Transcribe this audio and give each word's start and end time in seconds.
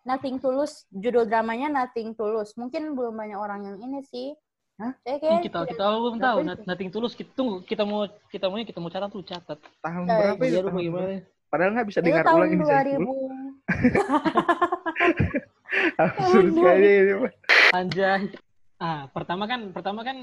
Nothing 0.00 0.40
Tulus, 0.40 0.88
judul 0.88 1.28
dramanya 1.28 1.68
Nothing 1.68 2.16
Tulus. 2.16 2.56
Mungkin 2.56 2.96
belum 2.96 3.12
banyak 3.12 3.36
orang 3.36 3.60
yang 3.68 3.76
ini 3.80 4.00
sih. 4.04 4.32
Hah? 4.80 4.96
Kayak 5.04 5.44
kita 5.44 5.58
kita 5.68 5.84
belum 5.92 6.16
tahu 6.16 6.38
Nothing 6.64 6.88
Tulus 6.88 7.12
kita 7.12 7.28
tunggu 7.36 7.60
kita 7.68 7.84
mau 7.84 8.08
kita 8.32 8.48
mau 8.48 8.56
kita 8.56 8.80
mau 8.80 8.88
catat 8.88 9.12
tuh 9.12 9.20
catat 9.20 9.58
Tahun 9.84 10.04
Eh, 10.08 10.16
berapa 10.16 10.40
lu 10.40 10.68
Tahun 10.72 10.88
berapa? 10.88 11.20
Padahal 11.50 11.70
nggak 11.76 11.88
bisa 11.92 11.98
dengar 12.00 12.24
ulang 12.32 12.48
ini 12.48 12.64
saya. 12.64 12.96
2000. 12.96 13.04
Absurd 16.00 16.32
Tahun 16.32 16.56
sekali 16.56 16.88
ini. 16.96 17.12
Pak. 17.12 17.32
anjay 17.70 18.22
ah 18.80 19.06
pertama 19.12 19.44
kan 19.44 19.60
pertama 19.70 20.00
kan 20.00 20.16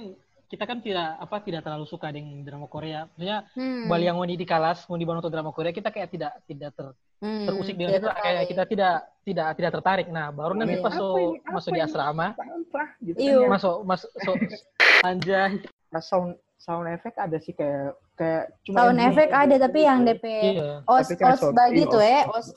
kita 0.47 0.63
kan 0.65 0.81
tidak 0.81 1.19
apa 1.21 1.37
tidak 1.43 1.61
terlalu 1.61 1.85
suka 1.85 2.09
dengan 2.09 2.41
drama 2.41 2.65
Korea 2.65 3.05
maksudnya 3.13 3.45
Hmm. 3.53 3.85
bali 3.85 4.09
yang 4.09 4.17
mau 4.17 4.25
di 4.25 4.35
kelas 4.41 4.89
mau 4.89 4.97
untuk 4.97 5.29
drama 5.29 5.53
Korea 5.53 5.69
kita 5.69 5.93
kayak 5.93 6.09
tidak 6.09 6.31
tidak 6.49 6.71
ter, 6.73 6.87
Hmm, 7.17 7.49
terusik 7.49 7.73
dengan 7.73 7.97
tidak 7.97 8.01
itu 8.01 8.07
kayak 8.21 8.43
kita 8.45 8.63
tidak 8.69 8.95
tidak 9.25 9.47
tidak 9.57 9.71
tertarik. 9.73 10.07
Nah 10.13 10.29
baru 10.29 10.53
nanti 10.53 10.77
Iya. 10.77 10.85
pas 10.85 10.93
so, 10.93 11.33
masuk 11.49 11.71
di 11.73 11.81
asrama 11.81 12.27
Sampah 12.37 12.87
gitu 13.01 13.17
Iya. 13.17 13.33
kan 13.33 13.41
ya. 13.41 13.49
masuk 13.49 13.75
masuk 13.83 14.09
so, 14.21 14.31
anjay. 15.01 15.51
Nah, 15.89 16.01
sound 16.03 16.37
sound 16.61 16.85
effect 16.93 17.17
ada 17.17 17.37
sih 17.41 17.57
kayak 17.57 17.97
kayak 18.13 18.53
cuma 18.61 18.77
Sound 18.85 18.99
effect 19.01 19.31
ada 19.33 19.55
tapi 19.57 19.79
yang 19.81 20.05
DP 20.05 20.25
iya. 20.29 20.69
os 20.85 21.09
Tapi 21.09 21.15
kan 21.17 21.33
os 21.33 21.41
bagi 21.53 21.81
iya, 21.81 21.89
tuh 21.89 22.01
ya 22.05 22.21
os- 22.29 22.53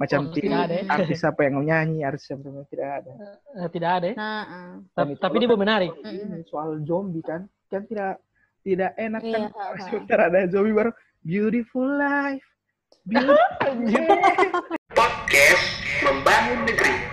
macam 0.00 0.20
Oh, 0.22 0.32
tidak 0.32 0.58
ada 0.64 0.74
ya. 0.80 0.84
artis 0.88 1.20
apa 1.26 1.40
yang 1.44 1.54
nyanyi 1.60 2.00
artis 2.00 2.24
yang 2.32 2.40
tidak 2.72 2.88
ada. 3.04 3.12
Eh, 3.52 3.68
tidak 3.68 3.90
ada. 4.00 4.06
Nah, 4.16 4.42
ah. 4.48 4.72
Itu 5.04 5.18
tapi 5.20 5.36
kalau 5.36 5.44
dia 5.44 5.58
menarik. 5.60 5.92
Ini 6.00 6.40
soal 6.48 6.80
zombie 6.86 7.20
kan 7.20 7.44
kan 7.68 7.84
tidak 7.84 8.16
tidak 8.62 8.94
enak 8.96 9.20
kan 9.20 9.42
Iya, 9.50 9.82
sebentar 9.82 10.18
ada 10.30 10.46
zombie 10.48 10.72
baru. 10.72 10.94
Beautiful 11.20 12.00
life 12.00 12.46
Podcast 14.92 15.64
Membangun 16.04 16.68
Negeri. 16.68 17.09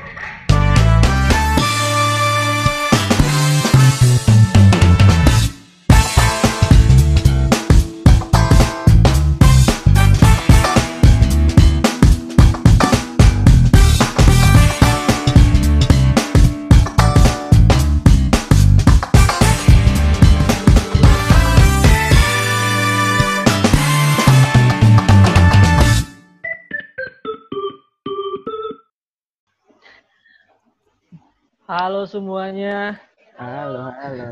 Halo 31.67 32.07
semuanya. 32.07 32.95
Halo 33.35 33.91
halo. 33.91 34.31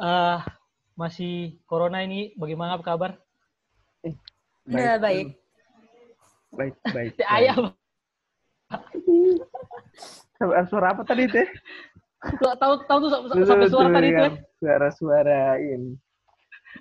Eh 0.00 0.38
masih 0.96 1.60
corona 1.64 2.00
ini 2.04 2.32
bagaimana 2.36 2.76
apa 2.76 2.84
kabar 2.84 3.10
Udah 4.70 4.96
baik. 5.00 5.36
baik. 6.52 6.74
Baik 6.92 7.10
Teh 7.16 7.28
ayam. 7.28 7.72
Suara- 10.38 10.66
suara 10.68 10.86
apa 10.96 11.02
tadi 11.04 11.28
teh? 11.28 11.46
Lo 12.40 12.52
tahu 12.56 12.72
tahu 12.84 12.98
tuh 13.08 13.10
sampai 13.10 13.68
suara 13.68 13.88
tadi 13.92 14.08
itu 14.12 14.20
ya? 14.24 14.30
suara-suara 14.60 15.42
ini 15.60 15.96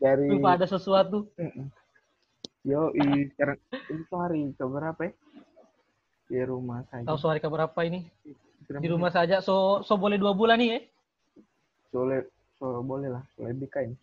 dari 0.04 0.28
Lupa 0.32 0.60
ada 0.60 0.68
sesuatu. 0.68 1.32
Yo, 2.68 2.92
sekarang 3.34 3.58
ini 3.90 4.02
tuh 4.12 4.18
hari 4.20 4.42
keberapa 4.60 5.02
ya? 5.08 5.14
Di 6.30 6.40
rumah 6.46 6.86
saja. 6.88 7.06
Tahu 7.10 7.18
suara 7.18 7.42
keberapa 7.42 7.80
ini? 7.84 8.06
Di 8.70 8.88
rumah 8.88 9.10
saja. 9.10 9.42
So 9.42 9.82
so 9.82 9.98
boleh 9.98 10.22
dua 10.22 10.38
bulan 10.38 10.62
nih 10.62 10.70
ya? 10.70 10.80
Soleh, 11.90 12.22
so 12.62 12.86
boleh 12.86 13.10
lah, 13.10 13.24
soleh 13.34 13.58
bikain. 13.58 13.98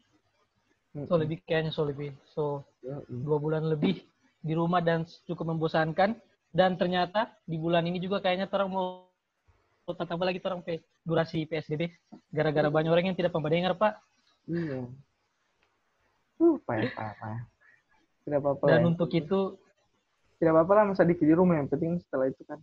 So 1.07 1.15
lebih 1.15 1.39
kayaknya 1.47 1.71
so 1.71 1.87
lebih. 1.87 2.11
So 2.35 2.67
dua 3.07 3.39
bulan 3.39 3.63
lebih 3.71 4.03
di 4.43 4.53
rumah 4.59 4.83
dan 4.83 5.07
cukup 5.25 5.55
membosankan. 5.55 6.19
Dan 6.51 6.75
ternyata 6.81 7.37
di 7.45 7.61
bulan 7.61 7.85
ini 7.85 8.01
juga 8.01 8.19
kayaknya 8.19 8.49
orang 8.49 8.71
mau 8.73 9.07
tambah 9.87 10.27
lagi 10.27 10.43
orang 10.43 10.65
P 10.67 10.83
durasi 11.07 11.47
PSBB 11.47 11.95
gara-gara 12.35 12.67
banyak 12.67 12.91
orang 12.91 13.07
yang 13.13 13.19
tidak 13.19 13.31
mendengar 13.39 13.79
pak 13.79 13.95
Iya. 14.47 14.87
Uh, 16.39 16.57
payah 16.63 16.91
parah. 16.95 17.39
Tidak 18.23 18.39
apa-apa 18.43 18.65
dan 18.67 18.81
ya. 18.83 18.87
untuk 18.91 19.11
itu 19.15 19.59
Tidak 20.37 20.53
apa-apa 20.53 20.73
lah 20.77 20.85
masa 20.93 21.09
dikit 21.09 21.25
di 21.25 21.33
rumah. 21.33 21.61
Yang 21.61 21.69
penting 21.77 21.93
setelah 22.01 22.27
itu 22.29 22.43
kan. 22.45 22.61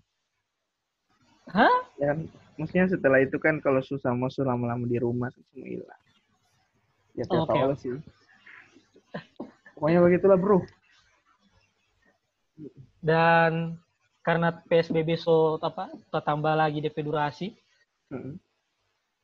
hah 1.52 1.78
Ya 2.00 2.16
maksudnya 2.56 2.88
setelah 2.88 3.20
itu 3.20 3.36
kan 3.36 3.60
kalau 3.60 3.84
susah 3.84 4.16
mau 4.16 4.32
lama-lama 4.32 4.88
di 4.88 4.96
rumah 4.96 5.28
semua 5.34 5.66
hilang. 5.68 6.04
Ya 7.14 7.28
tidak 7.28 7.46
Oke. 7.46 7.54
tahu 7.60 7.74
sih. 7.78 7.94
Pokoknya 9.76 10.00
begitulah 10.02 10.38
bro. 10.40 10.60
dan 13.04 13.76
karena 14.24 14.56
PSBB 14.70 15.20
so 15.20 15.60
apa 15.60 15.92
tambah 16.24 16.56
lagi 16.56 16.80
DP 16.80 17.04
durasi 17.04 17.52
Mm. 18.14 18.38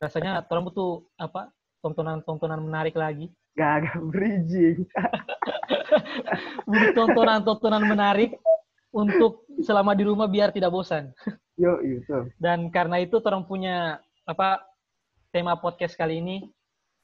rasanya 0.01 0.41
orang 0.49 0.65
butuh 0.65 1.05
apa 1.13 1.53
tontonan-tontonan 1.85 2.57
menarik 2.57 2.97
lagi 2.97 3.29
Gak 3.59 3.71
agak 3.83 3.99
bridging. 4.07 4.87
butuh 6.69 6.91
tontonan-tontonan 6.95 7.83
menarik 7.85 8.39
untuk 8.89 9.45
selama 9.61 9.93
di 9.93 10.03
rumah 10.05 10.25
biar 10.29 10.49
tidak 10.49 10.73
bosan 10.73 11.13
Yo, 11.59 11.77
itu. 11.83 12.29
dan 12.39 12.71
karena 12.71 13.01
itu 13.03 13.19
orang 13.19 13.45
punya 13.45 13.99
apa 14.25 14.63
tema 15.29 15.59
podcast 15.59 15.93
kali 15.93 16.21
ini 16.23 16.37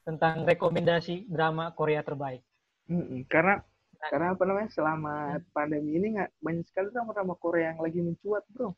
tentang 0.06 0.46
rekomendasi 0.46 1.28
drama 1.30 1.70
Korea 1.74 2.02
terbaik 2.02 2.42
Mm-mm. 2.86 3.26
Karena 3.26 3.58
karena 3.96 4.38
apa 4.38 4.42
namanya 4.46 4.70
selama 4.70 5.42
pandemi 5.50 5.98
ini 5.98 6.14
nggak 6.14 6.30
banyak 6.38 6.64
sekali 6.70 6.94
drama-drama 6.94 7.34
Korea 7.40 7.74
yang 7.74 7.80
lagi 7.82 7.98
mencuat 7.98 8.46
bro. 8.54 8.70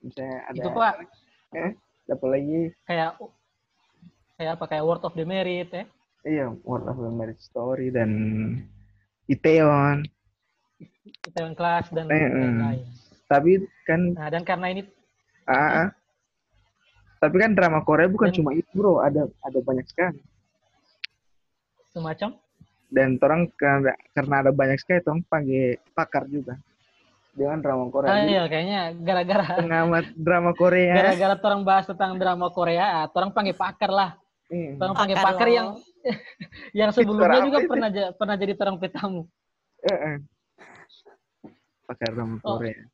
Misalnya 0.00 0.38
ada 0.48 0.56
itu 0.56 0.70
pak 0.72 0.94
eh 1.52 1.72
apa 2.08 2.26
lagi 2.28 2.60
kayak 2.88 3.10
kayak 4.40 4.52
apa 4.56 4.64
kayak 4.64 4.84
Word 4.86 5.04
of 5.04 5.12
the 5.12 5.26
Merit 5.28 5.68
ya 5.68 5.84
iya 6.24 6.50
World 6.62 6.86
of 6.86 6.96
the 6.96 7.10
Marriage 7.10 7.40
Story 7.40 7.90
dan 7.90 8.10
Itaewon. 9.26 10.06
yang 11.30 11.52
kelas 11.52 11.90
dan 11.90 12.06
Eh, 12.06 12.16
eh. 12.16 12.28
lain-lain 12.28 12.80
Tapi 13.26 13.50
kan 13.84 14.00
nah 14.12 14.28
dan 14.28 14.42
karena 14.42 14.66
ini 14.70 14.82
ah, 15.44 15.84
ah. 15.84 15.88
tapi 17.18 17.36
kan 17.36 17.52
drama 17.52 17.82
Korea 17.82 18.06
bukan 18.06 18.30
Dan- 18.30 18.36
cuma 18.36 18.50
itu 18.52 18.68
bro, 18.70 18.98
ada 18.98 19.26
ada 19.40 19.58
banyak 19.58 19.84
sekali. 19.84 20.22
semacam 21.90 22.38
Dan 22.88 23.18
orang 23.18 23.52
karena 23.52 23.92
karena 24.10 24.34
ada 24.38 24.50
banyak 24.50 24.78
sekali, 24.78 25.04
orang 25.04 25.20
panggil 25.22 25.66
pakar 25.92 26.24
juga 26.26 26.56
dengan 27.30 27.60
drama 27.60 27.84
Korea. 27.88 28.08
ah, 28.08 28.24
iya 28.24 28.42
kayaknya 28.44 28.80
gara-gara 28.98 29.44
pengamat 29.56 30.04
drama 30.16 30.50
Korea. 30.52 30.94
gara-gara 31.04 31.36
orang 31.38 31.62
bahas 31.62 31.84
tentang 31.84 32.16
drama 32.16 32.48
Korea, 32.48 32.84
ah, 32.98 33.06
orang 33.08 33.30
panggil 33.30 33.52
pakar 33.54 33.90
lah. 33.90 34.10
Hmm. 34.48 34.80
Orang 34.80 34.96
panggil 34.96 35.16
Pakar 35.16 35.28
pakar 35.36 35.48
yang 35.50 35.68
yang 36.78 36.90
sebelumnya 36.92 37.40
juga 37.44 37.58
itu? 37.62 37.68
pernah 37.70 37.88
ja- 37.92 38.12
pernah 38.16 38.36
jadi 38.36 38.52
orang 38.56 38.78
petamu. 38.80 39.22
Pakar 41.88 42.10
drama 42.12 42.36
Oh. 42.44 42.60
Korea. 42.60 42.84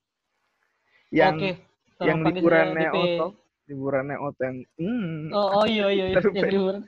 Yang. 1.10 1.36
Orang 1.94 2.06
yang 2.06 2.18
liburannya 2.26 2.90
DP. 2.90 2.96
Liburannya 3.64 4.16
Oto 4.20 4.40
yang 4.44 4.58
hmm, 4.76 5.32
Oh, 5.32 5.48
oh 5.62 5.64
iya 5.64 5.88
iya 5.88 6.04
iya. 6.12 6.20
Yang 6.20 6.52
liburan. 6.52 6.82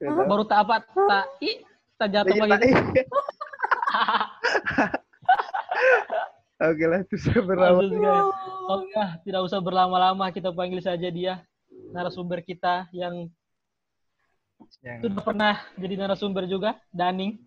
Baru 0.00 0.44
tak 0.48 0.64
apa 0.64 0.80
tak 0.84 1.24
i 1.44 1.60
tak 2.00 2.08
jatuh 2.12 2.32
Iya, 2.32 2.56
iya. 2.64 2.80
Oke 6.60 6.84
lah, 6.84 7.00
itu 7.00 7.16
saya 7.16 7.40
berlama. 7.40 7.80
Oke, 8.68 8.92
tidak 9.24 9.40
usah 9.48 9.64
berlama-lama 9.64 10.28
kita 10.28 10.52
panggil 10.52 10.84
saja 10.84 11.08
dia 11.08 11.40
narasumber 11.96 12.44
kita 12.44 12.84
yang 12.92 13.32
Yang 14.84 14.98
sudah 15.08 15.22
pernah 15.24 15.54
jadi 15.76 15.94
narasumber 15.96 16.44
juga, 16.44 16.76
Daning. 16.90 17.40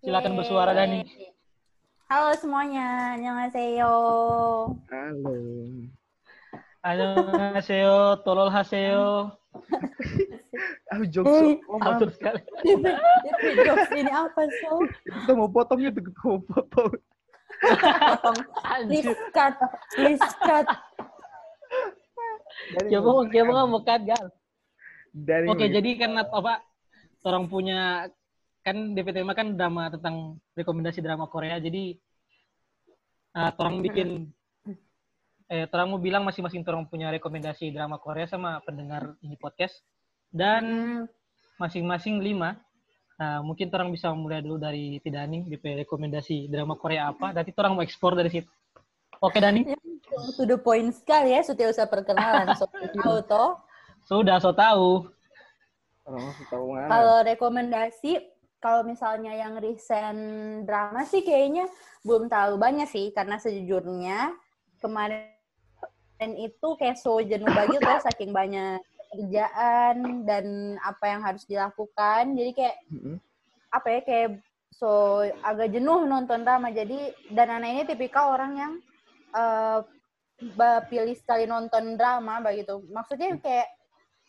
Silakan 0.00 0.36
bersuara 0.36 0.76
Daning. 0.76 1.04
Halo 2.04 2.36
semuanya, 2.36 3.16
annyeonghaseyo. 3.16 3.94
halo. 4.92 5.34
Annyeonghaseyo, 6.84 8.20
tolol 8.22 8.52
haseo. 8.52 9.32
Ah, 10.92 11.00
jokes. 11.14 11.32
Eh, 11.32 11.56
Oh. 11.64 11.80
Absurd 11.80 12.12
sekali. 12.12 12.40
Itu 12.68 12.88
jokes 13.64 13.90
ini 13.96 14.12
apa 14.12 14.42
so? 14.60 14.84
Kita 15.00 15.32
mau 15.32 15.48
potongnya 15.48 15.90
tuh, 15.90 16.04
kita 16.04 16.20
mau 16.22 16.38
potong. 16.44 16.92
Potong. 17.64 18.38
Please 18.84 19.10
cut, 19.32 19.56
please 19.96 20.24
cut. 20.44 20.66
Dari 22.76 22.88
Ya 22.92 22.98
mau, 23.00 23.24
ya 23.26 23.42
mau 23.42 23.64
mau 23.64 23.80
cut 23.80 24.04
gal. 24.04 24.26
Dari 25.14 25.46
Oke, 25.46 25.70
jadi 25.70 25.90
karena 25.94 26.26
apa? 26.26 26.58
Orang 27.22 27.46
punya 27.46 28.10
kan 28.66 28.96
DPT 28.98 29.22
mah 29.22 29.36
kan 29.38 29.54
drama 29.54 29.86
tentang 29.94 30.42
rekomendasi 30.58 30.98
drama 30.98 31.30
Korea. 31.30 31.62
Jadi 31.62 31.94
Nah, 33.34 33.50
orang 33.58 33.82
bikin 33.82 34.30
eh 35.50 35.66
orang 35.74 35.90
mau 35.90 36.00
bilang 36.00 36.22
masing-masing 36.22 36.62
orang 36.62 36.86
punya 36.86 37.10
rekomendasi 37.10 37.74
drama 37.74 37.98
Korea 37.98 38.30
sama 38.30 38.62
pendengar 38.62 39.18
ini 39.26 39.34
podcast 39.36 39.82
dan 40.30 40.62
Hmm, 40.64 41.00
masing-masing 41.58 42.22
lima. 42.22 42.56
Nah, 43.18 43.42
mungkin 43.42 43.70
orang 43.74 43.90
bisa 43.94 44.10
mulai 44.14 44.42
dulu 44.42 44.58
dari 44.58 44.98
Tidani, 45.02 45.46
DP 45.46 45.82
rekomendasi 45.86 46.46
drama 46.50 46.74
Korea 46.78 47.10
apa, 47.10 47.30
nanti 47.34 47.54
orang 47.54 47.78
mau 47.78 47.82
ekspor 47.82 48.14
dari 48.14 48.30
situ. 48.30 48.50
Oke, 49.22 49.38
Dani? 49.38 49.62
to 50.34 50.42
the 50.46 50.58
point 50.58 50.90
sekali 50.94 51.34
ya, 51.34 51.42
sudah 51.46 51.70
usah 51.70 51.86
perkenalan. 51.86 52.54
So, 52.58 52.66
tahu 52.70 53.18
toh. 53.26 53.62
Sudah, 54.04 54.36
so 54.36 54.52
tahu. 54.52 55.08
Tahu 56.52 56.64
mana. 56.68 56.88
Kalau 56.92 57.18
rekomendasi, 57.24 58.20
kalau 58.60 58.84
misalnya 58.84 59.32
yang 59.32 59.56
recent 59.56 60.20
drama 60.68 61.04
sih 61.08 61.24
kayaknya 61.24 61.64
belum 62.04 62.28
terlalu 62.28 62.56
banyak 62.60 62.88
sih, 62.88 63.08
karena 63.16 63.40
sejujurnya 63.40 64.36
kemarin 64.84 65.32
itu 66.36 66.68
kayak 66.76 67.00
so 67.00 67.20
jenuh 67.24 67.48
banget 67.48 67.80
tuh 67.80 68.00
saking 68.04 68.32
banyak 68.32 68.80
kerjaan 69.12 70.24
dan 70.28 70.76
apa 70.84 71.04
yang 71.08 71.20
harus 71.24 71.48
dilakukan. 71.48 72.36
Jadi 72.36 72.50
kayak 72.52 72.76
Mm-mm. 72.92 73.16
apa 73.72 73.88
ya 73.88 74.00
kayak 74.04 74.28
so 74.68 75.24
agak 75.40 75.72
jenuh 75.72 76.04
nonton 76.04 76.44
drama. 76.44 76.68
Jadi 76.68 77.12
dan 77.32 77.48
anak 77.48 77.68
ini 77.72 77.82
tipikal 77.88 78.36
orang 78.36 78.52
yang 78.56 78.72
eh, 79.32 79.78
ba- 80.56 80.84
pilih 80.88 81.16
sekali 81.16 81.48
nonton 81.48 81.96
drama 81.96 82.44
begitu. 82.44 82.84
Maksudnya 82.92 83.40
kayak 83.40 83.68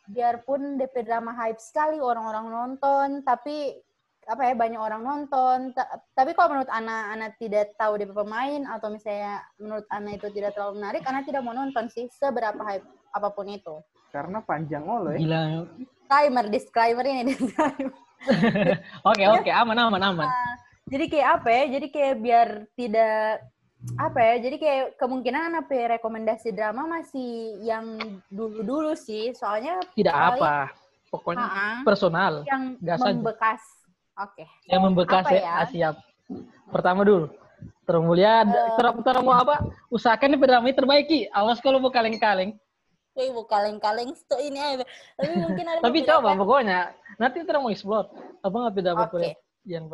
biarpun 0.10 0.78
DP 0.78 1.06
drama 1.06 1.34
hype 1.34 1.62
sekali 1.62 1.98
orang-orang 1.98 2.48
nonton, 2.50 3.08
tapi 3.26 3.78
apa 4.26 4.42
ya 4.50 4.54
banyak 4.58 4.82
orang 4.82 5.02
nonton. 5.06 5.58
Ta- 5.78 6.02
tapi 6.18 6.34
kalau 6.34 6.58
menurut 6.58 6.72
Ana, 6.74 7.14
Ana 7.14 7.30
tidak 7.38 7.78
tahu 7.78 8.02
DP 8.02 8.12
pemain 8.14 8.66
atau 8.70 8.90
misalnya 8.90 9.46
menurut 9.62 9.86
Ana 9.94 10.18
itu 10.18 10.28
tidak 10.34 10.58
terlalu 10.58 10.82
menarik, 10.82 11.06
Ana 11.06 11.22
tidak 11.22 11.46
mau 11.46 11.54
nonton 11.54 11.86
sih 11.94 12.10
seberapa 12.10 12.58
hype 12.66 12.86
apa 13.14 13.30
pun 13.32 13.46
itu. 13.50 13.76
Karena 14.10 14.42
panjang 14.42 14.84
oh 14.90 15.06
ya. 15.12 15.18
Gila. 15.22 15.42
Disclaimer, 15.78 16.46
disclaimer 16.50 17.06
ini 17.06 17.22
disclaimer. 17.34 17.94
Oke, 19.06 19.22
oke, 19.30 19.52
aman, 19.54 19.78
aman, 19.86 20.02
aman. 20.02 20.30
Jadi 20.90 21.06
kayak 21.14 21.30
apa 21.42 21.50
ya? 21.52 21.64
Jadi 21.78 21.88
kayak 21.94 22.16
biar 22.26 22.50
tidak 22.74 23.46
apa 23.96 24.20
ya? 24.20 24.36
Jadi 24.42 24.58
kayak 24.58 24.86
kemungkinan 24.98 25.56
apa 25.56 25.72
ya, 25.72 25.86
rekomendasi 25.96 26.50
drama 26.50 26.90
masih 26.90 27.30
yang 27.62 27.98
dulu-dulu 28.28 28.94
sih. 28.94 29.32
Soalnya 29.32 29.78
Tidak 29.94 30.12
paling- 30.12 30.42
apa. 30.42 30.56
Pokoknya 31.08 31.48
Ha-ha. 31.48 31.70
personal. 31.82 32.34
yang 32.44 32.76
Gas 32.78 33.00
membekas. 33.00 33.62
Oke. 34.18 34.44
Yang 34.66 34.82
membekas 34.82 35.24
Apa 35.24 35.32
ya, 35.32 35.40
ya? 35.40 35.54
ah, 35.54 35.68
siap. 35.68 35.96
Pertama 36.68 37.04
dulu. 37.04 37.30
Terus 37.86 38.02
mulia, 38.02 38.42
Eh. 38.42 38.74
terus 38.76 38.94
terus 39.00 39.22
mau 39.22 39.38
apa? 39.38 39.62
Usahakan 39.88 40.34
di 40.34 40.38
drama 40.42 40.66
ini 40.66 40.76
terbaiki. 40.76 41.20
Awas 41.30 41.62
kalau 41.62 41.78
mau 41.78 41.94
kaleng-kaleng. 41.94 42.58
Wih, 43.16 43.32
bu 43.32 43.48
kaleng-kaleng 43.48 44.12
itu 44.12 44.36
ini 44.44 44.60
aja. 44.60 44.84
Tapi 45.16 45.32
mungkin 45.40 45.64
ada 45.64 45.80
Tapi 45.88 46.04
coba 46.04 46.36
pokoknya. 46.36 46.80
Nanti 47.16 47.46
terus 47.46 47.62
mau 47.62 47.72
explore. 47.72 48.12
Apa 48.42 48.56
nggak 48.58 48.76
beda 48.76 48.90
apa 48.92 49.06
Oke. 49.08 49.40
yang 49.64 49.88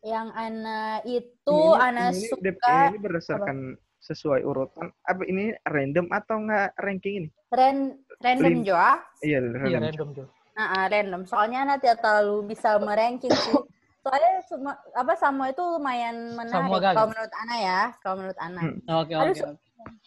yang 0.00 0.32
Ana 0.32 1.04
itu 1.04 1.52
Ini- 1.52 1.76
Ana 1.76 2.04
ini, 2.08 2.26
suka 2.28 2.74
ini 2.88 2.98
berdasarkan 2.98 3.56
sesuai 4.00 4.40
urutan. 4.42 4.88
Apa 5.04 5.22
ini 5.28 5.52
random 5.68 6.08
atau 6.08 6.40
enggak 6.40 6.72
ranking 6.80 7.14
ini? 7.24 7.28
ran- 7.52 7.98
random 8.22 8.62
Lim- 8.62 8.64
Joa. 8.64 8.96
Iya, 9.20 9.38
Iya, 9.66 9.78
random. 9.82 10.08
tuh. 10.16 10.26
Nah, 10.56 10.66
ah, 10.72 10.86
random. 10.88 11.22
Soalnya 11.28 11.66
Ana 11.66 11.76
tidak 11.76 12.00
terlalu 12.00 12.54
bisa 12.54 12.78
meranking 12.80 13.34
sih. 13.34 13.56
Soalnya 14.00 14.32
semua 14.48 14.74
apa 14.96 15.12
sama 15.18 15.52
itu 15.52 15.60
lumayan 15.60 16.32
menarik 16.32 16.72
kalau 16.96 17.12
menurut 17.12 17.34
Ana 17.36 17.56
ya, 17.60 17.80
kalau 18.00 18.14
menurut 18.24 18.38
Ana. 18.40 18.62
Hmm. 18.64 18.78
Oke, 19.04 19.12
Aduh, 19.12 19.34
oke. 19.36 19.40
oke. 19.44 19.58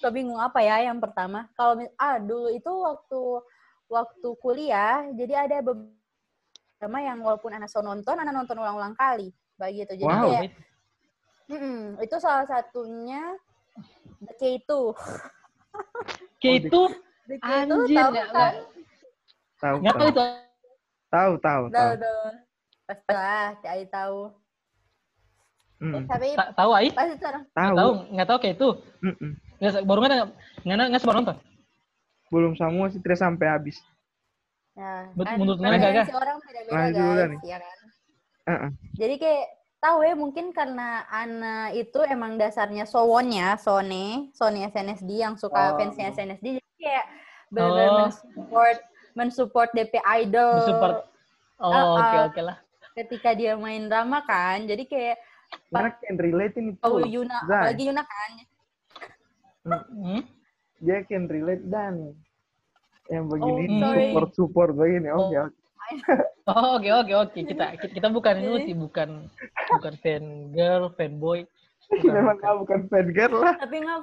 So 0.01 0.09
bingung 0.09 0.41
apa 0.41 0.59
ya 0.65 0.89
yang 0.89 0.97
pertama. 0.97 1.45
Kalau 1.53 1.77
ah 2.01 2.17
dulu 2.17 2.49
itu 2.49 2.69
waktu 2.69 3.21
waktu 3.85 4.27
kuliah, 4.41 5.05
jadi 5.13 5.45
ada 5.45 5.61
beberapa 5.61 6.97
yang 6.97 7.21
walaupun 7.21 7.53
anak 7.53 7.69
so 7.69 7.85
nonton, 7.85 8.17
anak 8.17 8.33
nonton 8.33 8.57
ulang-ulang 8.57 8.97
kali, 8.97 9.29
begitu. 9.55 9.91
Jadi 9.95 10.05
Wow. 10.05 10.25
kayak 10.29 10.51
mm-mm, 11.49 11.79
itu 11.99 12.15
salah 12.17 12.45
satunya 12.47 13.35
The 14.23 14.33
K2. 14.39 14.71
Oke, 16.39 16.49
itu 16.59 16.81
The 17.27 17.37
K2 17.39 17.71
anjir 17.71 17.97
tahu 17.97 18.09
nggak 18.11 18.27
kan? 18.27 18.33
nggak 18.33 18.51
Tahu, 19.59 19.75
nggak 19.79 19.93
tahu 19.95 20.01
tahu. 20.01 20.09
itu. 20.11 20.21
Tahu, 21.13 21.31
tahu, 21.39 21.63
Tahu. 21.69 21.93
Pasti 22.83 23.11
lah, 23.13 23.47
Cai 23.61 23.83
tahu. 23.87 24.19
Mm, 25.79 26.03
Tapi 26.07 26.27
Ta- 26.35 26.51
Tahu 26.55 26.71
ai? 26.73 26.87
pasti 26.91 27.15
Nggak 27.19 27.33
Tahu. 27.53 27.75
tahu, 27.75 27.91
nggak 28.11 28.27
tahu 28.27 28.37
kayak 28.41 28.55
itu. 28.57 28.69
Nggak, 29.61 29.71
baru 29.87 29.99
nggak 30.03 30.19
nggak 30.63 30.87
nggak 30.89 31.01
sempat 31.01 31.15
nonton. 31.21 31.37
Belum 32.33 32.53
semua 32.57 32.89
sih 32.89 32.99
tidak 32.99 33.19
sampai 33.21 33.47
habis. 33.51 33.77
ya, 34.73 35.05
Bet- 35.13 35.29
kan 35.29 35.37
menurut 35.37 35.61
Nana 35.61 35.77
preferensi 35.77 36.09
gagah? 36.09 36.17
orang 36.17 36.37
beda-beda 36.41 36.85
dulu, 36.89 37.11
guys, 37.13 37.43
ya 37.45 37.57
kan? 37.61 37.82
Jadi 38.93 39.15
kayak 39.17 39.45
tahu 39.79 39.99
ya 39.99 40.15
mungkin 40.15 40.51
karena 40.51 41.03
Ana 41.07 41.71
itu 41.71 41.99
emang 42.03 42.35
dasarnya 42.35 42.83
Sowonnya, 42.83 43.55
Sony, 43.57 44.31
Sony 44.31 44.63
SNSD 44.63 45.19
yang 45.19 45.35
suka 45.35 45.73
Oh. 45.73 45.79
fansnya 45.79 46.11
SNSD 46.11 46.59
jadi 46.59 46.71
kayak 46.77 47.05
benar-benar 47.49 47.87
Oh. 47.87 47.97
mensupport 48.01 48.77
mensupport 49.13 49.69
DP 49.71 49.93
idol 50.17 50.51
Mensupport. 50.57 50.97
Oh, 51.57 51.69
oke 51.69 52.01
ah. 52.01 52.25
oke 52.27 52.41
lah. 52.41 52.57
ketika 52.93 53.33
dia 53.33 53.55
main 53.55 53.87
drama 53.87 54.21
kan. 54.21 54.63
Jadi 54.63 54.85
kayak 54.85 55.17
Karena 55.69 55.89
can 55.95 56.17
relate 56.17 56.55
ini 56.57 56.71
tuh. 56.77 57.01
Yuna 57.03 57.37
Zai. 57.45 57.57
apalagi 57.61 57.83
Yuna 57.85 58.03
kan. 58.03 58.29
Hmm? 59.89 60.21
Dia 60.77 60.97
can 61.03 61.25
relate 61.25 61.63
dan 61.65 62.13
yang 63.07 63.25
begini 63.27 63.63
Oh, 63.79 63.93
support 63.93 64.29
support 64.33 64.69
begini. 64.73 65.09
Oke, 65.09 65.33
Oh. 65.33 65.45
oke. 65.47 65.62
Oh, 66.43 66.75
oke 66.75 66.89
oke 66.91 67.13
oke. 67.15 67.39
Kita 67.41 67.65
kita, 67.75 67.93
kita 67.93 68.07
bukan 68.09 68.35
ini 68.37 68.65
sih, 68.65 68.75
bukan 68.75 69.29
bukan 69.71 69.93
fan 69.99 70.23
girl, 70.51 70.91
fanboy. 70.93 71.47
Bukan, 71.83 72.09
Memang 72.09 72.35
bukan. 72.35 72.37
kamu 72.39 72.57
bukan 72.63 72.79
fan 72.87 73.07
girl 73.11 73.35
lah. 73.39 73.53
Tapi 73.55 73.75
nggak 73.79 73.99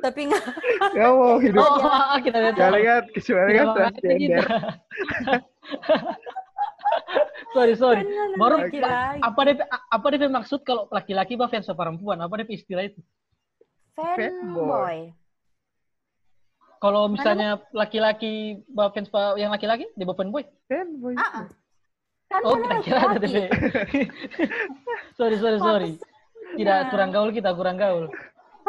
tapi 0.00 0.20
nggak 0.28 0.44
Kamu 0.92 1.14
mau 1.14 1.36
hidup 1.36 1.60
Oh, 1.60 2.16
kita 2.18 2.38
lihat. 2.38 2.54
kalian 2.54 3.02
kecuali 3.10 3.50
kan 3.50 3.52
Kita 3.52 3.64
kita. 3.64 3.76
transgender. 3.76 4.42
sorry 7.54 7.74
sorry. 7.74 8.02
Baru 8.36 8.54
apa 9.20 9.40
DP 9.44 9.60
apa 9.64 10.06
DP 10.08 10.22
maksud 10.28 10.60
kalau 10.62 10.86
laki-laki 10.88 11.34
bah 11.34 11.46
fans 11.46 11.68
perempuan? 11.68 12.16
Apa 12.20 12.40
DP 12.40 12.56
istilah 12.56 12.84
itu? 12.84 13.00
fanboy. 13.92 15.12
Kalau 16.82 17.06
misalnya 17.06 17.62
laki-laki 17.70 18.58
fans 18.74 19.06
yang 19.38 19.54
laki-laki 19.54 19.86
dia 19.94 20.02
fanboy. 20.02 20.42
Fanboy. 20.66 21.14
Ah, 21.14 21.46
ah. 21.46 21.46
Kan 22.26 22.40
Oh, 22.42 22.58
kita 22.58 22.76
kira 22.82 22.98
ada. 23.06 23.18
DP. 23.22 23.36
sorry 25.18 25.36
sorry 25.38 25.58
sorry. 25.62 25.92
Tidak 26.58 26.90
kurang 26.90 27.14
gaul 27.14 27.30
kita 27.30 27.54
kurang 27.54 27.78
gaul. 27.78 28.10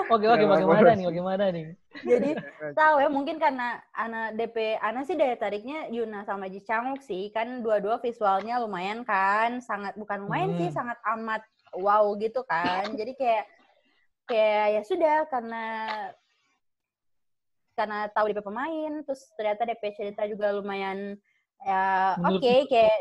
Oke 0.10 0.26
oke 0.26 0.46
bagaimana 0.50 0.98
nih 0.98 1.06
bagaimana 1.06 1.44
nih? 1.54 1.66
Jadi 2.02 2.30
tahu 2.74 2.96
ya 2.98 3.10
mungkin 3.14 3.38
karena 3.38 3.78
anak 3.94 4.38
DP 4.38 4.82
Ana 4.82 5.06
sih 5.06 5.14
daya 5.14 5.38
tariknya 5.38 5.86
Yuna 5.94 6.26
sama 6.26 6.50
Ji 6.50 6.66
Changwook 6.66 7.06
sih 7.06 7.30
kan 7.30 7.62
dua-dua 7.62 8.02
visualnya 8.02 8.58
lumayan 8.58 9.06
kan 9.06 9.62
sangat 9.62 9.94
bukan 9.94 10.26
lumayan 10.26 10.58
sih 10.58 10.70
Hmm. 10.74 10.78
sangat 10.82 10.98
amat 11.18 11.42
wow 11.78 12.10
gitu 12.18 12.42
kan 12.50 12.90
jadi 12.98 13.14
kayak 13.14 13.46
kayak 14.26 14.66
ya 14.74 14.82
sudah 14.82 15.16
karena 15.30 15.66
karena 17.74 18.10
tahu 18.10 18.30
DP 18.30 18.40
pemain 18.42 18.94
terus 19.02 19.22
ternyata 19.34 19.66
DP 19.66 19.84
cerita 19.94 20.22
juga 20.26 20.52
lumayan 20.52 21.18
ya 21.60 22.16
oke 22.16 22.40
Menurut- 22.40 22.70
kayak 22.70 22.98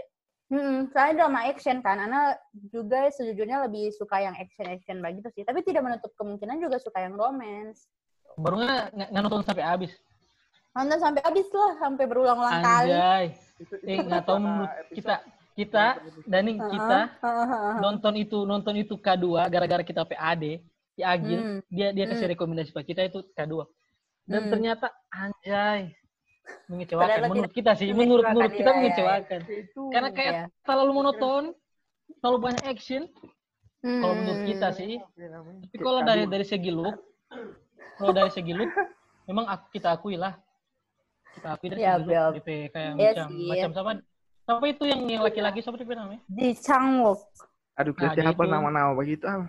Hmm, 0.52 0.92
soalnya 0.92 1.24
drama 1.24 1.48
action 1.48 1.80
kan, 1.80 1.96
Ana 1.96 2.36
juga 2.68 3.08
sejujurnya 3.08 3.64
lebih 3.64 3.88
suka 3.88 4.20
yang 4.20 4.36
action-action 4.36 5.00
begitu 5.00 5.32
sih. 5.32 5.48
Tapi 5.48 5.64
tidak 5.64 5.80
menutup 5.80 6.12
kemungkinan 6.12 6.60
juga 6.60 6.76
suka 6.76 7.00
yang 7.00 7.16
romance. 7.16 7.88
Baru 8.36 8.60
nggak 8.60 8.92
nonton 9.16 9.40
sampai 9.40 9.64
habis. 9.64 9.96
Nonton 10.76 11.00
sampai 11.00 11.24
habis 11.24 11.48
lah, 11.48 11.72
sampai 11.80 12.04
berulang-ulang 12.04 12.60
kali. 12.60 12.92
Anjay. 12.92 13.24
Itu- 13.56 13.80
Eh 13.88 13.96
itu 13.96 14.04
nggak 14.04 14.24
tahu 14.28 14.38
menurut 14.38 14.68
episode- 14.68 14.92
kita 14.92 15.14
kita 15.52 15.84
Dani 16.22 16.52
kita 16.60 16.98
Heeh. 17.16 17.72
nonton 17.80 18.14
itu 18.14 18.38
nonton 18.44 18.74
itu 18.76 18.94
K2 18.94 19.24
gara-gara 19.48 19.80
kita 19.80 20.04
PAD 20.04 20.60
si 20.90 21.00
Agil 21.00 21.40
Hmm. 21.40 21.58
dia 21.66 21.96
dia 21.96 22.04
kasih 22.04 22.28
Hmm. 22.28 22.32
rekomendasi 22.36 22.68
buat 22.70 22.84
kita 22.84 23.08
itu 23.08 23.24
K2 23.32 23.64
dan 24.24 24.40
Hmm. 24.40 24.50
ternyata 24.50 24.86
anjay 25.10 25.92
mengecewakan 26.66 27.06
Ternyata 27.08 27.28
menurut 27.28 27.52
kita 27.52 27.70
sih 27.72 27.88
menurut 27.92 28.24
menurut 28.24 28.50
kita 28.50 28.62
iya, 28.62 28.70
iya. 28.70 28.78
mengecewakan 28.80 29.40
Itu 29.44 29.82
karena 29.90 30.08
kayak 30.10 30.32
Iya. 30.32 30.44
terlalu 30.62 30.92
monoton 30.92 31.42
terlalu 32.18 32.38
banyak 32.40 32.64
action 32.64 33.02
kalau 33.80 34.14
menurut 34.14 34.40
Hmm. 34.40 34.48
kita 34.48 34.68
sih 34.72 34.92
tapi 35.64 35.76
kalau 35.78 36.00
dari 36.02 36.22
dari 36.24 36.44
segi 36.44 36.70
look 36.70 36.96
kalau 37.96 38.12
dari 38.12 38.30
segi 38.30 38.52
look 38.52 38.70
memang 39.24 39.46
aku, 39.48 39.64
kita 39.70 39.88
akui 39.92 40.14
lah 40.14 40.34
kita 41.32 41.48
akui 41.50 41.66
dari 41.68 41.80
Ya, 41.80 41.94
segi 41.96 42.04
look 42.04 42.34
DP 42.36 42.48
kayak 42.68 42.90
Iya 42.92 43.10
macam 43.12 43.26
sih. 43.28 43.48
macam 43.48 43.70
sama 43.72 43.90
apa 44.44 44.64
itu 44.66 44.84
yang 44.84 45.00
yang 45.04 45.22
laki-laki 45.22 45.58
siapa 45.58 45.76
DP 45.76 45.90
namanya 45.92 46.20
Di 46.26 46.50
Changwook. 46.56 47.22
Aduh, 47.72 47.90
Nah, 47.90 47.98
berarti 48.04 48.20
dia 48.20 48.28
apa 48.28 48.42
itu- 48.42 48.52
nama-nama 48.52 48.90
begitu 48.92 49.24
apa? 49.24 49.46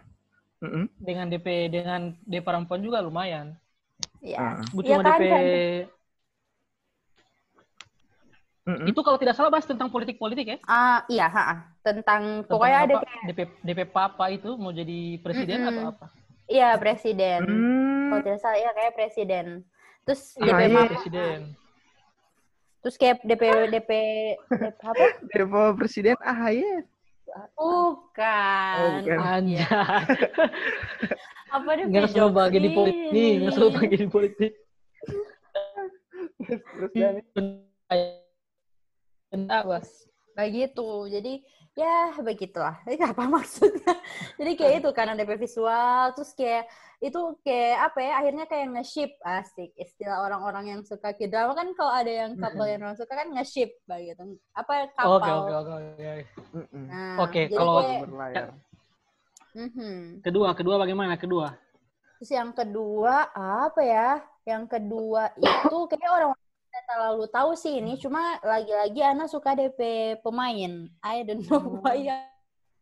Mm-mm. 0.62 0.86
dengan 0.96 1.26
DP 1.28 1.48
dengan 1.68 2.02
DP 2.24 2.40
perempuan 2.42 2.80
juga 2.80 3.02
lumayan. 3.02 3.58
Ya. 4.24 4.40
Ah. 4.40 4.56
Butuh 4.72 4.88
Iya 4.88 4.98
kan, 5.04 5.20
DP 5.20 5.24
kan? 5.28 5.44
Itu 8.88 9.04
kalau 9.04 9.20
tidak 9.20 9.36
salah 9.36 9.52
bahas 9.52 9.68
tentang 9.68 9.92
politik-politik 9.92 10.48
ya. 10.48 10.58
Ah, 10.64 11.04
iya, 11.12 11.28
ha, 11.28 11.44
ha. 11.52 11.56
tentang 11.84 12.48
Tentang 12.48 12.48
pokoknya 12.48 12.78
ada 12.88 12.96
kayak 13.04 13.22
DP 13.28 13.40
DP 13.60 13.80
papa 13.92 14.32
itu 14.32 14.56
mau 14.56 14.72
jadi 14.72 15.20
presiden 15.20 15.60
Mm-mm. 15.60 15.70
atau 15.70 15.84
apa? 15.92 16.06
iya 16.48 16.72
presiden. 16.80 17.44
Hmm. 17.44 18.08
Kalau 18.08 18.22
tidak 18.24 18.40
salah 18.40 18.56
iya 18.56 18.72
kayak 18.72 18.94
presiden. 18.96 19.46
Terus 20.08 20.22
Ah, 20.40 20.48
DP 20.48 20.60
iya. 20.64 20.68
mama, 20.72 20.88
Presiden. 20.88 21.40
terus 22.80 22.96
kayak 22.96 23.16
DP 23.24 23.44
DP, 23.68 23.92
DP 24.48 24.72
apa? 24.80 25.06
Depo 25.36 25.62
presiden 25.76 26.16
AHY. 26.24 26.64
Bukan. 27.28 27.48
Oh, 27.60 28.00
bukan. 28.00 29.20
Anjay. 29.28 29.68
Apa 31.54 31.70
DP 31.78 31.86
Nggak 31.94 32.10
Jokowi? 32.18 32.34
bagian 32.34 32.64
di 32.66 32.72
politik, 32.74 33.32
nggak 33.38 33.54
semua 33.54 33.72
bagian 33.78 34.02
di 34.02 34.10
politik. 34.10 34.52
Terus 36.42 36.92
Dani. 36.98 37.22
Enggak, 39.30 39.62
Bas. 39.70 39.90
Kayak 40.34 40.50
gitu. 40.58 40.90
Jadi 41.14 41.34
ya 41.78 42.14
begitulah. 42.18 42.82
Ini 42.90 43.06
apa 43.14 43.30
maksudnya? 43.30 43.94
Jadi 44.42 44.52
kayak 44.58 44.74
itu 44.82 44.90
karena 44.98 45.14
DP 45.14 45.38
visual 45.38 46.10
terus 46.18 46.34
kayak 46.34 46.66
itu 46.98 47.20
kayak 47.46 47.92
apa 47.92 48.00
ya 48.02 48.12
akhirnya 48.18 48.46
kayak 48.50 48.66
nge-ship 48.74 49.12
asik 49.22 49.76
istilah 49.76 50.24
orang-orang 50.26 50.66
yang 50.74 50.82
suka 50.88 51.12
ke 51.14 51.28
drama 51.28 51.52
kan 51.52 51.70
kalau 51.76 51.92
ada 51.92 52.08
yang 52.08 52.32
couple 52.40 52.64
yang 52.64 52.80
orang 52.80 52.96
suka 52.96 53.12
kan 53.12 53.28
nge-ship 53.28 53.76
begitu 53.84 54.40
apa 54.56 54.88
kapal 54.96 55.20
Oke, 55.20 55.32
oke, 55.36 55.54
oke, 55.54 55.74
oke. 55.76 56.24
Nah, 56.88 57.20
kalau- 57.52 57.84
Mhm. 59.54 60.22
Kedua, 60.22 60.54
kedua 60.54 60.76
bagaimana? 60.78 61.14
Kedua. 61.16 61.54
Terus 62.18 62.32
yang 62.32 62.52
kedua 62.52 63.30
apa 63.34 63.82
ya? 63.82 64.10
Yang 64.44 64.64
kedua 64.80 65.30
itu 65.36 65.78
kayak 65.92 66.12
orang 66.12 66.32
tidak 66.34 66.84
terlalu 66.90 67.26
tahu 67.30 67.52
sih 67.54 67.74
ini, 67.78 67.94
cuma 67.96 68.42
lagi-lagi 68.42 69.00
Ana 69.00 69.30
suka 69.30 69.54
DP 69.54 69.80
pemain. 70.26 70.90
I 71.06 71.22
don't 71.22 71.46
know 71.46 71.80
why 71.80 72.02
ya. 72.02 72.18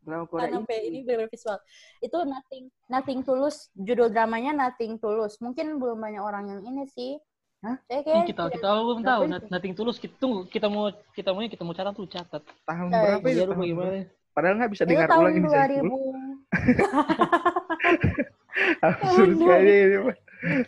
Drama 0.01 0.25
Korea 0.25 0.49
Karena 0.49 0.65
ini. 0.81 1.05
ini 1.05 1.27
visual. 1.29 1.61
Itu 2.01 2.17
nothing 2.25 2.73
nothing 2.89 3.19
tulus. 3.21 3.69
Judul 3.77 4.09
dramanya 4.09 4.49
nothing 4.55 4.97
tulus. 4.97 5.37
Mungkin 5.37 5.77
belum 5.77 6.01
banyak 6.01 6.23
orang 6.23 6.49
yang 6.49 6.61
ini 6.65 6.89
sih. 6.89 7.21
Hah? 7.61 7.77
Kayak 7.85 8.25
kita 8.25 8.49
kita 8.49 8.65
belum 8.81 9.05
tahu. 9.05 9.21
Nothing 9.53 9.77
tulus. 9.77 10.01
Kita 10.01 10.17
tunggu. 10.17 10.49
Kita 10.49 10.65
mau 10.73 10.89
kita 11.13 11.29
mau 11.37 11.45
kita 11.45 11.61
mau 11.61 11.75
catat 11.77 11.93
tuh 11.93 12.09
catat. 12.09 12.41
Tahun 12.65 12.89
Eh, 12.89 12.97
berapa 12.97 13.21
itu? 13.21 13.35
Biar 13.37 13.45
Tahun 13.45 13.59
bagaimana? 13.61 13.89
berapa? 13.93 14.33
Padahal 14.33 14.53
nggak 14.57 14.71
bisa 14.73 14.83
itu 14.87 14.89
dengar 14.89 15.07
tahun 15.11 15.21
ulang 15.21 15.35
ini. 15.37 15.49
Saiful. 15.51 15.85
2000. 15.85 16.30
Absurd 18.83 19.31
sekali 19.37 19.71
ini. 19.71 19.97
Pak. 20.03 20.17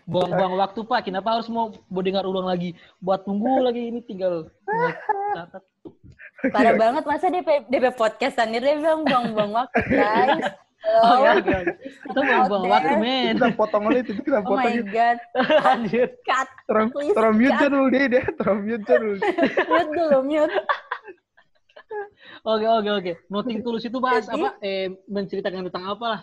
Buang-buang 0.06 0.54
waktu 0.62 0.80
Pak. 0.86 1.02
Kenapa 1.04 1.40
harus 1.40 1.50
mau 1.50 1.74
mau 1.90 2.02
dengar 2.06 2.24
ulang 2.24 2.46
lagi? 2.46 2.78
Buat 3.02 3.25
tunggu 3.25 3.62
lagi 3.62 3.90
ini 3.90 4.00
tinggal 4.06 4.48
catat. 5.34 5.63
Parah 6.52 6.75
banget 6.75 7.04
masa 7.08 7.32
DP 7.32 7.72
DP 7.72 7.96
podcast 7.96 8.36
sendiri 8.36 8.75
dia 8.75 8.80
bilang 8.80 9.08
buang-buang 9.08 9.52
waktu, 9.54 9.80
guys. 9.88 10.46
Oh, 10.84 11.16
Hello. 11.16 11.24
ya, 11.24 11.32
oke, 11.40 11.54
oke. 11.63 11.74
Kita 11.80 12.20
buang-buang 12.20 12.66
waktu, 12.68 12.94
men. 13.00 13.40
Kita 13.40 13.56
potong 13.56 13.88
aja 13.88 14.00
itu 14.04 14.20
kita 14.20 14.44
Oh 14.44 14.52
my 14.52 14.68
potong. 14.68 14.92
god. 14.92 15.18
Anjir. 15.63 16.08
Cut. 16.28 16.48
Terus 16.68 16.92
mute 17.40 17.56
cut. 17.56 17.72
dulu 17.72 17.86
deh 17.88 18.04
deh. 18.12 18.24
Terus 18.36 18.58
mute 18.60 18.84
dulu. 18.84 19.12
Mute 19.63 19.92
dulu, 19.96 20.18
mute. 20.28 20.52
Oke, 22.44 22.65
oke, 22.65 22.89
oke. 22.92 23.13
Nothing 23.30 23.60
tulus 23.62 23.84
itu 23.84 23.98
bahas 24.00 24.25
Jadi- 24.27 24.42
apa? 24.42 24.50
Eh, 24.60 24.88
menceritakan 25.08 25.68
tentang 25.70 25.86
apa 25.88 26.06
lah? 26.08 26.22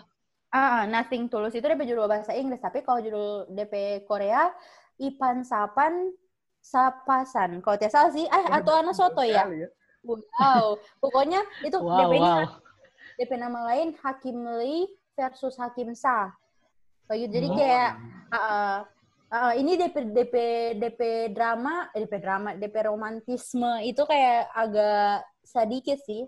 Ah, 0.51 0.83
Nothing 0.83 1.31
Tulus 1.31 1.55
itu 1.55 1.63
DP 1.63 1.87
judul 1.87 2.11
bahasa 2.11 2.35
Inggris, 2.35 2.59
tapi 2.59 2.83
kalau 2.83 2.99
judul 2.99 3.47
DP 3.47 4.03
Korea 4.03 4.51
Ipan 4.99 5.47
Sapan 5.47 6.11
Sapasan. 6.59 7.63
Kalau 7.63 7.79
tidak 7.79 7.95
salah 7.95 8.11
sih, 8.11 8.27
eh 8.27 8.45
atau 8.51 8.75
Ana 8.75 8.91
Soto 8.91 9.23
ya. 9.23 9.47
Sekali 9.47 9.65
Wow. 10.03 10.81
Pokoknya 10.99 11.39
itu 11.63 11.77
Wow, 11.79 11.95
DP 12.03 12.13
ini 12.19 12.27
wow. 12.27 12.43
DP 13.15 13.31
nama 13.37 13.59
lain 13.69 13.95
Hakim 14.03 14.37
Lee 14.59 14.91
versus 15.15 15.55
Hakim 15.55 15.95
Sa. 15.95 16.35
Kayak 17.07 17.17
gitu. 17.23 17.31
Jadi 17.39 17.47
Oh. 17.47 17.55
kayak 17.55 17.89
ah, 18.33 18.77
ah, 19.31 19.53
ini 19.55 19.79
DP 19.79 19.95
DP 20.11 20.35
DP 20.75 21.01
drama, 21.31 21.87
eh, 21.93 22.03
DP 22.03 22.15
drama, 22.19 22.49
DP 22.59 22.75
romantisme 22.83 23.79
itu 23.87 24.03
kayak 24.03 24.51
agak 24.51 25.23
sedikit 25.43 25.97
sih. 26.05 26.25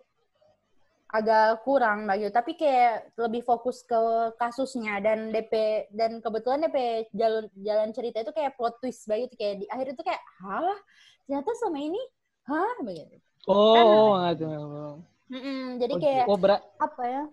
Agak 1.14 1.62
kurang 1.62 2.10
gitu, 2.18 2.34
tapi 2.34 2.58
kayak 2.58 3.14
lebih 3.22 3.46
fokus 3.46 3.86
ke 3.86 4.34
kasusnya 4.42 4.98
dan 4.98 5.30
DP 5.30 5.86
dan 5.94 6.18
kebetulan 6.18 6.66
DP 6.66 7.06
jalan 7.14 7.46
jalan 7.54 7.90
cerita 7.94 8.26
itu 8.26 8.34
kayak 8.34 8.58
plot 8.58 8.82
twist 8.82 9.06
begitu 9.06 9.38
kayak 9.38 9.62
di 9.62 9.66
akhir 9.70 9.94
itu 9.94 10.02
kayak 10.02 10.18
hah 10.42 10.74
ternyata 11.30 11.54
sama 11.62 11.78
ini 11.78 12.02
hah 12.50 12.82
begitu. 12.82 13.22
Oh, 13.46 13.78
Kan- 13.78 13.86
oh, 13.94 14.10
nggak 14.18 14.36
Mm-mm, 15.30 15.62
jadi 15.78 15.94
Oh, 15.94 16.02
kayak 16.02 16.26
Oh, 16.34 16.38
berat. 16.42 16.62
apa 16.82 17.04
ya? 17.06 17.24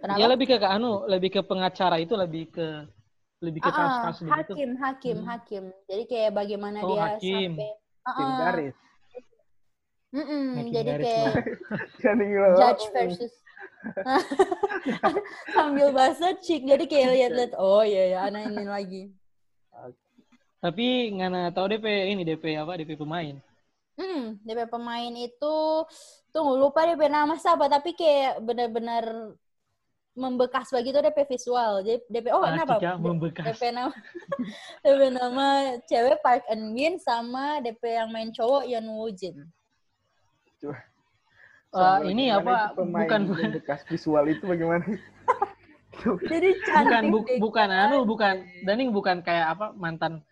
Kenapa? 0.00 0.18
Ya 0.20 0.26
lebih 0.28 0.46
ke, 0.50 0.56
ke 0.58 0.68
anu, 0.68 1.06
lebih 1.08 1.30
ke 1.32 1.40
pengacara 1.44 1.96
itu 2.02 2.12
lebih 2.12 2.44
ke 2.50 2.66
lebih 3.38 3.60
ke 3.62 3.70
Ah, 3.70 3.78
ah, 3.78 3.82
kasus-kasus 3.88 4.20
begitu. 4.26 4.52
hakim, 4.54 4.70
hakim, 4.82 5.16
Hmm. 5.16 5.28
hakim. 5.30 5.64
Jadi 5.88 6.02
kayak 6.10 6.30
bagaimana 6.34 6.78
Oh, 6.82 6.92
dia 6.92 7.02
hakim. 7.06 7.50
sampai 7.54 7.70
Ah, 8.04 8.12
Tim 8.16 8.28
ah. 8.28 8.36
garis. 8.40 8.76
Mm-mm, 10.08 10.44
Hakim 10.56 10.72
jadi 10.72 10.92
kayak 11.04 11.34
judge 12.58 12.84
versus 12.96 13.34
sambil 15.56 15.92
bahasa 15.92 16.32
chick. 16.40 16.64
Jadi 16.64 16.88
kayak 16.88 17.08
lihat-lihat 17.14 17.52
oh 17.60 17.84
iya 17.84 18.16
ya 18.16 18.18
anak 18.26 18.48
ini 18.48 18.64
lagi. 18.64 19.02
Tapi 20.58 21.14
ngana 21.14 21.54
tahu 21.54 21.76
DP 21.76 21.86
ini 22.10 22.22
DP 22.26 22.58
apa? 22.58 22.74
DP 22.80 22.98
pemain. 22.98 23.36
Hmm, 23.94 24.38
DP 24.42 24.66
pemain 24.66 25.12
itu 25.14 25.56
tunggu 26.34 26.54
lupa 26.58 26.88
DP 26.88 27.06
nama 27.06 27.36
siapa 27.38 27.70
tapi 27.70 27.94
kayak 27.94 28.42
benar-benar 28.42 29.34
membekas 30.18 30.72
begitu 30.74 30.98
DP 30.98 31.18
visual. 31.30 31.84
Jadi 31.86 32.02
DP 32.10 32.26
oh 32.34 32.42
Ah, 32.42 32.58
kenapa? 32.58 32.98
Membekas. 32.98 33.44
DP 33.54 33.62
nama 33.70 33.92
DP 34.82 35.00
nama 35.14 35.46
cewek 35.86 36.18
Park 36.24 36.42
Eun 36.50 36.74
Bin 36.74 36.98
sama 36.98 37.62
DP 37.62 37.82
yang 38.02 38.08
main 38.10 38.32
cowok 38.34 38.66
Yeon 38.66 38.88
Woo 38.88 39.12
Jin. 39.14 39.46
Ah, 41.72 42.00
Sama 42.00 42.10
ini 42.10 42.32
apa? 42.32 42.72
Bukan 42.74 43.20
bekas 43.54 43.80
visual 43.86 44.24
itu 44.32 44.44
bagaimana? 44.48 44.84
Jadi 46.30 46.48
bukan 46.78 47.02
cantik 47.02 47.10
bu- 47.12 47.26
deh. 47.28 47.38
bukan 47.40 47.68
anu 47.70 47.96
bukan 48.06 48.34
Daning 48.64 48.90
bukan 48.90 49.16
kayak 49.22 49.46
apa 49.56 49.66
mantan 49.74 50.22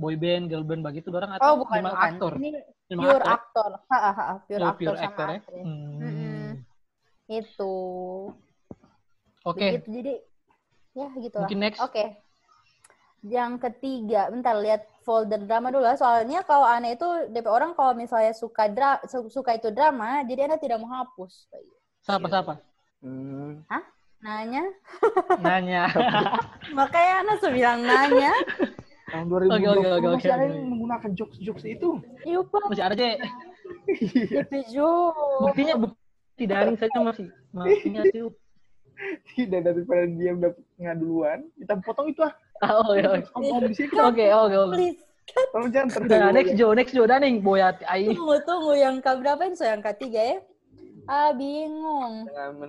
boy 0.00 0.14
band, 0.18 0.50
girl 0.50 0.64
band 0.66 0.82
begitu 0.82 1.08
orang 1.14 1.30
Oh 1.30 1.54
atau 1.54 1.60
bukan 1.62 1.78
memang 1.78 1.94
bukan. 1.94 2.12
aktor. 2.16 2.32
Ini 2.40 2.48
Memang 2.90 3.04
pure 3.04 3.24
aktor. 3.24 3.36
aktor. 3.36 3.70
Ha, 3.90 3.98
ha, 3.98 4.10
ha, 4.18 4.34
pure 4.46 4.64
Oh, 4.64 4.70
aktor 4.72 4.94
pure 4.94 4.96
sama 4.98 5.22
actor 5.30 5.52
ya. 5.54 5.64
Hmm. 5.64 6.00
Mm-mm. 6.02 6.46
Itu. 7.38 7.70
Oke, 9.44 9.60
Begitu 9.60 9.88
jadi 9.98 10.12
ya 10.98 11.06
gitu 11.20 11.36
lah. 11.38 11.48
Mungkin 11.48 11.58
next. 11.60 11.80
Oke. 11.84 12.04
Yang 13.24 13.52
ketiga, 13.64 14.28
bentar 14.28 14.52
lihat 14.60 14.84
folder 15.00 15.40
drama 15.48 15.72
dulu 15.72 15.80
lah. 15.80 15.96
Soalnya 15.96 16.44
kalau 16.44 16.68
aneh 16.68 16.92
itu 16.92 17.08
DP 17.32 17.48
orang 17.48 17.72
kalau 17.72 17.96
misalnya 17.96 18.36
suka 18.36 18.68
dra 18.68 19.00
su- 19.08 19.32
suka 19.32 19.56
itu 19.56 19.72
drama, 19.72 20.20
jadi 20.28 20.44
anda 20.44 20.60
tidak 20.60 20.84
mau 20.84 20.92
hapus. 20.92 21.48
siapa 22.04 22.28
siapa? 22.28 22.60
Hmm. 23.00 23.64
Nanya, 24.24 24.64
Nanya. 25.40 25.84
makanya 26.78 27.14
anak 27.24 27.44
bilang 27.48 27.80
nanya. 27.84 28.32
Tahun 29.12 29.28
2020 29.28 29.52
Oke, 29.52 29.68
oke, 29.68 29.88
oke, 30.00 30.08
masih 30.16 30.28
oke, 30.32 30.36
ada 30.36 30.44
yang 30.48 30.68
menggunakan 30.68 31.10
jokes-jokes 31.12 31.64
itu. 31.68 31.88
Iya 32.24 32.40
pak, 32.44 32.64
Masih 32.72 32.84
ada 32.84 32.94
Cek. 32.96 33.16
DP 34.32 34.52
Jo. 34.72 35.12
Buktinya 35.44 35.74
bukti 35.80 36.44
daring 36.48 36.76
saja 36.80 36.98
masih. 37.04 37.28
Masihnya 37.52 38.02
sih. 38.08 38.20
Tidak 39.36 39.60
daripada 39.60 40.04
dia 40.08 40.30
udah 40.32 40.50
ngaduluan, 40.80 41.38
kita 41.60 41.76
potong 41.84 42.08
itu 42.08 42.24
ah. 42.24 42.32
Ah, 42.64 42.80
Oh, 42.80 42.94
ya. 42.94 43.08
oke. 43.12 43.28
Om-om 43.34 43.62
di 43.62 43.74
sini 43.74 43.88
kita 43.88 44.02
Oke, 44.04 44.26
oke, 44.26 44.56
oke. 44.58 44.74
Please, 44.74 45.00
tolong 45.50 45.68
jangan 45.68 45.88
Nah, 45.90 46.06
terlalu 46.06 46.32
next 46.34 46.52
Jo, 46.54 46.66
next 46.72 46.92
Jo 46.92 47.04
Daning 47.04 47.36
boyat 47.40 47.76
ai. 47.84 48.08
tunggu 48.08 48.36
tunggu 48.42 48.72
yang 48.74 48.96
ke 48.98 49.10
berapa 49.14 49.40
ini? 49.42 49.54
So 49.54 49.64
yang 49.64 49.84
ketiga 49.84 50.20
ya? 50.20 50.38
Ah 51.04 51.30
bingung. 51.30 52.24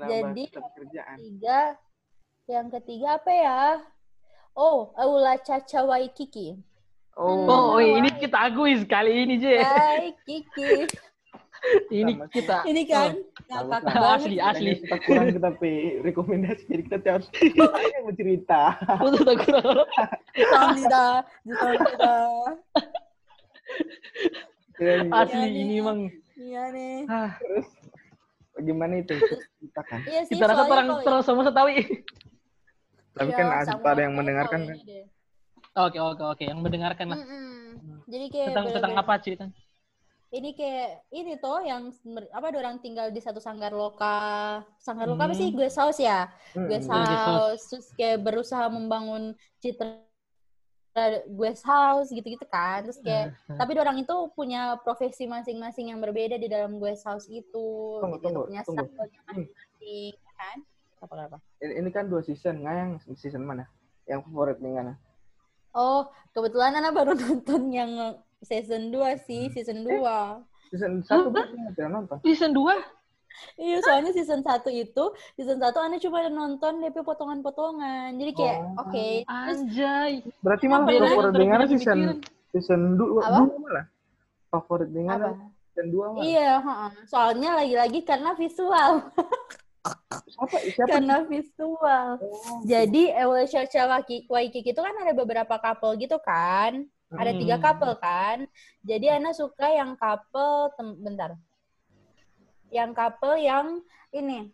Jadi- 0.06 0.52
pekerjaan. 0.52 1.16
Ketiga, 1.16 1.60
yang 2.46 2.68
ketiga 2.70 3.08
apa 3.16 3.32
ya? 3.32 3.60
Oh, 4.52 4.92
Aula 4.94 5.36
Caca 5.38 5.84
Waikiki. 5.86 6.60
Oh, 7.14 7.48
Oh, 7.48 7.80
ini 7.80 8.12
kita 8.14 8.36
akui 8.42 8.76
sekali 8.76 9.24
ini, 9.24 9.40
Je. 9.40 9.56
Hai 9.56 10.12
Kiki. 10.22 10.84
Ini 11.92 12.12
Sama. 12.14 12.26
kita. 12.30 12.58
Ini 12.64 12.82
kan 12.86 13.10
Sama, 13.46 13.64
ngakak 13.68 13.82
sama. 13.84 14.02
banget. 14.02 14.20
Asli, 14.20 14.30
sih. 14.30 14.40
asli. 14.40 14.72
Kita 14.82 14.98
kurang 15.02 15.26
kita 15.30 15.50
pe 15.56 15.72
rekomendasi 16.02 16.64
jadi 16.66 16.84
kita 16.84 16.96
harus 17.12 17.28
kita 17.36 17.80
yang 17.82 18.04
bercerita. 18.06 18.62
Oh, 18.92 18.98
Betul 19.08 19.24
tak 19.24 19.38
kurang. 19.42 19.66
Tidak. 20.76 21.20
Dan 24.76 25.00
Asli 25.10 25.40
Iya, 25.40 25.48
ini 25.48 25.64
nih. 25.66 25.80
emang. 25.80 26.00
Iya 26.36 26.64
nih. 26.70 26.98
Ah, 27.08 27.32
terus 27.40 27.68
Gimana 28.58 28.94
itu? 28.98 29.14
Ceritakan. 29.60 30.00
Iya 30.06 30.22
sih, 30.24 30.34
Kita 30.36 30.46
rasa 30.48 30.64
terang 30.64 30.88
terang 31.02 31.22
semua 31.22 31.44
tahu. 31.46 31.68
Tapi 33.16 33.30
Iya, 33.32 33.36
kan 33.38 33.48
sama 33.66 33.88
ada 33.92 34.02
yang 34.04 34.16
mendengarkan 34.16 34.60
kan. 34.66 34.78
Oke 35.76 36.00
oke 36.00 36.24
oke, 36.24 36.44
yang 36.44 36.60
mendengarkan 36.60 37.08
lah. 37.12 37.20
Jadi 38.06 38.26
kayak 38.32 38.48
Tentang 38.52 38.66
tentang 38.72 38.94
apa 38.96 39.14
ceritanya? 39.20 39.56
Ini 40.36 40.52
kayak 40.52 41.08
ini 41.16 41.40
toh 41.40 41.64
yang 41.64 41.96
apa 42.36 42.52
ada 42.52 42.60
orang 42.60 42.84
tinggal 42.84 43.08
di 43.08 43.24
satu 43.24 43.40
sanggar 43.40 43.72
loka. 43.72 44.60
Sanggar 44.76 45.08
loka 45.08 45.32
apa 45.32 45.36
sih? 45.36 45.48
Hmm. 45.48 45.56
Guest 45.56 45.80
house 45.80 46.00
ya? 46.04 46.28
Guest 46.52 46.92
house. 46.92 47.08
house. 47.08 47.64
Terus 47.72 47.88
kayak 47.96 48.20
berusaha 48.20 48.68
membangun 48.68 49.32
citra 49.64 50.04
guest 51.40 51.64
house 51.64 52.12
gitu-gitu 52.12 52.44
kan. 52.52 52.84
Terus 52.84 53.00
kayak 53.00 53.32
Nah, 53.48 53.64
tapi 53.64 53.80
orang 53.80 53.96
itu 54.04 54.16
punya 54.36 54.76
profesi 54.84 55.24
masing-masing 55.24 55.96
yang 55.96 56.04
berbeda 56.04 56.36
di 56.36 56.52
dalam 56.52 56.84
guest 56.84 57.08
house 57.08 57.32
itu. 57.32 58.00
Tunggu, 58.04 58.20
gitu. 58.20 58.28
tunggu, 58.28 58.42
punya 58.52 58.62
tunggu. 58.68 58.84
style-nya 58.92 59.22
masing-masing, 59.32 60.14
ya 60.20 60.34
kan? 60.36 60.58
Apa 61.00 61.14
apa? 61.32 61.38
Ini, 61.64 61.74
ini 61.80 61.90
kan 61.96 62.12
dua 62.12 62.20
season, 62.24 62.60
nggak 62.64 62.76
yang 62.76 62.92
season 63.16 63.44
mana? 63.48 63.72
Yang 64.04 64.28
favorit 64.28 64.60
nih 64.60 64.84
mana? 64.84 64.94
Oh, 65.76 66.08
kebetulan 66.32 66.80
Ana 66.80 66.96
baru 66.96 67.16
nonton 67.20 67.72
yang 67.72 67.92
season 68.46 68.94
2 68.94 69.18
sih, 69.26 69.50
season 69.50 69.82
2. 69.82 70.70
Season 70.70 71.02
satu 71.02 71.34
berarti 71.34 71.58
nggak 71.58 71.74
tidak 71.74 71.90
nonton. 71.92 72.18
Season 72.22 72.52
2? 72.54 72.78
Iya, 73.60 73.78
soalnya 73.84 74.12
season 74.16 74.40
1 74.42 74.72
itu, 74.72 75.04
season 75.36 75.60
1 75.60 75.76
Ana 75.76 76.00
cuma 76.00 76.24
nonton 76.32 76.80
DP 76.80 77.04
potongan-potongan. 77.04 78.16
Jadi 78.16 78.32
kayak, 78.32 78.58
Oh. 78.64 78.88
oke. 78.88 79.08
Terus, 79.28 79.60
Anjay. 79.60 80.14
Berarti 80.40 80.66
malah 80.72 80.88
Beda, 80.88 81.08
favorit 81.12 81.34
dengan 81.36 81.60
season 81.68 82.00
season 82.56 82.82
dua, 82.96 83.20
Apa? 83.20 83.40
dua 83.44 83.58
malah. 83.60 83.86
Favorit 84.48 84.90
dengan 84.90 85.18
apa? 85.20 85.30
season 85.68 85.88
dua 85.92 86.06
malah. 86.16 86.24
Iya, 86.24 86.52
heeh. 86.64 86.90
soalnya 87.12 87.50
lagi-lagi 87.60 88.00
karena 88.08 88.32
visual. 88.40 88.92
Siapa? 90.26 90.58
Siapa? 90.74 90.90
karena 90.98 91.18
visual. 91.28 92.08
Oh, 92.18 92.60
Jadi, 92.66 93.12
Ewa 93.12 93.44
Waki- 93.46 94.26
Waikiki 94.26 94.72
itu 94.74 94.82
kan 94.82 94.96
ada 94.98 95.14
beberapa 95.14 95.56
couple 95.60 95.94
gitu 96.00 96.18
kan. 96.24 96.88
Ada 97.16 97.32
Hmm. 97.32 97.40
tiga 97.40 97.56
couple 97.58 97.94
kan. 97.98 98.38
Jadi 98.82 99.06
Ana 99.08 99.32
suka 99.32 99.68
yang 99.68 99.96
couple, 99.96 100.76
tem- 100.76 100.98
bentar. 101.00 101.32
Yang 102.70 102.92
couple 102.94 103.36
yang 103.38 103.68
ini, 104.12 104.52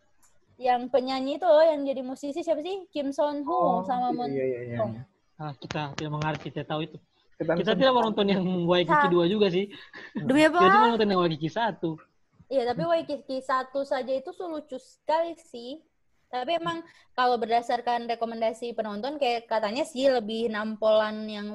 yang 0.56 0.86
penyanyi 0.86 1.36
itu 1.36 1.44
loh, 1.44 1.64
yang 1.64 1.82
jadi 1.82 2.00
musisi 2.00 2.40
siapa 2.40 2.60
sih? 2.60 2.86
Kim 2.88 3.10
Son 3.10 3.42
Ho 3.42 3.52
Oh, 3.52 3.78
sama 3.82 4.08
iya, 4.08 4.16
Moon 4.16 4.30
iya, 4.30 4.44
iya, 4.44 4.60
iya. 4.62 4.76
Song. 4.78 4.92
Ah, 5.36 5.52
kita 5.58 5.90
tidak 5.96 6.12
mengerti, 6.12 6.46
tidak 6.50 6.68
tahu 6.68 6.80
itu. 6.86 6.96
Kita, 7.34 7.52
Kita 7.58 7.72
tidak 7.74 7.92
mau 7.92 8.04
nonton 8.06 8.26
yang 8.28 8.44
Waikiki 8.62 9.06
2 9.10 9.26
juga 9.26 9.50
sih. 9.50 9.66
Demi 10.14 10.46
apa? 10.46 10.62
Kita 10.62 10.70
cuma 10.70 10.86
nonton 10.94 11.08
yang 11.10 11.20
Waikiki 11.20 11.50
1. 11.50 11.98
Iya, 12.46 12.62
tapi 12.68 12.82
Waikiki 12.84 13.36
satu 13.42 13.82
saja 13.82 14.12
itu 14.12 14.30
tuh 14.30 14.46
lucu 14.46 14.78
sekali 14.78 15.34
sih. 15.34 15.82
Tapi 16.32 16.56
emang 16.56 16.80
kalau 17.12 17.36
berdasarkan 17.36 18.08
rekomendasi 18.08 18.72
penonton 18.72 19.20
kayak 19.20 19.44
katanya 19.44 19.84
sih 19.84 20.08
lebih 20.08 20.48
nampolan 20.48 21.28
yang 21.28 21.52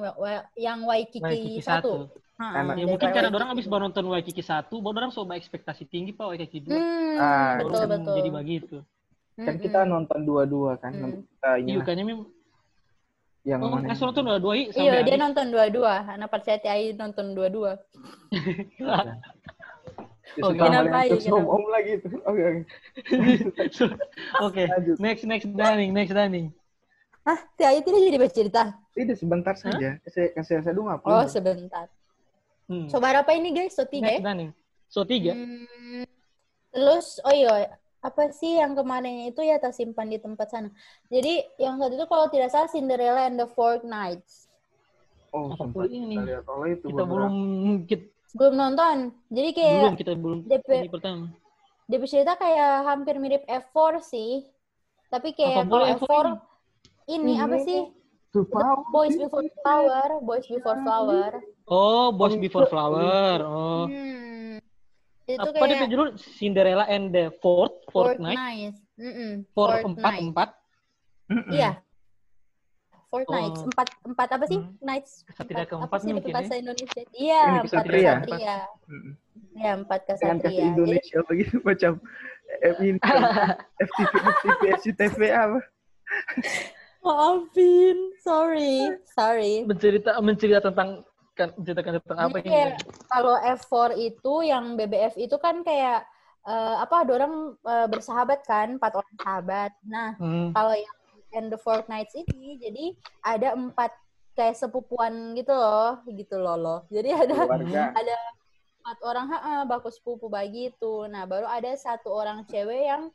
yang 0.54 0.86
Waikiki, 0.86 1.18
Waikiki 1.18 1.60
satu. 1.60 2.06
1. 2.06 2.38
Ha-ha, 2.38 2.54
Karena- 2.54 2.74
Ya 2.78 2.86
mungkin 2.86 3.08
karena 3.10 3.34
orang 3.34 3.50
habis 3.50 3.66
dua. 3.66 3.72
baru 3.74 3.82
nonton 3.90 4.06
Waikiki 4.06 4.38
1, 4.38 4.78
baru 4.78 4.94
orang 4.96 5.10
coba 5.10 5.34
ekspektasi 5.34 5.82
tinggi 5.84 6.14
Pak 6.14 6.26
Waikiki 6.30 6.62
2. 6.62 6.70
Hmm, 6.70 7.18
Ah, 7.18 7.58
betul 7.58 7.74
Baru 7.74 7.90
betul. 7.90 8.14
Jadi 8.14 8.30
begitu. 8.30 8.76
kan 9.36 9.54
kita 9.54 9.78
Mm-mm. 9.82 9.92
nonton 9.92 10.20
dua-dua 10.22 10.72
kan. 10.78 10.90
Hmm. 10.94 11.02
Nanti 11.10 11.18
kita 11.26 11.50
ini 11.58 11.68
Iya 11.68 11.80
kayaknya 11.82 12.04
memang. 12.06 12.26
yang 13.42 13.60
Oh, 13.62 13.70
mana? 13.72 13.86
kasih 13.90 14.04
nonton 14.06 14.24
dua-dua 14.26 14.52
Iya, 14.54 14.94
dia 15.02 15.16
nonton 15.16 15.46
dua-dua. 15.48 15.94
Anak 16.06 16.28
percaya 16.28 16.58
nonton 16.92 17.26
dua-dua. 17.34 17.72
Oh, 20.38 20.52
Suka 20.52 20.64
kenapa, 20.68 21.08
kenapa? 21.08 21.34
om-om 21.34 21.64
lagi 21.68 21.90
itu. 21.96 22.08
Oke, 22.22 22.42
oke. 22.44 22.62
Oke, 24.46 24.62
next 24.98 25.24
next 25.24 25.48
Daning, 25.50 25.90
next 25.90 26.12
Daning. 26.12 26.52
Hah, 27.22 27.38
si 27.56 27.62
Ai 27.64 27.80
tidak 27.80 28.00
jadi 28.00 28.18
bercerita? 28.18 28.62
Ini 28.92 29.12
sebentar 29.12 29.54
saja. 29.54 29.96
Kasih 30.00 30.32
kasih 30.32 30.60
saya 30.60 30.72
dulu 30.72 30.88
Oh, 30.88 30.96
ngapain? 30.96 31.28
sebentar. 31.28 31.86
Hmm. 32.68 32.86
Coba 32.86 33.16
apa 33.16 33.32
ini 33.32 33.50
guys? 33.50 33.72
So 33.72 33.84
tiga 33.84 34.04
Next 34.06 34.20
ya? 34.20 34.26
Daning. 34.28 34.50
So 34.86 35.00
tiga. 35.02 35.32
Hmm, 35.32 36.04
terus, 36.70 37.20
oh 37.20 37.32
iya, 37.32 37.76
apa 37.98 38.30
sih 38.30 38.56
yang 38.56 38.72
kemarin 38.72 39.26
itu 39.26 39.40
ya 39.40 39.56
tersimpan 39.56 40.08
di 40.08 40.16
tempat 40.16 40.48
sana. 40.48 40.68
Jadi 41.08 41.44
yang 41.56 41.76
satu 41.76 41.92
itu 41.92 42.06
kalau 42.06 42.26
tidak 42.28 42.48
salah 42.48 42.68
Cinderella 42.68 43.24
and 43.24 43.36
the 43.36 43.48
Four 43.48 43.80
Knights. 43.82 44.46
Oh, 45.28 45.52
Apa 45.52 45.68
sempat 45.68 45.92
ini? 45.92 46.16
kita 46.16 46.24
lihat 46.24 46.44
oleh 46.48 46.70
itu 46.72 46.86
Kita 46.88 47.02
belum 47.04 47.34
kita, 47.84 48.04
Belum 48.36 48.54
nonton. 48.56 48.96
Jadi 49.32 49.50
kayak 49.56 49.80
belum 49.80 49.96
kita 49.96 50.12
belum 50.18 50.38
DP. 50.44 50.68
ini 50.84 50.90
pertama. 50.92 51.24
dia 51.88 51.98
cerita 52.04 52.36
kayak 52.36 52.84
hampir 52.84 53.14
mirip 53.16 53.42
F4 53.48 54.04
sih. 54.04 54.44
Tapi 55.08 55.32
kayak 55.32 55.64
Apa 55.64 55.72
kalau 55.72 55.72
boleh 55.72 55.88
F4 55.96 56.04
F4 56.04 56.26
ini 57.08 57.34
apa 57.40 57.56
sih? 57.64 57.80
Tuh, 58.28 58.44
The 58.44 58.60
Pak. 58.60 58.92
Boys 58.92 59.16
Before 59.16 59.48
Flower, 59.64 60.08
Boys 60.20 60.44
Before 60.44 60.78
Flower. 60.84 61.30
Oh, 61.64 62.12
Boys 62.12 62.36
Before 62.36 62.68
Flower. 62.68 63.40
Oh. 63.40 63.88
Hmm. 63.88 64.60
Itu 65.28 65.48
Apa 65.48 65.64
dia 65.64 65.76
kayak 65.80 65.92
judul 65.92 66.08
Cinderella 66.16 66.84
and 66.88 67.08
the 67.12 67.32
Fourth 67.40 68.20
Night? 68.20 68.36
Night. 68.36 68.76
Mm-mm, 69.00 69.48
Four 69.56 69.80
Fourth 69.80 69.84
empat 69.96 70.12
empat. 70.20 70.48
Mm-mm. 71.28 71.52
Iya. 73.08 73.10
Fourth 73.10 73.24
Oh. 73.26 73.34
Nights. 73.34 73.60
Empat, 73.64 73.88
empat 74.04 74.28
apa 74.30 74.44
sih? 74.44 74.58
Hmm. 74.58 74.76
Nights. 74.80 75.12
Kesatria 75.24 75.56
Empat- 75.56 75.68
keempat 75.70 75.88
apa 75.88 75.96
sih 75.98 76.10
mungkin 76.12 76.32
bahasa 76.34 76.52
ya? 76.52 76.60
Indonesia? 76.60 77.02
Iya, 77.10 77.40
Ini 77.40 77.48
empat 77.50 77.64
kesatria. 77.64 78.12
kesatria. 78.20 78.56
Iya, 79.50 79.70
empat 79.74 80.00
Dengan 80.00 80.12
kasih 80.12 80.26
kesatria. 80.28 80.44
Jadi, 80.50 80.68
Indonesia 80.68 81.18
begitu 81.24 81.54
macam 81.62 81.92
eh, 82.58 82.74
ini 82.78 82.90
FTV 83.88 84.12
FTV 84.12 84.60
SCTV 84.76 85.18
apa? 85.30 85.58
maafin. 86.98 87.96
Sorry. 88.18 88.76
Sorry. 89.08 89.54
Mencerita 89.64 90.10
mencerita 90.20 90.60
tentang 90.62 90.88
kan 91.32 91.54
menceritakan 91.54 91.92
tentang 92.02 92.18
apa 92.20 92.36
ini? 92.36 92.48
kayak 92.50 92.70
kalau 93.06 93.34
F4 93.38 93.72
itu 93.96 94.34
yang 94.42 94.74
BBF 94.74 95.14
itu 95.16 95.38
kan 95.38 95.62
kayak 95.62 96.02
eh, 96.42 96.74
apa 96.76 97.06
ada 97.06 97.12
orang 97.14 97.34
eh, 97.56 97.86
bersahabat 97.86 98.42
kan, 98.42 98.76
empat 98.76 98.92
orang 98.92 99.14
sahabat. 99.16 99.70
Nah, 99.82 100.18
Hmm. 100.18 100.50
kalau 100.50 100.74
yang 100.74 100.96
and 101.32 101.52
the 101.52 101.58
Four 101.60 101.84
Nights 101.86 102.14
ini 102.14 102.56
jadi 102.56 102.84
ada 103.22 103.48
empat 103.54 103.92
kayak 104.32 104.54
sepupuan 104.54 105.34
gitu 105.34 105.50
loh, 105.50 105.98
gitu 106.06 106.36
loh 106.38 106.54
loh. 106.54 106.80
Jadi 106.88 107.10
ada 107.10 107.34
Keluarga. 107.34 107.82
ada 107.90 108.16
empat 108.78 108.98
orang 109.02 109.26
ha 109.34 109.38
baku 109.66 109.90
sepupu 109.90 110.30
begitu. 110.30 111.04
Nah, 111.10 111.26
baru 111.26 111.44
ada 111.50 111.74
satu 111.74 112.14
orang 112.14 112.46
cewek 112.46 112.86
yang 112.86 113.10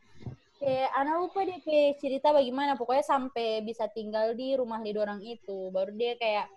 kayak 0.59 0.91
anak 0.95 1.15
lupa 1.23 1.39
dia 1.47 1.59
kayak 1.63 1.97
cerita 1.99 2.35
bagaimana 2.35 2.75
pokoknya 2.75 3.03
sampai 3.03 3.63
bisa 3.63 3.87
tinggal 3.89 4.35
di 4.35 4.53
rumah 4.59 4.83
lido 4.83 4.99
orang 4.99 5.23
itu. 5.23 5.71
Baru 5.71 5.95
dia 5.95 6.19
kayak 6.19 6.51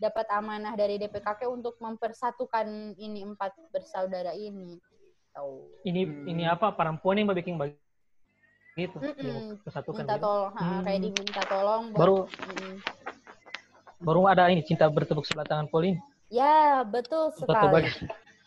dapat 0.00 0.28
amanah 0.32 0.72
dari 0.76 0.96
DP 0.96 1.16
kakek 1.20 1.48
untuk 1.48 1.76
mempersatukan 1.80 2.96
ini 2.96 3.24
empat 3.24 3.52
bersaudara 3.68 4.32
ini. 4.32 4.80
Tahu. 5.32 5.84
Ini 5.84 6.00
Hmm. 6.04 6.24
ini 6.28 6.44
apa? 6.44 6.72
Perempuan 6.72 7.20
yang 7.20 7.28
bikin 7.32 7.56
bagi 7.56 7.76
gitu. 8.74 8.96
Mm-mm. 8.96 9.18
yang 9.20 9.40
Kesatukan 9.60 9.98
Minta 10.00 10.14
gitu. 10.14 10.24
tolong, 10.24 10.50
ha, 10.52 10.62
Hmm. 10.62 10.82
kayak 10.82 11.00
diminta 11.02 11.42
tolong. 11.44 11.82
Baru 11.92 12.16
Mm-mm. 12.26 12.74
baru 14.00 14.20
ada 14.26 14.48
ini 14.48 14.62
cinta 14.62 14.86
bertepuk 14.86 15.24
sebelah 15.24 15.44
tangan 15.44 15.66
Pauline. 15.66 16.00
Ya, 16.30 16.86
betul 16.86 17.34
Betul 17.34 17.50
sekali. 17.50 17.90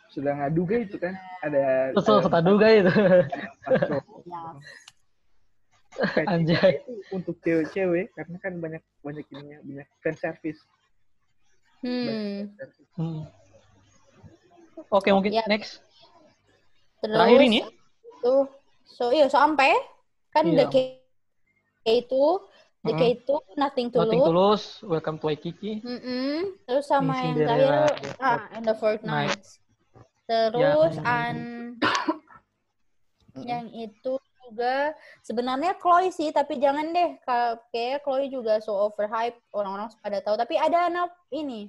Sudah 0.09 0.33
ngaduga 0.35 0.75
itu 0.79 0.95
kan 0.95 1.13
ada 1.41 1.89
Betul, 1.91 2.17
ada 2.17 2.25
kata 2.25 2.39
duga 2.41 2.67
itu. 2.69 2.91
Ya. 4.23 4.41
Kayak 5.93 6.27
Anjay. 6.33 6.71
itu 6.79 6.93
untuk 7.11 7.35
cewek-cewek 7.41 8.13
karena 8.13 8.37
kan 8.39 8.53
banyak 8.57 8.81
banyak 9.01 9.25
ininya 9.29 9.57
banyak 9.61 9.87
fan 10.01 10.15
service. 10.15 10.61
Hmm. 11.83 12.49
Hmm. 12.95 13.21
Oke, 14.87 15.09
mungkin 15.11 15.33
Ya. 15.33 15.45
next. 15.45 15.83
Terus 16.97 17.13
Terakhir 17.13 17.41
ini. 17.43 17.59
Tuh, 18.23 18.47
so 18.87 19.11
iya 19.11 19.27
sampai 19.27 19.75
kan 20.33 20.43
Iya. 20.43 20.57
the 20.57 20.65
K 20.67 20.75
itu 21.85 22.25
the 22.81 22.91
K 22.91 23.01
Mm-mm. 23.01 23.15
itu 23.15 23.35
nothing 23.55 23.87
to 23.87 24.01
Nothing 24.01 24.19
lose. 24.19 24.27
tulus, 24.27 24.63
welcome 24.83 25.15
to 25.15 25.29
Waikiki. 25.29 25.79
Mm-mm. 25.79 26.57
Terus 26.65 26.85
sama 26.85 27.15
yang 27.21 27.37
terakhir 27.37 27.71
The 27.95 28.09
ah 28.19 28.41
and 28.51 28.63
the 28.63 28.75
Fourth 28.75 29.03
Night. 29.03 29.39
Terus 30.23 30.93
Ya. 30.95 31.03
an 31.03 31.35
yang 33.39 33.65
itu 33.67 34.13
juga 34.43 34.93
sebenarnya 35.19 35.73
Chloe 35.75 36.09
sih 36.09 36.29
tapi 36.29 36.59
jangan 36.59 36.91
deh 36.91 37.17
ka- 37.19 37.57
kayak 37.69 38.03
Chloe 38.03 38.27
juga 38.27 38.59
so 38.59 38.75
overhype 38.77 39.33
orang-orang 39.51 39.89
pada 39.97 40.19
tahu 40.19 40.35
tapi 40.35 40.53
ada 40.55 40.85
anak 40.85 41.09
ini 41.29 41.65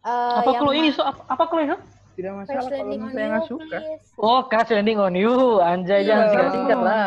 eh, 0.00 0.36
apa 0.38 0.50
kalau 0.56 0.72
ini 0.72 0.88
so 0.88 1.02
apa, 1.04 1.20
apa 1.28 1.54
ini? 1.58 1.68
so? 1.68 1.78
Tidak 2.16 2.32
masalah 2.34 2.50
kalau 2.56 2.70
Landing 2.72 2.98
on 2.98 3.06
misalnya 3.06 3.22
You, 3.22 3.30
nggak 3.30 3.46
suka. 3.46 3.78
please. 3.78 4.06
Oh, 4.18 4.38
Crash 4.42 4.70
Landing 4.74 4.98
on 4.98 5.14
You. 5.14 5.34
Anjay, 5.60 6.00
Iya. 6.02 6.06
jangan 6.08 6.26
singkat-singkat 6.26 6.78
lah. 6.82 7.06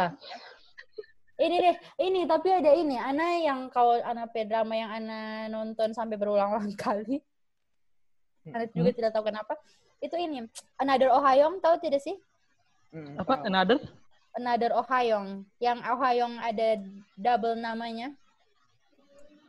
Ini 1.41 1.55
deh, 1.57 1.75
ini 2.05 2.21
tapi 2.29 2.53
ada 2.53 2.69
ini, 2.77 3.01
Ana 3.01 3.41
yang 3.41 3.73
kalau 3.73 3.97
Ana 3.97 4.29
pe 4.29 4.45
drama 4.45 4.77
yang 4.77 4.93
Ana 4.93 5.49
nonton 5.49 5.89
sampai 5.89 6.13
berulang-ulang 6.21 6.69
kali. 6.83 7.17
Ana 8.53 8.69
juga 8.69 8.93
Hmm. 8.93 8.97
tidak 9.01 9.11
tahu 9.17 9.25
kenapa. 9.33 9.57
Itu 9.97 10.17
ini, 10.21 10.45
Another 10.77 11.09
Ohio, 11.09 11.57
tahu 11.57 11.81
tidak 11.81 12.01
sih? 12.05 12.13
Mm, 12.93 13.17
Apa? 13.21 13.41
tahu. 13.41 13.45
Another? 13.49 13.79
another 14.37 14.69
Oh 14.77 14.85
Ha-young. 14.85 15.43
Yang 15.59 15.77
Oh 15.83 15.97
Ha-young 15.99 16.35
ada 16.39 16.67
double 17.17 17.57
namanya. 17.57 18.13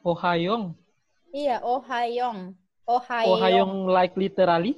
Oh 0.03 0.17
Hayong. 0.19 0.75
Iya, 1.31 1.63
Oh 1.63 1.79
Ha-young. 1.85 2.57
Oh 2.89 2.99
Oh 2.99 3.01
Ha-young. 3.07 3.39
Hayong 3.39 3.73
like 3.87 4.15
literally. 4.19 4.75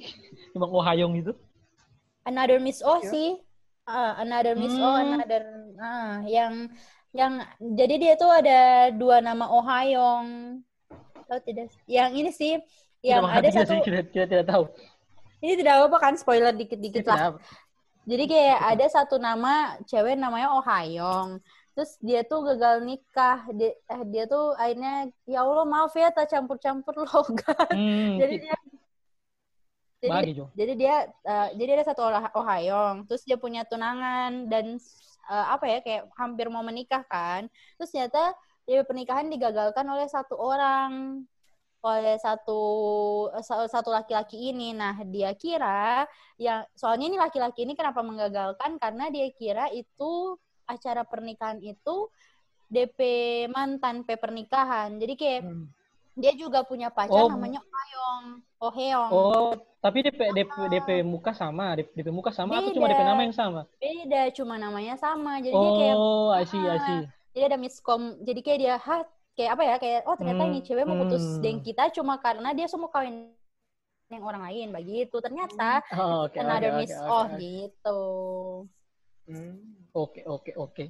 Emang 0.53 0.69
Oh 0.69 0.83
Hayong 0.83 1.15
itu. 1.17 1.33
Another 2.25 2.61
Miss 2.61 2.81
O 2.85 3.01
Ya. 3.01 3.09
sih. 3.09 3.29
Ah, 3.85 4.17
another 4.17 4.57
Miss 4.57 4.73
O, 4.77 4.81
Hmm. 4.81 5.13
another 5.13 5.41
ah 5.77 6.25
yang 6.25 6.73
yang 7.15 7.39
jadi 7.63 7.95
dia 7.95 8.13
tuh 8.19 8.27
ada 8.27 8.91
dua 8.91 9.23
nama 9.23 9.47
Oh 9.47 9.63
Ha-young. 9.63 10.59
Tahu 11.25 11.39
tidak? 11.47 11.71
Yang 11.87 12.11
ini 12.19 12.31
sih 12.35 12.53
yang 12.99 13.23
Tidak 13.23 13.39
ada 13.39 13.49
satu 13.55 13.71
sih, 13.71 13.79
kita, 13.87 13.99
kita 14.11 14.25
tidak 14.27 14.45
tahu. 14.51 14.63
ini 15.39 15.53
tidak 15.55 15.87
apa 15.87 15.97
kan 16.01 16.13
spoiler 16.19 16.51
dikit-dikit 16.51 17.07
lah. 17.07 17.39
tidak. 17.39 17.63
Jadi 18.05 18.23
kayak 18.29 18.59
ada 18.75 18.85
satu 18.91 19.15
nama 19.17 19.79
cewek 19.89 20.19
namanya 20.19 20.53
Oh 20.53 20.61
Ha-young. 20.61 21.41
Terus 21.73 21.91
dia 22.03 22.21
tuh 22.27 22.45
gagal 22.45 22.83
nikah. 22.85 23.47
Dia, 23.55 23.71
eh, 23.73 24.01
dia 24.11 24.23
tuh 24.29 24.53
akhirnya 24.59 25.09
ya 25.25 25.41
Allah 25.41 25.65
maaf 25.65 25.95
ya 25.95 26.11
tak 26.11 26.29
campur-campur 26.29 26.93
logat. 26.99 27.71
Hmm, 27.79 28.19
jadi 28.21 28.33
ki- 28.37 28.43
dia 28.43 28.57
jadi, 30.05 30.11
bagi 30.11 30.33
jadi 30.53 30.73
dia 30.77 30.95
eh, 31.09 31.47
jadi 31.57 31.69
ada 31.81 31.85
satu 31.89 32.01
orang 32.05 32.27
Oh 32.35 32.45
Ha-young. 32.45 33.07
Terus 33.09 33.23
dia 33.25 33.37
punya 33.39 33.65
tunangan 33.65 34.51
dan 34.51 34.77
eh, 35.25 35.47
apa 35.51 35.65
ya 35.67 35.79
kayak 35.81 36.03
hampir 36.15 36.47
mau 36.47 36.61
menikah 36.61 37.03
kan. 37.05 37.47
Terus 37.77 37.89
ternyata 37.91 38.33
dia 38.65 38.81
pernikahan 38.81 39.29
digagalkan 39.29 39.85
oleh 39.85 40.09
satu 40.09 40.33
orang 40.35 41.21
oleh 41.85 42.17
satu 42.17 42.61
sa- 43.45 43.69
satu 43.69 43.93
laki-laki 43.93 44.49
ini. 44.49 44.73
Nah, 44.73 44.97
dia 45.05 45.37
kira 45.37 46.09
yang 46.41 46.65
soalnya 46.73 47.13
ini 47.13 47.17
laki-laki 47.21 47.61
ini 47.61 47.77
kenapa 47.77 48.01
menggagalkan 48.01 48.81
karena 48.81 49.13
dia 49.13 49.29
kira 49.29 49.69
itu 49.69 50.33
acara 50.65 51.05
pernikahan 51.05 51.61
itu 51.61 52.09
DP 52.65 52.99
mantan 53.53 54.01
P 54.01 54.17
pernikahan. 54.17 54.97
Jadi 54.97 55.13
kayak 55.13 55.41
Hmm. 55.45 55.69
dia 56.17 56.33
juga 56.33 56.65
punya 56.65 56.89
pacar 56.89 57.21
Oh. 57.21 57.29
namanya 57.29 57.61
Heong. 57.61 58.41
Oh 58.65 58.73
Heong. 58.73 59.09
Oh, 59.13 59.53
tapi 59.77 60.01
DP 60.01 60.17
DP 60.33 60.49
DP 60.73 60.89
muka 61.05 61.37
sama, 61.37 61.77
DP, 61.77 62.01
DP 62.01 62.09
muka 62.09 62.33
sama 62.33 62.57
atau 62.57 62.73
cuma 62.73 62.89
Beda. 62.89 62.97
DP 62.97 63.01
nama 63.05 63.21
yang 63.21 63.35
sama? 63.37 63.61
Beda, 63.77 64.21
cuma 64.33 64.57
namanya 64.57 64.97
sama. 64.97 65.37
Jadi 65.37 65.53
dia 65.53 65.71
kayak 65.77 65.95
Oh, 66.01 66.33
I 66.33 66.43
see, 66.49 66.63
I 66.65 66.77
see. 66.81 67.01
jadi 67.37 67.43
ada 67.53 67.57
miskom. 67.61 68.01
Jadi 68.25 68.39
kayak 68.41 68.59
dia 68.65 68.73
hah 68.81 69.05
kayak 69.37 69.51
apa 69.53 69.63
ya 69.69 69.75
kayak 69.77 69.99
oh 70.09 70.15
ternyata 70.17 70.41
Hmm, 70.41 70.49
ini 70.49 70.59
cewek 70.65 70.85
mau 70.89 70.97
putus 70.97 71.21
hmm. 71.21 71.41
dengan 71.45 71.59
kita 71.61 71.83
cuma 71.93 72.13
karena 72.17 72.49
dia 72.57 72.65
semua 72.65 72.89
kawin 72.89 73.15
yang 74.09 74.23
orang 74.25 74.41
lain 74.49 74.67
begitu. 74.73 75.15
Ternyata 75.21 75.85
Oh, 75.93 76.25
oke, 76.25 76.37
another 76.41 76.73
oke, 76.73 76.79
miss 76.81 76.93
oke, 76.97 77.05
oh 77.05 77.21
oke. 77.21 77.37
gitu. 77.37 77.99
Hmm. 79.29 79.53
Oke, 79.93 80.21
oke, 80.25 80.51
oke. 80.57 80.85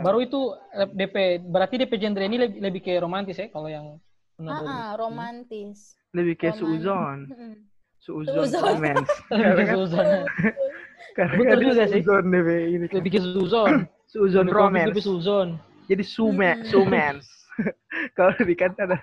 Baru 0.00 0.18
itu 0.24 0.40
eh, 0.72 0.88
DP, 0.88 1.16
berarti 1.44 1.74
DP 1.76 1.92
genre 2.00 2.24
ini 2.24 2.36
lebih, 2.40 2.58
lebih 2.64 2.80
ke 2.80 2.92
romantis 2.96 3.36
ya 3.36 3.52
kalau 3.52 3.68
yang 3.68 4.00
Ah, 4.48 4.62
ah, 4.62 4.90
romantis. 4.96 5.94
lebih 6.12 6.34
kayak 6.36 6.56
suuzon. 6.56 7.26
Suuzon 8.02 8.50
Suuzon. 8.50 8.62
romance. 8.66 9.10
Suzon. 9.78 10.06
Karena 11.14 11.34
Betul 11.38 11.46
kan 11.48 11.58
juga 11.62 11.84
sih. 11.86 12.02
Suuzon 12.02 12.24
ini. 12.28 12.86
kan. 12.90 12.96
Lebih 12.98 13.10
ke 13.12 13.20
Suzon. 13.20 13.70
Suuzon 14.12 14.46
komik, 14.48 14.58
romance. 14.58 14.88
Lebih 14.92 15.04
Suzon. 15.04 15.48
Jadi 15.88 16.04
sume, 16.04 16.50
Hmm. 16.56 16.64
sumens. 16.68 17.26
Kalau 18.16 18.32
di 18.38 18.54
kan 18.54 18.72
ada 18.76 18.96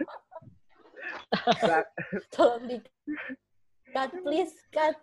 Tolong 2.33 2.63
di 2.65 2.77
cut 3.93 4.09
please 4.23 4.53
cut. 4.69 4.95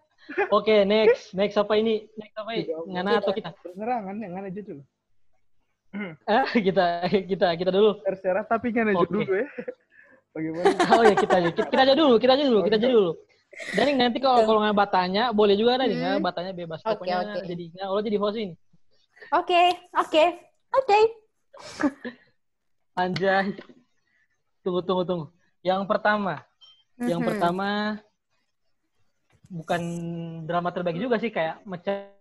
Oke, 0.51 0.83
next. 0.83 1.35
Next 1.35 1.55
apa 1.55 1.79
ini? 1.79 2.07
Next 2.19 2.35
apa 2.35 2.51
ini? 2.53 2.67
Ngana 2.91 3.23
atau 3.23 3.31
kita? 3.31 3.55
Terserah 3.63 3.99
kan 4.03 4.17
yang 4.19 4.35
ada 4.35 4.49
aja 4.51 4.63
dulu. 4.63 4.83
Eh, 6.27 6.45
kita 6.61 6.87
kita 7.25 7.47
kita 7.57 7.71
dulu. 7.71 8.03
Terserah 8.03 8.45
tapi 8.45 8.75
kan 8.75 8.91
aja 8.91 8.99
Oke. 9.01 9.11
dulu 9.13 9.33
ya. 9.33 9.47
Bagaimana? 10.37 10.65
Oh 10.93 11.03
ya 11.03 11.15
kita 11.17 11.35
aja. 11.41 11.49
Kita, 11.49 11.67
kita 11.73 11.83
aja 11.89 11.95
dulu, 11.97 12.15
kita 12.21 12.33
aja 12.37 12.45
dulu, 12.45 12.61
kita 12.69 12.77
aja 12.77 12.89
dulu. 12.93 13.13
Dan 13.73 13.97
nanti 13.97 14.19
kalau 14.21 14.45
kalau 14.45 14.61
nggak 14.61 14.77
batanya, 14.77 15.33
boleh 15.33 15.57
juga 15.57 15.81
nih, 15.81 15.97
Hmm. 15.97 16.21
nggak 16.21 16.21
batanya 16.21 16.53
bebas. 16.53 16.85
Oke, 16.85 16.93
Pokoknya 16.93 17.17
oke. 17.25 17.41
jadi 17.49 17.65
nggak 17.73 17.87
Allah 17.89 18.03
jadi 18.05 18.19
host 18.21 18.37
ini. 18.37 18.55
Oke, 19.33 19.63
oke. 19.97 20.25
Oke. 20.77 20.99
Anjay. 22.93 23.57
Tunggu, 24.61 24.81
tunggu, 24.85 25.03
tunggu. 25.09 25.27
Yang 25.65 25.83
pertama, 25.89 26.45
yang 27.01 27.21
Mhm. 27.25 27.29
pertama 27.33 27.69
bukan 29.47 29.83
drama 30.45 30.69
terbagi 30.69 31.01
juga 31.01 31.17
sih 31.17 31.31
kayak 31.31 31.63
macam 31.65 32.13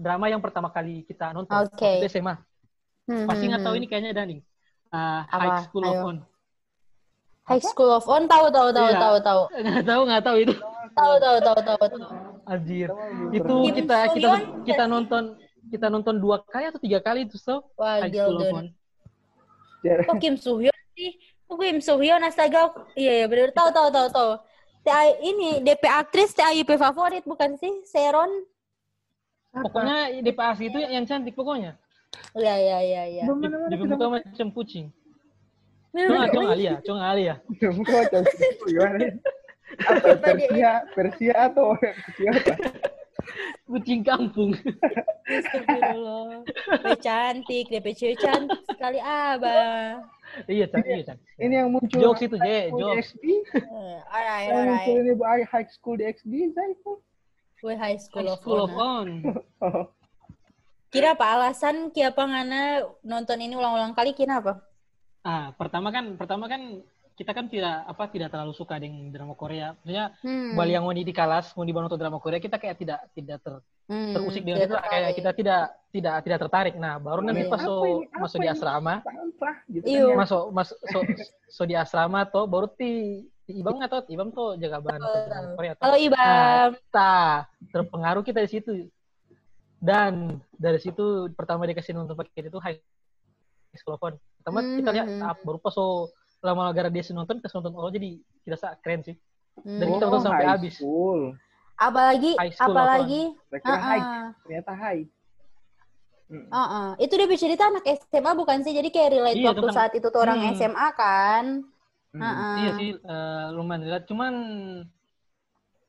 drama 0.00 0.24
yang 0.26 0.40
pertama 0.40 0.68
kali 0.72 1.04
kita 1.04 1.30
nonton 1.30 1.52
Oke. 1.62 1.78
waktu 1.78 2.10
SMA. 2.10 2.34
Mhm. 3.06 3.28
Pasti 3.28 3.44
nggak 3.46 3.62
tahu 3.62 3.74
ini 3.78 3.86
kayaknya 3.86 4.12
Daning. 4.16 4.40
Ah, 4.90 5.26
Apa? 5.28 5.38
High 5.38 5.62
School 5.68 5.84
of 5.84 5.94
Ayo. 5.94 6.02
High 7.44 7.60
School 7.60 7.92
of 7.92 8.08
On 8.08 8.24
tahu 8.24 8.48
tahu 8.48 8.68
tahu 8.72 8.88
Iya. 8.88 9.00
tahu 9.00 9.16
tahu. 9.20 9.42
Nggak 9.52 9.84
tahu, 9.84 10.00
nggak 10.08 10.22
tahu 10.24 10.36
itu. 10.40 10.54
Tahu 10.96 11.14
tahu 11.20 11.36
tahu 11.44 11.58
tahu 11.60 11.82
tahu. 11.92 12.04
Anjir. 12.48 12.88
Itu 13.32 13.54
Kim 13.68 13.74
kita 13.84 13.96
kita 14.16 14.28
kita 14.64 14.84
nonton 14.88 15.22
kita 15.68 15.86
nonton 15.92 16.14
dua 16.20 16.40
kali 16.44 16.72
atau 16.72 16.80
tiga 16.80 17.00
kali 17.04 17.28
itu 17.28 17.36
so 17.36 17.68
Wah, 17.76 18.00
High 18.00 18.12
School 18.12 18.40
of. 18.40 18.56
On. 18.56 18.66
Kok 19.84 20.16
Kim 20.16 20.40
So 20.40 20.56
Hyun 20.56 20.72
sih? 20.96 21.20
Kok 21.44 21.56
Kim 21.60 21.78
So 21.84 22.00
Hyun 22.00 22.24
astaga. 22.24 22.72
Iya 22.96 23.12
iya 23.24 23.26
benar 23.28 23.52
tahu 23.52 23.68
tahu 23.68 23.88
tahu 23.92 24.08
tahu. 24.08 24.30
TI 24.84 25.08
ini 25.24 25.50
DP 25.64 25.84
aktris 25.88 26.32
TIP 26.32 26.68
favorit 26.76 27.24
bukan 27.24 27.56
sih? 27.60 27.84
Seron. 27.84 28.28
Pokoknya 29.52 30.16
DP 30.24 30.38
asli 30.40 30.72
itu 30.72 30.80
yang 30.80 31.04
cantik 31.04 31.36
pokoknya. 31.36 31.76
Iya 32.32 32.54
iya 32.56 32.78
iya 32.80 33.02
iya. 33.20 33.24
Di, 33.28 33.46
di 33.72 33.76
muka 33.84 34.06
macam 34.08 34.48
kucing. 34.52 34.88
Bener. 35.94 36.26
cuma 36.34 36.50
Alia, 36.50 36.74
cuma 36.82 37.00
Alia. 37.06 37.34
Gimana? 38.66 39.14
Apa? 39.74 40.10
Persia, 40.18 40.72
Persia 40.90 41.34
atau 41.50 41.78
Persia 41.78 42.30
apa? 42.34 42.54
Kucing 43.64 44.02
kampung. 44.04 44.52
Astagfirullah. 45.24 46.44
Cantik, 47.00 47.70
DP 47.72 47.86
cewek 47.96 48.18
cantik 48.20 48.60
sekali 48.68 49.00
abah. 49.00 50.02
iya, 50.50 50.66
Cang. 50.68 50.84
Iya, 50.84 51.14
Cang. 51.14 51.18
Ini 51.40 51.54
yang 51.64 51.68
muncul 51.72 51.96
Jokes 51.96 52.26
itu, 52.26 52.36
Je, 52.36 52.58
di 52.68 52.82
jokes. 52.82 53.08
XD. 53.16 53.24
Eh, 53.24 53.96
Alright 54.12 54.46
Yang 54.50 54.66
muncul 54.68 54.92
alright. 54.92 55.06
ini 55.08 55.12
bu 55.16 55.24
high 55.24 55.68
school 55.72 55.96
di 55.96 56.04
XD, 56.04 56.32
Zaiful. 56.52 56.96
Gue 57.64 57.74
high 57.80 57.96
school 57.96 58.28
High 58.28 58.34
of 58.36 58.38
School 58.44 58.60
of 58.60 58.72
On. 58.76 58.82
On. 58.84 59.08
Oh, 59.64 59.84
Kira 60.92 61.16
apa 61.16 61.26
alasan 61.34 61.90
kiapa 61.90 62.22
ngana 62.22 62.84
nonton 63.02 63.40
ini 63.40 63.56
ulang-ulang 63.56 63.96
kali 63.96 64.12
kira 64.12 64.38
apa? 64.44 64.60
Ah, 65.24 65.56
pertama 65.56 65.88
kan 65.88 66.20
pertama 66.20 66.44
kan 66.46 66.84
kita 67.14 67.30
kan 67.30 67.46
tidak 67.48 67.86
apa 67.86 68.10
tidak 68.12 68.28
terlalu 68.28 68.52
suka 68.52 68.76
dengan 68.76 69.08
drama 69.08 69.32
Korea. 69.32 69.72
Maksudnya 69.80 70.12
Hmm. 70.20 70.52
bali 70.52 70.76
yang 70.76 70.84
mau 70.84 70.92
di 70.92 71.14
kelas, 71.14 71.56
mau 71.56 71.64
dibangun 71.64 71.88
nonton 71.88 71.96
drama 71.96 72.18
Korea, 72.20 72.42
kita 72.42 72.60
kayak 72.60 72.76
tidak 72.76 73.00
tidak 73.16 73.38
ter, 73.40 73.54
Hmm, 73.84 74.12
terusik 74.16 74.42
dengan 74.44 74.64
itu, 74.64 74.74
kayak 74.76 75.10
kita 75.14 75.30
tidak 75.32 75.62
tidak 75.94 76.14
tidak 76.24 76.38
tertarik. 76.44 76.74
Nah, 76.76 76.96
baru 77.00 77.20
nanti 77.24 77.44
Iya. 77.46 77.52
pas 77.52 77.60
so, 77.62 78.02
masuk 78.16 78.38
di 78.42 78.48
asrama, 78.50 78.94
sampah 79.00 79.54
gitu 79.70 79.84
kan 79.86 80.00
ya. 80.10 80.16
masuk 80.16 80.42
masuk 80.50 80.78
so, 80.90 80.98
so 81.48 81.62
di 81.64 81.74
asrama 81.76 82.24
tuh 82.28 82.44
baru 82.44 82.66
ti 82.68 83.24
ti 83.44 83.52
Ibam 83.60 83.76
nggak 83.76 83.90
tahu, 83.92 84.02
Ibam 84.10 84.28
tuh 84.28 84.48
jaga 84.60 84.76
bahan 84.80 85.00
drama. 85.00 85.48
Korea. 85.56 85.72
Halo 85.80 85.96
Ibam. 86.00 86.68
Nah, 86.92 87.36
terpengaruh 87.72 88.24
kita 88.24 88.40
di 88.44 88.50
situ. 88.50 88.72
Dan 89.78 90.40
dari 90.56 90.80
situ 90.80 91.28
pertama 91.32 91.64
dikasih 91.64 91.92
nonton 91.92 92.16
paket 92.16 92.48
itu 92.48 92.58
High 92.60 92.80
School 93.76 94.00
of 94.44 94.52
Fun. 94.52 94.60
Pertama 94.60 94.76
kita 94.76 94.90
lihat 94.92 95.06
Mhm. 95.08 95.22
ah, 95.22 95.34
baru 95.40 95.58
pas 95.58 95.72
so 95.72 96.12
lama 96.38 96.68
gara 96.70 96.88
dia 96.88 97.00
nonton 97.10 97.40
kita 97.40 97.48
nonton 97.50 97.72
oh 97.72 97.88
jadi 97.88 98.08
kita 98.44 98.56
sa 98.56 98.76
keren 98.78 99.00
sih. 99.00 99.16
Dan 99.56 99.80
Hmm. 99.80 99.92
kita 99.94 100.04
nonton 100.04 100.20
sampai 100.22 100.44
high 100.44 100.52
habis. 100.52 100.74
School. 100.76 101.20
Apalagi 101.74 102.30
High 102.36 102.52
school 102.52 102.70
apalagi 102.70 103.22
Saya 103.48 103.60
kira 103.60 103.78
high, 103.80 103.98
uh-uh. 103.98 104.26
ternyata 104.44 104.72
high. 104.74 105.02
Hmm. 106.24 106.46
Uh-uh. 106.48 106.88
Itu 106.96 107.12
dia 107.14 107.28
cerita 107.34 107.62
anak 107.66 107.84
SMA 107.86 108.32
bukan 108.32 108.58
sih? 108.60 108.72
Jadi 108.72 108.88
kayak 108.88 109.10
relate 109.12 109.36
Iya, 109.36 109.46
waktu 109.50 109.60
tentang- 109.60 109.76
saat 109.76 109.92
itu 109.92 110.06
tuh 110.06 110.20
orang 110.20 110.38
Hmm. 110.40 110.52
SMA 110.52 110.88
kan. 110.92 111.44
Hmm. 112.12 112.22
Uh-uh. 112.22 112.54
Iya 112.60 112.70
sih 112.76 112.88
eh, 112.94 113.46
lumayan 113.50 113.82
lihat 113.82 114.04
cuman 114.04 114.32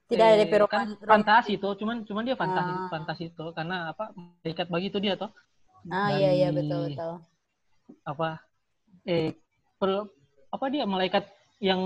Tidak 0.05 0.21
ada 0.21 0.37
eh, 0.37 0.69
kan 0.69 0.87
fantasi 1.01 1.57
itu 1.57 1.65
cuman 1.75 2.05
cuman 2.05 2.23
dia 2.23 2.37
fantasi 2.37 2.71
Ah. 2.71 2.89
fantasi 2.89 3.23
itu 3.33 3.45
karena 3.53 3.89
apa 3.89 4.13
malaikat 4.13 4.69
bagi 4.69 4.93
itu 4.93 5.01
dia 5.01 5.17
toh 5.17 5.33
Ah 5.85 6.13
iya 6.13 6.29
iya 6.31 6.49
Dari- 6.49 6.61
betul 6.61 6.83
betul. 6.93 7.13
Apa 8.05 8.41
eh 9.05 9.33
per- 9.77 10.09
apa 10.49 10.65
dia 10.73 10.85
malaikat 10.87 11.25
yang 11.61 11.81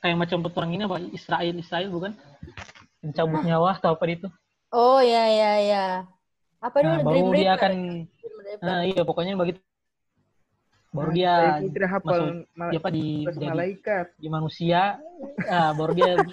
kayak 0.00 0.16
macam 0.16 0.44
petualang 0.44 0.72
ini 0.76 0.84
apa 0.84 0.96
Israel 1.12 1.54
Israel 1.56 1.88
bukan 1.92 2.12
mencabut 3.00 3.40
nyawa 3.44 3.80
atau 3.80 3.96
apa 3.96 4.04
itu 4.08 4.28
Oh 4.70 5.02
iya 5.02 5.24
iya 5.26 5.52
iya. 5.66 5.84
Apa 6.62 6.78
dulu 6.78 6.94
nah, 6.94 7.02
Dream 7.02 7.26
baru 7.26 7.34
dia 7.34 7.42
Reaper? 7.42 7.58
akan 7.58 7.72
nah, 8.62 8.80
iya 8.86 9.02
pokoknya 9.02 9.34
begitu 9.34 9.58
baru 10.94 11.10
Nah, 11.10 11.14
dia 11.14 11.32
tidak 11.58 11.88
hafal 11.90 12.06
masuk 12.06 12.30
mal- 12.54 12.74
apa 12.78 12.88
di 12.94 13.06
malaikat. 13.26 14.06
di 14.14 14.28
manusia 14.30 15.02
ah, 15.50 15.70
baru 15.74 15.92
dia. 15.94 16.12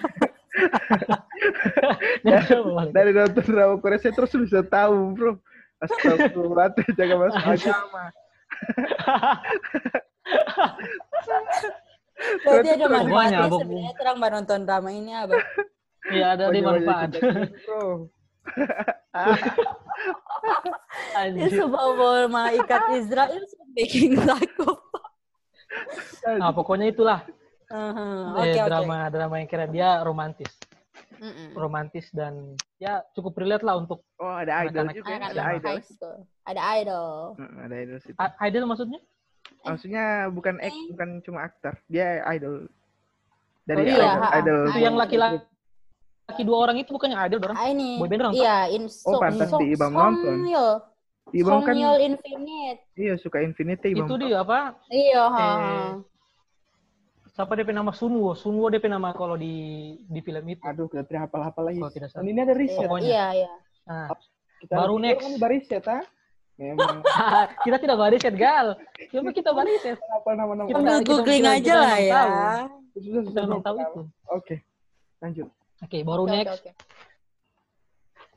Dari 2.94 3.10
nonton 3.14 3.44
drama 3.46 3.74
Korea 3.78 3.98
saya 4.02 4.14
terus 4.14 4.34
bisa 4.34 4.60
tahu, 4.66 5.14
bro. 5.14 5.32
Astagfirullah, 5.78 6.74
jaga 6.92 7.14
masuk 7.16 7.38
agama. 7.38 8.10
Berarti 12.42 12.68
ada 12.74 12.86
manfaatnya 12.90 13.06
Pokoknya, 13.06 13.38
Bang. 13.46 13.62
sebenarnya 13.62 13.94
terang 13.94 14.16
mbak 14.18 14.30
nonton 14.34 14.66
drama 14.66 14.90
ini 14.90 15.14
apa? 15.14 15.38
Iya 16.10 16.26
ada 16.34 16.50
di 16.50 16.58
manfaat. 16.60 17.14
Dia 17.14 17.46
Anjir. 21.18 21.50
sebab 21.52 21.88
bawa 21.94 22.26
malaikat 22.26 22.82
Israel 22.96 23.44
bikin 23.76 24.16
laku. 24.18 24.72
Nah, 26.38 26.50
pokoknya 26.50 26.90
itulah 26.90 27.22
Aha, 27.68 28.32
eh, 28.40 28.40
Oke 28.40 28.56
oke. 28.56 28.64
drama 28.64 29.12
drama 29.12 29.36
yang 29.36 29.44
kira 29.44 29.68
dia 29.68 30.00
romantis, 30.00 30.48
Mm-mm. 31.18 31.48
romantis 31.54 32.06
dan 32.10 32.54
ya 32.78 33.02
cukup 33.12 33.38
relate 33.38 33.62
lah 33.62 33.78
untuk 33.78 34.02
Oh, 34.18 34.34
ada 34.34 34.64
idol 34.64 34.86
juga. 34.90 35.10
ya? 35.10 35.16
Anak-anak 35.18 35.34
Ada 35.34 35.70
idol. 35.78 36.16
Ada 36.42 36.62
idol. 36.78 37.14
Hmm, 37.36 37.54
Ada 37.60 37.74
idol 37.76 37.98
sih. 38.00 38.12
I- 38.14 38.36
idol 38.46 38.64
maksudnya? 38.66 39.00
Maksudnya 39.58 40.04
bukan 40.30 40.54
ek, 40.58 40.70
Eh. 40.70 40.86
bukan 40.94 41.08
cuma 41.22 41.38
aktor, 41.44 41.74
dia 41.86 42.22
idol. 42.30 42.66
Oh, 42.66 42.70
Dari 43.66 43.82
iya, 43.84 43.94
idol, 43.94 44.08
ha-ha. 44.16 44.38
idol. 44.38 44.60
Itu 44.64 44.78
yang 44.80 44.96
laki-laki 44.96 45.38
laki 46.28 46.42
dua 46.44 46.58
orang 46.60 46.76
itu 46.76 46.90
bukannya 46.92 47.16
idol 47.24 47.40
orang? 47.42 47.56
Ah, 47.56 47.68
ini. 47.68 47.96
Boyband 47.96 48.20
orang? 48.20 48.34
Iya, 48.36 48.56
in 48.70 48.84
Oh, 49.04 49.16
pantas 49.16 49.48
di 49.48 49.66
Ibam 49.72 49.92
nonton. 49.92 50.36
Ibam 51.28 51.60
kan 51.60 51.76
Infinite. 51.76 52.80
iya 52.96 53.14
suka 53.20 53.44
Infinity 53.44 53.92
Ibam. 53.92 54.08
Itu 54.08 54.16
dia 54.16 54.40
apa? 54.40 54.76
Iya, 54.88 55.22
ha. 55.28 55.44
Eh, 55.44 55.88
Siapa 57.38 57.54
DP 57.54 57.70
nama 57.70 57.94
Sunwo? 57.94 58.34
Sunwo 58.34 58.66
DP 58.66 58.90
nama 58.90 59.14
kalau 59.14 59.38
di 59.38 59.54
di 60.10 60.18
film 60.26 60.42
itu. 60.50 60.58
Aduh, 60.66 60.90
kita 60.90 61.06
tidak 61.06 61.30
hafal-hafal 61.30 61.70
lagi. 61.70 61.78
Kalau 61.78 61.94
tidak 61.94 62.10
salah. 62.10 62.26
Ini 62.26 62.40
ada 62.42 62.54
riset. 62.58 62.82
Pokoknya. 62.82 63.06
Iya, 63.06 63.26
iya. 63.30 63.52
Nah, 63.86 64.06
Kita 64.58 64.74
Baru 64.74 64.98
next. 64.98 65.22
Kan 65.22 65.34
bariset, 65.38 65.84
ah. 65.86 66.02
Memang 66.58 66.98
kita 67.62 67.78
tidak 67.78 67.94
bariset 67.94 68.34
gal. 68.34 68.74
Coba 69.14 69.30
kita 69.30 69.54
bariset. 69.54 69.94
apa 70.02 70.30
nama-nama. 70.34 70.66
Kita- 70.66 70.82
kita- 70.82 71.06
googling 71.06 71.44
kita- 71.46 71.56
aja 71.62 71.62
kita 71.62 71.78
lah 71.78 71.98
ya. 72.02 72.10
tahu. 72.18 72.34
Susah, 72.98 73.22
susah, 73.22 73.42
Kita 73.46 73.62
tahu 73.62 73.76
itu. 73.78 74.00
Oke. 74.34 74.56
Lanjut. 75.22 75.46
Oke, 75.78 75.98
baru 76.02 76.22
Oke, 76.26 76.34
next. 76.34 76.50
oke, 76.50 76.58
oke. 76.58 76.72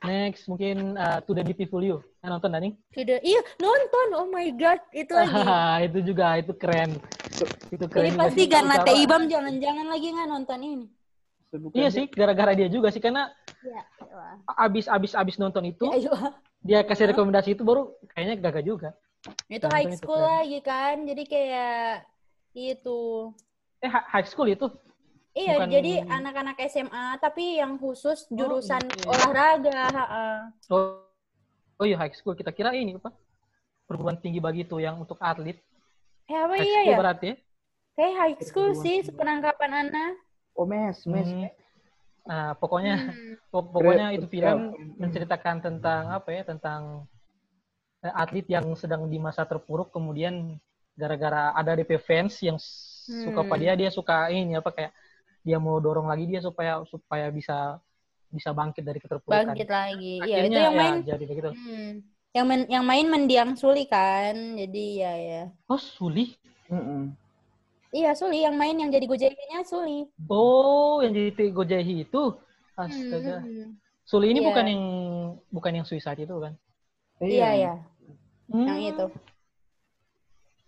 Next 0.02 0.42
mungkin 0.46 0.76
uh, 0.94 1.18
To 1.26 1.30
the 1.34 1.42
Beautiful 1.42 1.82
You. 1.82 2.06
Nah, 2.22 2.38
nonton 2.38 2.54
Dani? 2.54 2.70
Sudah, 2.94 3.18
iya 3.18 3.42
nonton. 3.58 4.06
Oh 4.14 4.30
my 4.30 4.46
god, 4.54 4.78
itu 4.94 5.10
lagi. 5.10 5.34
itu 5.90 5.98
juga 6.06 6.38
itu 6.38 6.54
keren. 6.54 7.02
Itu 7.68 7.84
keren. 7.86 8.04
Ini 8.08 8.18
pasti 8.18 8.44
karena 8.46 8.74
Teh 8.80 8.96
Ibam 8.98 9.22
jangan-jangan 9.26 9.86
lagi 9.86 10.06
nggak 10.10 10.28
nonton 10.28 10.58
ini. 10.60 10.86
Sebutkan 11.48 11.76
Iya 11.76 11.88
dia. 11.88 11.96
sih, 11.96 12.04
gara-gara 12.08 12.52
dia 12.56 12.68
juga 12.68 12.88
sih 12.88 12.98
karena 12.98 13.28
Iya. 13.60 13.82
wah. 14.08 14.34
abis 14.64 14.88
abis 14.88 15.12
abis 15.12 15.36
nonton 15.36 15.68
itu 15.68 15.84
Ya, 15.92 16.10
dia 16.60 16.78
kasih 16.82 17.12
rekomendasi 17.12 17.52
itu 17.52 17.62
baru 17.62 17.92
kayaknya 18.08 18.40
gagal 18.40 18.64
juga. 18.64 18.90
Itu 19.46 19.68
Nonton 19.68 19.70
high 19.70 19.86
itu 19.86 19.96
school 20.00 20.18
keren. 20.18 20.32
lagi 20.34 20.58
kan. 20.64 20.94
Jadi 21.04 21.22
kayak 21.28 22.08
itu. 22.52 23.00
Eh 23.78 23.90
hi- 23.90 24.08
high 24.10 24.26
school 24.26 24.48
itu? 24.48 24.66
Iya, 25.32 25.56
Bukan- 25.56 25.72
jadi 25.72 25.92
anak-anak 26.04 26.56
SMA 26.68 27.04
tapi 27.16 27.56
yang 27.56 27.76
khusus 27.76 28.28
jurusan 28.28 28.84
iya. 28.84 29.04
olahraga. 29.08 29.80
Oh, 30.68 31.00
oh 31.76 31.84
iya 31.84 31.96
high 31.96 32.12
school. 32.12 32.32
Kita 32.32 32.52
kira 32.52 32.72
ini 32.72 32.96
apa? 32.96 33.12
Perguruan 33.88 34.16
tinggi 34.16 34.40
begitu 34.40 34.76
yang 34.76 35.00
untuk 35.00 35.16
atlet. 35.20 35.60
Eh 36.30 36.38
apa 36.38 36.54
High 36.56 36.66
iya 36.66 36.80
ya? 36.92 36.96
berarti 36.98 37.26
ya? 37.32 37.36
Kayak 37.92 38.14
high 38.18 38.36
school 38.40 38.70
sih 38.72 39.04
penangkapan 39.12 39.70
Ana. 39.86 40.06
Oh, 40.56 40.64
mes, 40.68 40.96
mes. 41.08 41.28
Hmm. 41.28 41.48
Nah, 42.22 42.54
pokoknya 42.56 42.94
Hmm. 43.12 43.34
pok- 43.52 43.70
pokoknya 43.72 44.06
itu 44.16 44.26
film 44.30 44.58
Hmm. 44.72 44.96
menceritakan 45.00 45.56
tentang 45.60 46.02
apa 46.12 46.28
ya? 46.32 46.42
Tentang 46.46 47.04
eh, 48.02 48.10
atlet 48.18 48.42
yang 48.50 48.66
sedang 48.74 49.06
di 49.06 49.14
masa 49.22 49.46
terpuruk 49.46 49.94
kemudian 49.94 50.58
gara-gara 50.98 51.54
ada 51.54 51.72
DP 51.78 52.02
fans 52.02 52.34
yang 52.42 52.58
s- 52.58 53.06
suka 53.22 53.46
Hmm. 53.46 53.50
pada 53.50 53.62
dia 53.62 53.74
dia 53.78 53.90
suka 53.94 54.26
ini 54.34 54.58
apa 54.58 54.74
kayak 54.74 54.90
dia 55.46 55.58
mau 55.62 55.78
dorong 55.78 56.10
lagi 56.10 56.26
dia 56.26 56.42
supaya 56.42 56.82
supaya 56.90 57.30
bisa 57.30 57.78
bisa 58.32 58.50
bangkit 58.50 58.82
dari 58.82 58.98
keterpurukan. 58.98 59.54
Bangkit 59.54 59.68
lagi. 59.70 60.18
Iya, 60.18 60.36
itu 60.50 60.58
yang 60.58 60.74
ya, 60.74 60.80
main 60.82 60.96
jadi 61.06 61.24
begitu. 61.28 61.50
hmm. 61.54 62.11
Yang 62.32 62.46
main 62.48 62.62
yang 62.64 62.84
main 62.84 63.06
mendiang 63.06 63.52
Suli 63.54 63.84
kan. 63.84 64.34
Jadi 64.56 64.84
ya 65.00 65.12
ya. 65.16 65.42
Oh, 65.68 65.76
Suli. 65.76 66.32
Mm-mm. 66.72 67.12
Iya, 67.92 68.16
Suli 68.16 68.40
yang 68.40 68.56
main 68.56 68.72
yang 68.72 68.88
jadi 68.88 69.04
Gojeknya 69.04 69.68
Suli. 69.68 70.08
Oh, 70.26 71.04
yang 71.04 71.12
jadi 71.12 71.52
Jahi 71.52 72.08
itu. 72.08 72.22
Astaga. 72.72 73.44
Hmm. 73.44 73.76
Suli 74.02 74.32
ini 74.32 74.40
Iya. 74.40 74.48
bukan 74.48 74.64
yang 74.64 74.82
bukan 75.52 75.72
yang 75.76 75.86
suicide 75.86 76.24
itu 76.24 76.32
kan? 76.40 76.56
Iya, 77.20 77.48
iya. 77.52 77.72
Yang 78.48 78.80
Hmm. 78.80 78.90
itu. 78.96 79.06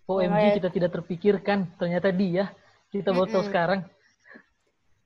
OMG 0.05 0.29
Makanya- 0.29 0.55
kita 0.61 0.69
tidak 0.69 0.91
terpikirkan 0.93 1.65
ternyata 1.81 2.13
dia. 2.13 2.53
Kita 2.93 3.09
baru 3.09 3.25
tahu 3.25 3.41
Mm-mm. 3.41 3.49
sekarang. 3.49 3.81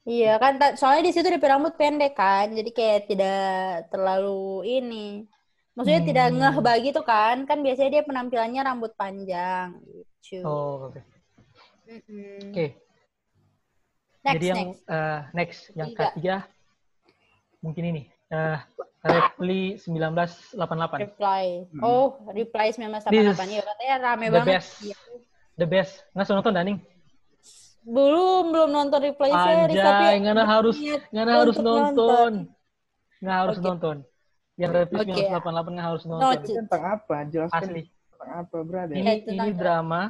Iya 0.03 0.35
kan, 0.41 0.57
soalnya 0.75 1.07
di 1.07 1.13
situ 1.15 1.27
rambut 1.47 1.77
pendek 1.77 2.17
kan, 2.17 2.49
jadi 2.49 2.71
kayak 2.73 3.01
tidak 3.07 3.43
terlalu 3.93 4.65
ini. 4.65 5.23
Maksudnya 5.73 6.01
tidak 6.03 6.25
Hmm. 6.27 6.37
ngeh 6.37 6.55
begitu 6.59 6.99
kan, 7.01 7.37
kan 7.45 7.57
biasanya 7.59 7.89
dia 7.89 8.03
penampilannya 8.03 8.61
rambut 8.61 8.91
panjang 8.93 9.79
gitu. 9.93 10.43
Oh, 10.43 10.89
oke. 10.89 10.99
Mm-mm. 11.87 12.51
Oke. 12.51 12.65
Next, 14.19 14.35
Jadi 14.35 14.45
yang 14.45 14.59
next. 14.67 14.81
eh, 14.85 15.19
next 15.31 15.59
yang 15.73 15.87
Tiga. 15.89 16.01
ketiga 16.11 16.35
mungkin 17.59 17.83
ini. 17.87 18.03
Eh 18.29 18.59
Repli 18.99 19.79
1988. 19.79 20.99
Reply. 20.99 21.45
Hmm. 21.71 21.81
Oh, 21.81 22.19
Reply 22.29 22.67
1988. 22.75 23.15
This 23.15 23.39
Iya, 23.47 23.61
katanya 23.63 23.93
rame 24.03 24.25
the 24.27 24.31
banget. 24.35 24.51
best. 24.59 24.69
Iya. 24.83 24.97
The 25.55 25.65
best. 25.65 25.93
Nggak 26.11 26.27
nonton 26.29 26.53
Daning? 26.53 26.79
Belum, 27.79 28.43
belum 28.51 28.69
nonton 28.69 28.99
Reply 29.01 29.31
series, 29.31 29.79
tapi 29.79 30.03
Anjay, 30.03 30.15
nggak 30.19 30.45
harus 30.45 30.75
nggak 31.09 31.25
harus 31.31 31.57
nonton. 31.57 32.31
Nggak 33.23 33.37
harus 33.39 33.57
Oke. 33.57 33.65
nonton. 33.65 33.97
Yang 34.59 34.71
Repli 34.75 34.97
Oke. 34.99 35.11
1988 35.31 35.71
nggak 35.71 35.87
harus 35.87 36.03
nonton. 36.03 36.23
Noted. 36.27 36.43
Ini 36.43 36.57
tentang 36.59 36.83
apa? 36.85 37.15
Jelaskan 37.25 37.61
Asli. 37.63 37.83
tentang 37.87 38.31
apa, 38.35 38.57
brother? 38.59 38.95
Ini 38.95 39.07
Ya, 39.07 39.13
ini 39.23 39.49
drama 39.55 40.01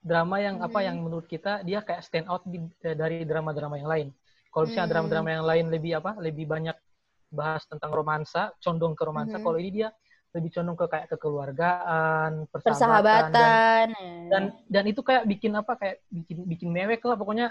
drama 0.00 0.36
yang 0.40 0.56
apa 0.58 0.80
Hmm. 0.80 0.86
yang 0.88 0.96
menurut 1.04 1.28
kita 1.28 1.60
dia 1.60 1.84
kayak 1.84 2.00
stand 2.00 2.24
out 2.24 2.40
di- 2.48 2.72
eh, 2.80 2.96
dari 2.96 3.20
drama-drama 3.22 3.76
yang 3.76 3.84
lain. 3.86 4.08
Kalau 4.48 4.64
misalnya 4.64 4.88
Hmm. 4.88 4.94
drama-drama 4.96 5.28
yang 5.28 5.44
lain 5.44 5.66
lebih 5.68 5.92
apa? 6.00 6.16
Lebih 6.16 6.48
banyak 6.48 6.76
bahas 7.28 7.62
tentang 7.68 7.92
romansa, 7.92 8.48
condong 8.58 8.96
ke 8.96 9.04
romansa. 9.04 9.36
Mhm. 9.36 9.44
Kalau 9.44 9.58
ini 9.60 9.70
dia 9.70 9.88
lebih 10.32 10.50
condong 10.50 10.74
ke 10.74 10.86
kayak 10.88 11.06
kekeluargaan, 11.12 12.48
persahabatan, 12.48 13.28
dan, 13.28 13.28
persahabatan. 13.28 13.86
dan 14.32 14.42
dan 14.66 14.84
itu 14.88 15.00
kayak 15.04 15.28
bikin 15.28 15.52
apa? 15.52 15.76
Kayak 15.76 15.96
bikin 16.08 16.36
bikin 16.48 16.68
mewek 16.72 17.04
lah 17.04 17.14
pokoknya. 17.14 17.48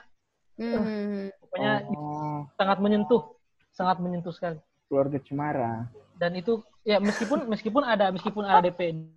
Hmm. 0.58 1.30
Pokoknya 1.40 1.74
Oh, 1.96 2.44
sangat 2.58 2.82
menyentuh, 2.82 3.24
sangat 3.72 4.02
menyentuh 4.02 4.34
sekali. 4.34 4.58
keluarga 4.90 5.22
Cemara. 5.22 5.86
Dan 6.20 6.36
itu 6.36 6.60
ya 6.84 7.00
meskipun 7.00 7.48
meskipun 7.48 7.80
ada 7.82 8.12
meskipun 8.12 8.44
ada 8.44 8.60
DP 8.60 9.08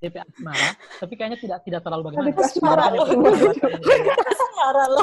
DP 0.00 0.16
asmara, 0.16 0.70
tapi 0.96 1.12
kayaknya 1.12 1.40
tidak 1.40 1.58
tidak 1.60 1.80
terlalu 1.80 2.12
bagaimana. 2.12 2.28
Ada 2.28 2.44
asmara 2.44 2.84
loh. 2.86 3.00
persahabatan. 3.00 4.00
Marah 4.60 4.86
lo. 4.86 5.02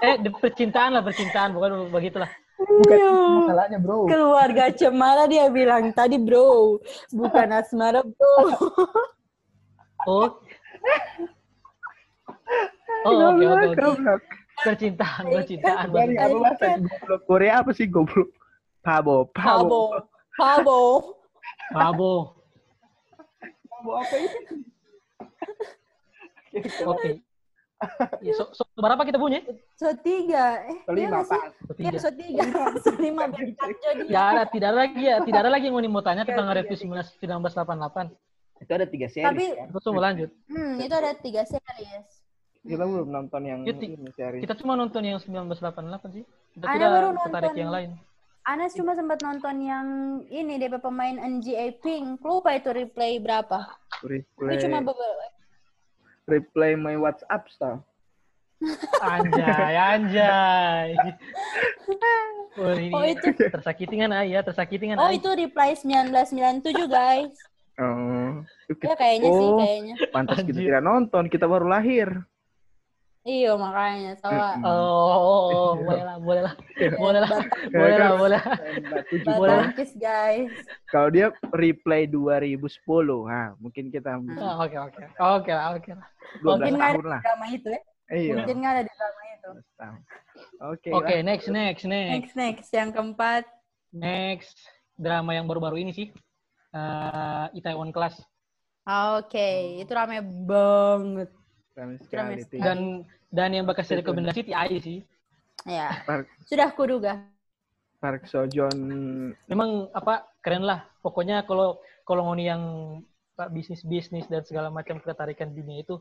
eh 0.00 0.14
di- 0.16 0.30
percintaan 0.32 0.90
lah 0.94 1.02
percintaan 1.02 1.50
bukan 1.50 1.90
begitulah 1.90 2.30
Bukan 2.58 2.94
Iya. 2.94 3.10
masalahnya, 3.42 3.78
bro. 3.78 4.06
Keluarga 4.06 4.70
Cemara 4.70 5.26
dia 5.26 5.50
bilang 5.50 5.90
tadi 5.90 6.14
bro, 6.18 6.78
bukan 7.10 7.48
asmara 7.50 8.02
bro. 8.02 8.34
oh 10.06 10.28
oh 13.02 13.14
oke 13.28 13.44
oke 13.44 13.66
oke 13.66 13.68
Goblok. 13.76 14.22
percintaan 14.58 15.22
percintaan 15.26 15.86
Dari 15.90 16.14
apa 16.16 16.36
bahasa 16.38 16.66
goblok 16.78 17.20
Korea 17.26 17.52
apa 17.62 17.70
sih 17.74 17.86
goblok? 17.86 18.30
Pabo, 18.78 19.26
Pabo, 19.30 19.66
pabo. 19.68 19.84
Pabo. 20.38 20.80
Pabo 21.68 22.12
Pabo 23.68 23.90
apa 23.94 24.14
itu? 24.16 24.38
oke 26.88 27.10
Ya, 28.18 28.34
so, 28.34 28.50
so, 28.50 28.66
berapa 28.74 29.06
kita 29.06 29.22
punya 29.22 29.38
So 29.78 29.94
tiga, 29.94 30.66
eh 30.66 30.82
Kelima, 30.82 30.98
iya 30.98 31.06
nggak 31.14 31.24
sih? 31.24 31.38
Pak. 31.38 31.42
Iya, 31.78 31.90
Tiga. 31.94 31.98
so 32.02 32.10
tiga, 32.10 32.42
so 32.82 32.90
lima 32.98 33.22
tidak 33.30 34.18
ada 34.18 34.42
tidak 34.50 34.68
ada 34.74 34.78
lagi 34.82 34.98
ya 35.00 35.16
tidak 35.22 35.40
ada 35.46 35.50
lagi 35.54 35.64
yang 35.70 35.78
mau 35.78 35.86
mau 35.88 36.02
tanya 36.02 36.26
tentang 36.26 36.50
review 36.50 36.74
1988 36.74 38.10
Itu 38.58 38.72
ada 38.74 38.82
tiga 38.82 39.06
seri. 39.06 39.22
Tapi- 39.22 39.54
kan? 39.54 39.66
terus 39.70 39.86
mau 39.86 40.02
lanjut 40.02 40.30
Hmm, 40.50 40.74
itu 40.82 40.90
ada 40.90 41.14
tiga 41.14 41.42
series. 41.46 42.06
Kita 42.58 42.82
belum 42.82 43.06
nonton 43.06 43.40
yang 43.46 43.60
ini 43.62 44.10
seri. 44.10 44.42
kita 44.42 44.58
cuma 44.58 44.74
nonton 44.74 45.02
yang 45.06 45.22
1988 45.22 46.10
sih 46.10 46.24
kita 46.58 46.64
tidak 46.66 46.88
baru 46.90 47.08
tertarik 47.22 47.46
nonton. 47.48 47.62
yang 47.62 47.70
lain 47.70 47.90
Anas 48.48 48.72
cuma 48.72 48.96
sempat 48.96 49.20
nonton 49.20 49.60
yang 49.60 49.86
ini 50.26 50.56
DP 50.56 50.80
pemain 50.80 51.12
NGA 51.12 51.76
Pink. 51.78 52.16
Lupa 52.18 52.56
itu 52.56 52.72
replay 52.72 53.20
berapa. 53.20 53.68
Replay, 54.00 54.56
Itu 54.56 54.64
cuma 54.64 54.80
beberapa. 54.80 55.24
replay 56.24 56.72
my 56.72 56.96
WhatsApp 56.96 57.44
style. 57.48 57.80
anjay 58.98 59.74
anjay 59.78 60.90
Oh, 62.58 62.74
ini 62.74 62.90
Oh, 62.90 63.06
itu. 63.06 63.30
tersakiti 63.46 63.94
kan 63.96 64.10
ah, 64.10 64.26
iya 64.26 64.42
tersakiti 64.42 64.90
kan. 64.90 64.98
Oh 64.98 65.08
itu 65.08 65.28
reply 65.28 65.78
1997 65.78 66.74
guys. 66.90 67.30
Oh, 67.78 68.42
Ya 68.82 68.96
kayaknya 68.96 69.30
sih 69.30 69.46
Oh, 69.46 69.60
kayaknya. 69.60 69.94
pantas 70.10 70.42
kita 70.42 70.58
tidak 70.58 70.82
nonton, 70.82 71.30
kita 71.30 71.46
baru 71.46 71.70
lahir. 71.70 72.10
Iya 73.28 73.52
makanya 73.60 74.12
sama. 74.24 74.56
Oh, 74.64 74.72
oh, 74.72 75.44
oh, 75.52 75.70
boleh 75.84 76.00
lah, 76.00 76.16
boleh 76.16 76.42
lah, 76.48 76.54
boleh 76.96 77.20
lah, 77.20 77.30
boleh 77.76 77.96
lah, 78.00 78.12
boleh. 78.16 78.40
Batu 78.88 79.14
Boleh. 79.20 79.60
guys. 80.00 80.48
Kalau 80.88 81.12
dia 81.12 81.28
replay 81.52 82.08
2010, 82.08 82.56
nah 83.28 83.52
mungkin 83.60 83.92
kita 83.92 84.16
Oh, 84.16 84.64
Oke, 84.64 84.80
oke, 84.80 85.02
oke 85.20 85.50
lah, 85.52 85.76
oke 85.76 85.90
lah. 85.92 86.08
12 86.40 86.56
Mungkin 86.56 86.72
nggak 86.72 86.88
ada 86.88 87.04
lah. 87.04 87.20
di 87.20 87.26
drama 87.28 87.46
itu 87.52 87.68
ya. 87.68 87.80
Iya. 88.08 88.34
Mungkin 88.40 88.56
nggak 88.64 88.72
ada 88.72 88.82
di 88.88 88.92
drama 88.96 89.20
itu. 89.28 89.50
12 89.60 89.76
tahun. 89.76 90.00
Oke. 90.72 90.88
Oke, 90.96 91.14
lah. 91.14 91.24
next, 91.28 91.46
next, 91.52 91.84
next, 91.84 92.12
Next 92.16 92.32
next 92.32 92.68
yang 92.72 92.90
keempat. 92.96 93.44
next. 93.92 94.56
Drama 94.96 95.30
yang 95.36 95.44
baru-baru 95.46 95.84
ini 95.84 95.92
sih, 95.94 96.08
eh 96.72 97.46
Itaewon 97.54 97.92
Class. 97.92 98.18
Ah, 98.82 99.20
Oke, 99.20 99.78
itu 99.84 99.92
rame 99.92 100.24
banget. 100.48 101.28
Keren 101.76 101.94
sekali. 102.02 102.42
sekali. 102.42 102.50
Ting. 102.50 102.62
Dan 102.64 102.78
dan 103.28 103.52
yang 103.52 103.64
bakal 103.68 103.84
saya 103.84 104.00
rekomendasi 104.00 104.40
TI 104.48 104.76
sih. 104.80 104.98
Ya, 105.68 105.92
Park, 106.08 106.26
sudah 106.48 106.68
kuduga. 106.72 107.28
Park 107.98 108.30
Sojon 108.30 108.76
Memang 109.50 109.90
apa 109.90 110.24
keren 110.40 110.62
lah. 110.64 110.86
Pokoknya 111.02 111.42
kalau 111.44 111.82
kalau 112.06 112.30
ngoni 112.30 112.46
yang 112.48 112.62
bisnis 113.54 113.82
bisnis 113.86 114.26
dan 114.30 114.42
segala 114.46 114.70
macam 114.70 114.98
ketertarikan 115.02 115.50
dunia 115.50 115.82
itu 115.82 115.98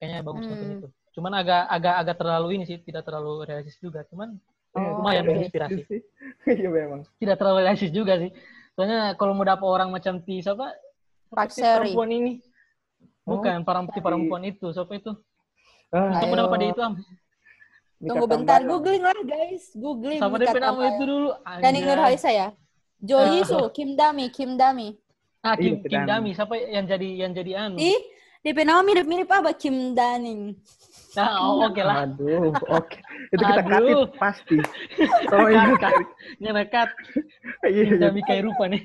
kayaknya 0.00 0.20
bagus 0.24 0.44
Hmm. 0.48 0.56
nonton 0.56 0.70
itu. 0.76 0.86
Cuman 1.16 1.32
agak 1.36 1.68
agak 1.68 1.94
agak 2.00 2.16
terlalu 2.18 2.48
ini 2.58 2.64
sih, 2.64 2.78
tidak 2.80 3.04
terlalu 3.06 3.44
realistis 3.46 3.78
juga. 3.80 4.02
Cuman 4.08 4.36
Oh, 4.72 4.80
lumayan 5.04 5.28
menginspirasi. 5.28 5.84
Iya 6.48 6.68
memang. 6.72 7.04
Tidak 7.20 7.36
terlalu 7.36 7.58
realistis 7.60 7.92
juga 7.92 8.16
sih. 8.16 8.32
Soalnya 8.72 9.12
kalau 9.20 9.36
mau 9.36 9.44
dapat 9.44 9.68
orang 9.68 9.92
macam 9.92 10.16
Ti 10.24 10.40
siapa? 10.40 10.72
Pak 11.28 11.52
Seri. 11.52 11.92
perempuan 11.92 12.08
ini. 12.08 12.32
Oh, 13.28 13.36
Bukan, 13.36 13.68
para 13.68 13.84
si 13.84 13.92
si- 13.92 14.00
perempuan 14.00 14.42
itu, 14.48 14.66
siapa 14.72 14.96
itu? 14.96 15.12
Ah, 15.92 16.24
Ayo. 16.24 16.32
nama 16.32 16.56
dia 16.56 16.72
itu, 16.72 16.80
Am? 16.80 16.94
Tunggu 18.02 18.26
bentar, 18.26 18.58
googling 18.64 19.04
lah 19.04 19.14
guys. 19.22 19.70
Googling. 19.76 20.18
Sama 20.18 20.40
dia 20.40 20.56
nama 20.56 20.82
itu 20.90 21.04
dulu. 21.06 21.30
Dan 21.62 21.72
Nur. 21.78 21.98
Haisa 22.02 22.30
ya. 22.32 22.48
Jo. 22.98 23.18
Yisu, 23.38 23.60
Kim 23.70 23.94
Dami, 23.94 24.32
Kim 24.32 24.58
Dami. 24.58 24.96
Ah, 25.44 25.54
Kim, 25.54 25.78
Iya, 25.78 25.86
Kim 25.86 26.02
Dami. 26.02 26.10
Dami. 26.10 26.30
Siapa 26.34 26.54
yang 26.58 26.84
jadi 26.88 27.08
yang 27.14 27.30
jadi 27.36 27.52
anu? 27.68 27.76
Ih, 27.78 27.98
DP 28.42 28.58
nama 28.66 28.82
mirip-mirip 28.82 29.30
apa? 29.30 29.54
Kim 29.54 29.94
Daning. 29.94 30.58
Nah, 31.12 31.44
oh, 31.44 31.68
oke 31.68 31.82
lah. 31.84 32.08
Aduh, 32.08 32.50
oke. 32.72 32.96
Itu 33.30 33.42
kita 33.44 33.62
Aduh. 33.62 33.68
katit 33.68 34.10
pasti. 34.16 34.58
Kalau 35.28 35.46
ingat 35.52 35.76
Kat, 35.76 35.92
kat. 35.92 36.06
Ngerekat. 36.40 36.88
Iya, 37.68 37.82
Kim 37.84 37.94
iya. 37.94 38.02
Dami 38.08 38.20
kayak 38.24 38.42
rupa 38.48 38.64
nih. 38.66 38.82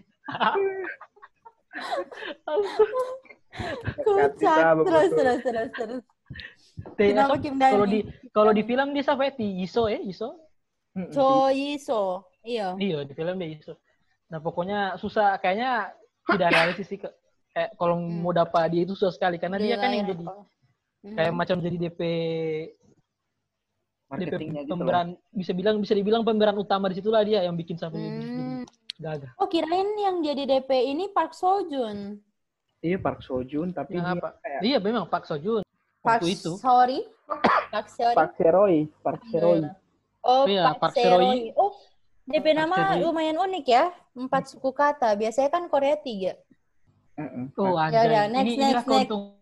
Kocak. 4.03 4.61
Terus, 4.85 5.09
terus, 5.15 5.39
terus, 5.41 5.71
terus. 5.73 6.03
Dami? 6.97 7.57
Kalau 7.57 7.85
di 7.85 7.99
kalau 8.33 8.51
di 8.53 8.63
film 8.65 8.87
dia 8.93 9.03
siapa 9.05 9.21
ya? 9.27 9.31
Ti 9.33 9.45
Yiso 9.45 9.89
ya, 9.89 9.99
Yiso. 10.01 10.29
Mm-mm. 10.97 11.13
Jo 11.13 11.49
Yiso. 11.53 12.25
Iya. 12.45 12.77
Iya, 12.77 12.97
di 13.05 13.13
film 13.13 13.35
dia 13.37 13.49
Yiso. 13.53 13.73
Nah, 14.27 14.39
pokoknya 14.43 14.99
susah 14.99 15.39
kayaknya 15.39 15.93
tidak 16.27 16.49
realistis 16.51 16.87
sih 16.91 16.99
ke 16.99 17.09
kayak 17.55 17.73
kalau 17.79 17.95
Hmm. 17.97 18.21
mau 18.21 18.33
dapat 18.35 18.69
dia 18.75 18.81
itu 18.85 18.93
susah 18.93 19.13
sekali 19.15 19.41
karena 19.41 19.57
dia 19.57 19.75
kan 19.79 19.89
yang 19.89 20.05
Gila, 20.05 20.13
jadi 20.13 20.23
ya. 20.25 20.35
Mhm. 21.07 21.15
kayak 21.15 21.33
macam 21.33 21.57
jadi 21.63 21.77
DP 21.79 22.01
DP 24.07 24.11
Marketingnya 24.11 24.61
gitu 24.63 24.71
loh. 24.71 24.77
pemeran 24.79 25.07
bisa 25.35 25.51
bilang 25.51 25.75
bisa 25.83 25.93
dibilang 25.97 26.23
pemeran 26.23 26.55
utama 26.59 26.87
di 26.87 26.95
situlah 26.99 27.23
dia 27.27 27.43
yang 27.43 27.55
bikin 27.57 27.75
sampai 27.79 27.99
Hmm. 27.99 28.63
gagah. 28.97 29.31
Oh, 29.37 29.47
kirain 29.49 29.89
yang 29.99 30.23
jadi 30.23 30.43
DP 30.47 30.69
ini 30.91 31.09
Park 31.11 31.33
Sojun. 31.35 32.17
Iya 32.81 32.97
Park 33.01 33.25
Sojun 33.25 33.73
tapi 33.73 33.97
Yang 33.97 34.05
dia 34.05 34.21
apa? 34.21 34.29
kayak 34.43 34.59
Iya, 34.63 34.77
memang 34.79 35.05
Pak 35.09 35.23
Sojun 35.27 35.66
Park 36.07 36.21
waktu 36.23 36.27
itu. 36.33 36.51
Sorry. 36.57 36.99
Park 37.67 37.87
Sorry. 37.91 38.15
Park 38.15 38.31
Seroy, 38.39 38.75
Park 39.03 39.21
Seroy. 39.27 39.59
Oh, 40.23 40.43
Iya, 40.47 40.63
Park 40.79 40.95
Park. 40.95 40.95
Oh, 41.55 41.71
DP 42.23 42.45
Park 42.45 42.57
nama 42.57 42.77
Seroy. 42.95 42.99
lumayan 43.03 43.37
unik 43.37 43.65
ya. 43.67 43.83
Empat 44.15 44.43
suku 44.47 44.71
kata. 44.71 45.13
Biasanya 45.13 45.51
kan 45.51 45.67
Korea 45.67 45.99
tiga. 45.99 46.39
Heeh. 47.19 47.51
Oh, 47.55 47.75
Ya 47.75 47.83
anjay. 47.91 48.05
udah, 48.07 48.23
next, 48.27 48.39
ini 48.39 48.51
next, 48.51 48.57
inilah 48.57 48.83
next. 48.83 48.87
keuntungan 48.87 49.35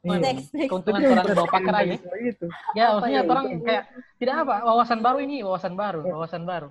Iya. 0.00 0.16
Next, 0.24 0.48
next. 0.56 0.70
keuntungan 0.72 1.00
orang 1.04 1.26
bawa 1.36 1.48
pakar 1.52 1.74
aja. 1.76 1.94
Itu. 2.24 2.46
Ya, 2.72 2.84
Apa 2.88 2.92
maksudnya 3.04 3.20
ya? 3.20 3.28
orang 3.28 3.46
kayak 3.60 3.84
tidak 4.16 4.34
apa, 4.40 4.54
wawasan 4.64 5.00
baru 5.04 5.18
ini, 5.20 5.36
wawasan 5.44 5.74
baru, 5.76 6.00
wawasan 6.08 6.42
baru. 6.48 6.68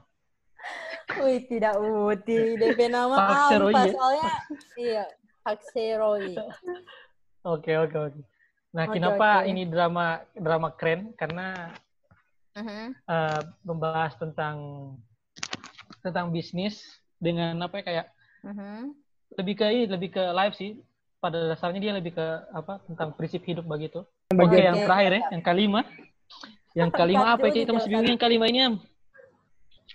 Wih, 1.21 1.39
tidak 1.45 1.77
uti. 1.77 2.57
DP 2.57 2.79
nama 2.89 3.13
Park 3.13 3.41
Seroy, 3.53 3.73
apa? 3.73 3.81
ya? 3.85 3.93
Soalnya, 3.93 4.29
iya. 4.77 5.05
Park 5.45 5.61
Seroy. 5.69 6.25
Oke, 7.53 7.71
oke, 7.71 7.97
oke. 7.97 8.19
Nah, 8.69 8.85
Oke, 8.85 8.95
kenapa 8.95 9.41
oke. 9.41 9.49
ini 9.49 9.65
drama 9.65 10.05
drama 10.31 10.69
keren? 10.71 11.09
Karena 11.13 11.73
Mhm. 12.53 12.93
eh, 12.93 13.41
membahas 13.63 14.13
tentang 14.15 14.57
tentang 15.99 16.29
bisnis 16.29 16.77
dengan 17.17 17.57
apa 17.59 17.81
ya 17.81 17.83
kayak 17.83 18.07
Mhm. 18.45 18.93
lebih 19.35 19.53
ke 19.55 19.65
ini 19.67 19.83
lebih 19.85 20.09
ke 20.11 20.23
live 20.23 20.55
sih 20.55 20.71
pada 21.17 21.49
dasarnya 21.49 21.79
dia 21.79 21.93
lebih 21.93 22.13
ke 22.13 22.25
apa 22.49 22.79
tentang 22.85 23.11
prinsip 23.11 23.43
hidup 23.43 23.65
begitu 23.65 23.99
oke 23.99 24.31
Bagian- 24.31 24.63
yang 24.71 24.77
terakhir 24.79 25.11
ya 25.11 25.21
yang 25.29 25.43
kelima 25.43 25.81
yang 26.73 26.89
kelima 26.89 27.25
apa 27.29 27.43
ya 27.43 27.53
kita 27.57 27.71
masih 27.73 27.89
bingung 27.89 28.07
yang 28.07 28.21
kelima 28.21 28.45
ini 28.47 28.59
am 28.61 28.75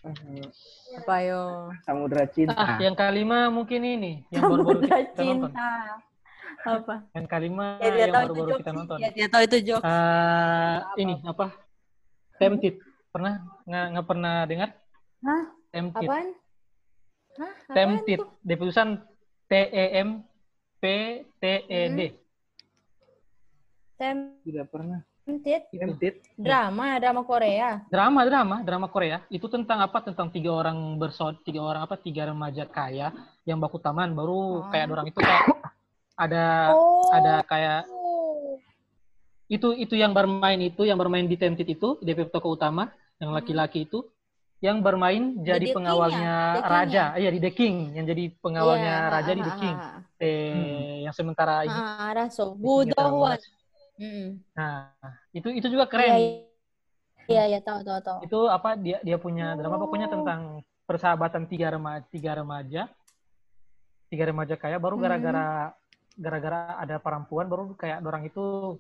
Eh, 0.05 1.01
Apa 1.01 1.17
yo? 1.23 1.73
Samudra 1.81 2.29
Cinta. 2.29 2.53
ah 2.53 2.77
yang 2.77 2.93
kelima 2.93 3.49
mungkin 3.49 3.81
ini 3.81 4.13
yang 4.29 4.45
Samudra 4.45 5.01
kita 5.01 5.23
nonton 5.25 5.49
cinta. 5.49 5.71
Apa? 6.65 6.95
yang 7.13 7.27
kelima 7.27 7.77
Ya, 7.77 7.93
yang 8.01 8.11
baru-baru 8.11 8.57
kita 8.57 8.65
sih. 8.67 8.77
nonton 8.77 8.97
Ya, 8.99 9.09
dia 9.11 9.27
tahu 9.27 9.43
itu 9.43 9.57
jokes. 9.63 9.85
Eh, 9.85 10.77
ini 10.99 11.15
apa 11.23 11.47
tempted 12.35 12.75
pernah 13.09 13.35
nggak 13.63 13.85
nggak 13.91 14.07
pernah 14.07 14.35
dengar 14.45 14.71
Hah? 15.21 15.43
tempted 15.71 16.05
Apaan? 16.05 16.29
Hah? 17.35 17.53
Apaan 17.65 17.75
tempted 17.75 18.21
di 18.41 18.55
tulisan 18.55 18.89
T 19.45 19.53
E 19.55 19.85
M 19.99 20.09
P 20.77 20.85
T 21.35 21.45
E 21.65 21.81
D 21.91 22.01
Tidak 24.43 24.67
pernah. 24.67 25.01
Tempted? 25.23 25.63
Tempted. 25.71 26.15
Drama, 26.37 26.99
drama 26.99 27.23
Korea. 27.23 27.81
drama 27.89 28.21
drama 28.23 28.57
drama 28.61 28.87
Korea 28.87 29.25
itu 29.29 29.47
tentang 29.47 29.81
apa 29.81 30.03
tentang 30.03 30.29
tiga 30.29 30.53
orang 30.53 30.77
bersaud 30.95 31.41
tiga 31.41 31.65
orang 31.65 31.81
apa 31.81 31.97
tiga 31.97 32.29
remaja 32.29 32.67
kaya 32.67 33.09
yang 33.43 33.57
baku 33.57 33.79
taman 33.79 34.13
baru 34.13 34.61
Oh. 34.61 34.69
kayak 34.69 34.85
orang 34.87 35.07
itu 35.07 35.17
kayak 35.17 35.45
ada 36.15 36.71
Oh. 36.73 37.11
ada 37.11 37.43
kayak 37.43 37.91
itu 39.47 39.77
itu 39.77 39.95
yang 39.95 40.11
bermain 40.11 40.57
itu 40.59 40.83
yang 40.83 40.97
bermain 40.97 41.27
di 41.27 41.37
Tempted 41.37 41.69
itu 41.69 42.01
DP 42.01 42.33
tokoh 42.33 42.57
utama 42.57 42.89
yang 43.21 43.31
laki-laki 43.31 43.85
itu 43.85 44.03
yang 44.59 44.81
bermain 44.81 45.37
jadi 45.45 45.61
The 45.61 45.67
King 45.69 45.77
pengawalnya 45.77 46.33
ya? 46.33 46.55
The 46.57 46.63
raja 46.65 47.05
iya 47.21 47.29
di 47.29 47.41
The 47.43 47.53
King 47.53 47.77
yang 47.93 48.07
jadi 48.09 48.25
pengawalnya 48.41 48.95
Iya, 48.97 49.13
raja 49.13 49.33
di 49.37 49.43
ah, 49.43 49.45
The 49.45 49.53
ah, 49.53 49.61
King 49.61 49.77
ah, 49.77 49.99
eh 50.19 50.97
yang 51.05 51.15
sementara 51.15 51.55
ini 51.69 51.77
Ah, 51.77 51.85
ah, 52.01 52.11
Raso. 52.17 52.35
The 52.35 52.49
King 52.49 52.57
yang 52.57 52.65
Budowan. 52.65 53.37
terlalu 53.37 53.63
Mm. 53.95 54.43
nah 54.59 54.91
itu 55.31 55.49
itu 55.55 55.67
juga 55.71 55.87
Iya, 55.87 55.93
keren 55.93 56.11
iya, 57.31 57.43
iya, 57.47 57.61
tahu, 57.63 57.87
tahu, 57.87 58.01
tahu. 58.03 58.19
itu 58.27 58.39
apa 58.51 58.75
dia 58.75 58.99
dia 59.07 59.15
punya 59.15 59.55
drama 59.55 59.79
pokoknya 59.79 60.11
tentang 60.11 60.41
persahabatan 60.83 61.47
tiga 61.47 61.71
remaja 61.71 62.03
tiga 62.11 62.35
remaja 62.35 62.83
tiga 64.11 64.25
remaja 64.27 64.55
kaya 64.59 64.83
baru 64.83 64.99
Hmm. 64.99 65.05
Gara-gara 66.15 66.79
ada 66.79 66.97
perempuan 67.03 67.51
baru 67.51 67.75
kayak 67.75 68.03
orang 68.03 68.25
itu 68.27 68.79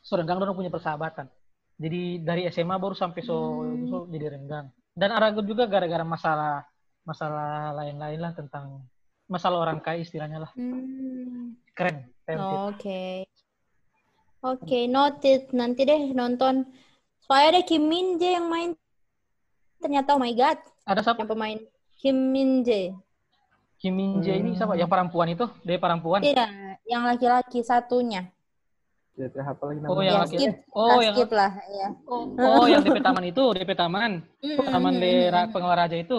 so 0.00 0.16
renggang 0.16 0.40
orang 0.40 0.56
punya 0.56 0.72
persahabatan 0.72 1.28
jadi 1.76 2.22
dari 2.24 2.42
SMA 2.48 2.76
baru 2.80 2.96
sampai 2.96 3.20
so, 3.20 3.36
Hmm. 3.60 3.88
so 3.88 3.96
jadi 4.08 4.32
renggang 4.32 4.72
dan 4.96 5.10
ada 5.12 5.34
juga 5.44 5.68
gara-gara 5.68 6.02
masalah 6.06 6.64
masalah 7.04 7.76
lain-lain 7.76 8.20
lah 8.20 8.32
tentang 8.32 8.80
masalah 9.28 9.60
orang 9.60 9.80
kaya 9.80 10.00
istilahnya 10.04 10.48
lah 10.48 10.50
Hmm. 10.56 11.56
keren. 11.76 12.08
Oke. 12.70 13.28
Oke, 14.44 14.84
noted. 14.88 15.52
Nanti 15.56 15.88
deh 15.88 16.12
nonton. 16.12 16.68
Soalnya 17.24 17.58
ada 17.58 17.62
Kim 17.64 17.88
Min 17.88 18.20
Jae 18.20 18.36
yang 18.36 18.46
main. 18.52 18.76
Ternyata 19.80 20.16
oh 20.16 20.20
my 20.20 20.32
god, 20.36 20.60
ada 20.84 21.00
siapa 21.00 21.24
yang 21.24 21.32
pemain 21.32 21.58
Kim 21.96 22.32
Min 22.32 22.60
Jae. 22.64 22.92
Kim 23.84 23.92
Min 23.92 24.24
Jae 24.24 24.40
ini 24.40 24.56
siapa 24.56 24.72
yang 24.74 24.88
perempuan 24.88 25.28
itu 25.28 25.44
dia 25.60 25.76
perempuan 25.76 26.24
Iya, 26.24 26.48
yang 26.88 27.04
laki-laki 27.04 27.60
satunya. 27.60 28.32
Tidak 29.12 29.28
terhafal 29.30 29.76
lagi 29.76 29.84
Oh, 29.84 29.92
namanya. 29.92 30.00
yang 30.00 30.08
Ya, 30.08 30.22
laki- 30.24 30.38
skip. 30.40 30.52
oh 30.72 30.98
yang 30.98 31.14
skip 31.14 31.30
lah, 31.30 31.52
ya. 31.68 31.88
Oh, 32.08 32.22
oh 32.32 32.64
yang 32.64 32.80
DP 32.80 32.98
Taman 32.98 33.24
itu, 33.28 33.44
DP 33.52 33.70
Taman. 33.76 34.10
Taman 34.40 34.92
di. 34.96 35.12
Pengawal 35.52 35.76
Raja 35.76 35.94
itu. 35.94 36.18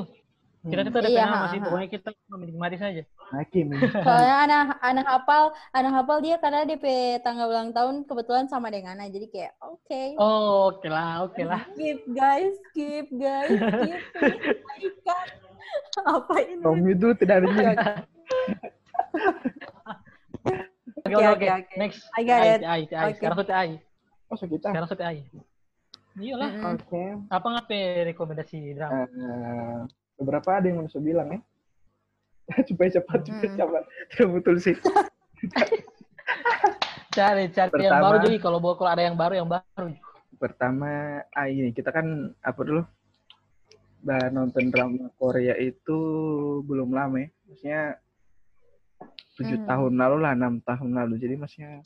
Kita 0.62 0.82
itu 0.82 0.92
DP 0.94 1.10
Iya, 1.10 1.26
nama 1.26 1.38
ha, 1.42 1.50
sih, 1.50 1.58
ha. 1.58 1.66
pokoknya 1.66 1.88
kita 1.90 2.10
menikmati 2.28 2.78
saja. 2.78 3.02
Hakim 3.34 3.66
ini. 3.68 3.82
Soalnya 4.06 4.36
anak 4.46 4.66
anak 4.80 5.06
hafal, 5.06 5.44
anak 5.72 5.92
hafal 5.96 6.18
dia 6.22 6.38
karena 6.38 6.64
DP 6.64 6.86
tanggal 7.20 7.50
ulang 7.50 7.70
tahun 7.70 8.06
kebetulan 8.06 8.46
sama 8.46 8.70
dengan 8.70 8.94
Ana. 8.96 9.10
Jadi 9.10 9.26
kayak 9.28 9.58
oke. 9.60 10.02
Oh, 10.18 10.70
oke 10.70 10.86
lah, 10.86 11.26
oke 11.26 11.42
lah. 11.42 11.66
Skip 11.74 12.00
guys, 12.08 12.54
skip 12.70 13.10
guys, 13.12 13.50
skip. 13.50 14.02
Apa 16.16 16.36
ini? 16.42 16.62
Tommy 16.62 16.94
dulu 16.94 17.14
tidak 17.16 17.36
ada 17.42 17.48
Oke, 17.48 17.56
ini. 17.56 17.66
oke. 21.06 21.16
Oke, 21.16 21.48
Oke. 21.48 21.76
Next. 21.78 22.02
I 22.18 22.22
got 22.24 22.42
it. 22.44 22.62
TI, 22.62 22.82
TI. 22.90 23.12
Sekarang 23.18 23.36
tuh 23.38 23.48
TI. 23.48 23.70
Oh, 24.30 24.36
so 24.36 24.46
kita. 24.46 24.68
Sekarang 24.74 24.88
tuh 24.90 25.00
TI. 25.00 25.18
Iyalah. 26.16 26.52
Oke. 26.74 27.04
Apa 27.28 27.48
ngape 27.52 27.80
rekomendasi 28.14 28.74
drama? 28.74 29.04
Eh, 29.06 29.78
beberapa 30.16 30.50
ada 30.56 30.66
yang 30.66 30.80
manusia 30.84 31.04
bilang 31.04 31.28
ya. 31.30 31.40
supaya 32.70 32.90
cepat, 32.94 33.20
supaya 33.26 33.50
Hmm. 33.50 33.58
cepat. 33.58 33.84
Tidak 34.14 34.28
betul 34.32 34.56
sih. 34.62 34.76
Cari, 37.16 37.48
cari 37.50 37.70
yang 37.80 37.96
Pertama- 37.96 38.06
baru 38.12 38.18
jadi 38.28 38.38
kalau 38.40 38.60
kalau 38.76 38.92
ada 38.92 39.04
yang 39.04 39.16
baru 39.16 39.34
yang 39.40 39.50
baru. 39.50 39.88
Pertama, 40.36 40.90
ah 41.32 41.48
ini 41.48 41.72
kita 41.72 41.90
kan 41.90 42.36
apa 42.44 42.60
dulu? 42.60 42.84
Udah 44.06 44.30
nonton 44.30 44.70
drama 44.70 45.10
Korea 45.18 45.58
itu 45.58 45.98
belum 46.62 46.94
lama 46.94 47.18
ya. 47.18 47.30
Maksudnya 47.44 47.82
tujuh 49.36 49.58
Hmm. 49.58 49.68
tahun 49.68 49.94
lalu 49.98 50.18
lah, 50.22 50.32
enam 50.32 50.62
tahun 50.62 50.94
lalu. 50.94 51.14
Jadi 51.18 51.36
maksudnya 51.36 51.82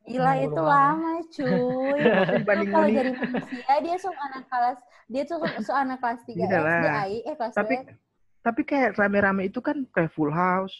Gila 0.00 0.32
Hmm, 0.32 0.42
itu 0.42 0.56
lama. 0.56 0.72
lama 0.96 1.12
cuy. 1.28 2.00
dibanding 2.40 2.70
Kalau 2.72 2.88
jadi 2.88 3.10
manusia 3.12 3.74
dia 3.78 3.96
tuh 4.00 4.12
anak 4.16 4.44
kelas 4.48 4.78
dia 5.06 5.22
tuh 5.22 5.36
so 5.60 5.72
anak 5.76 6.00
kelas 6.00 6.20
3 6.24 6.40
Tidak 6.40 6.48
lah. 6.58 6.80
SD 6.80 6.88
AI 6.88 7.16
eh 7.20 7.34
kelas 7.36 7.52
tapi 7.52 7.74
2 7.76 7.92
tapi 8.40 8.60
kayak 8.64 8.90
rame-rame 8.96 9.42
itu 9.44 9.60
kan 9.60 9.84
kayak 9.86 10.08
Full 10.10 10.32
House, 10.32 10.72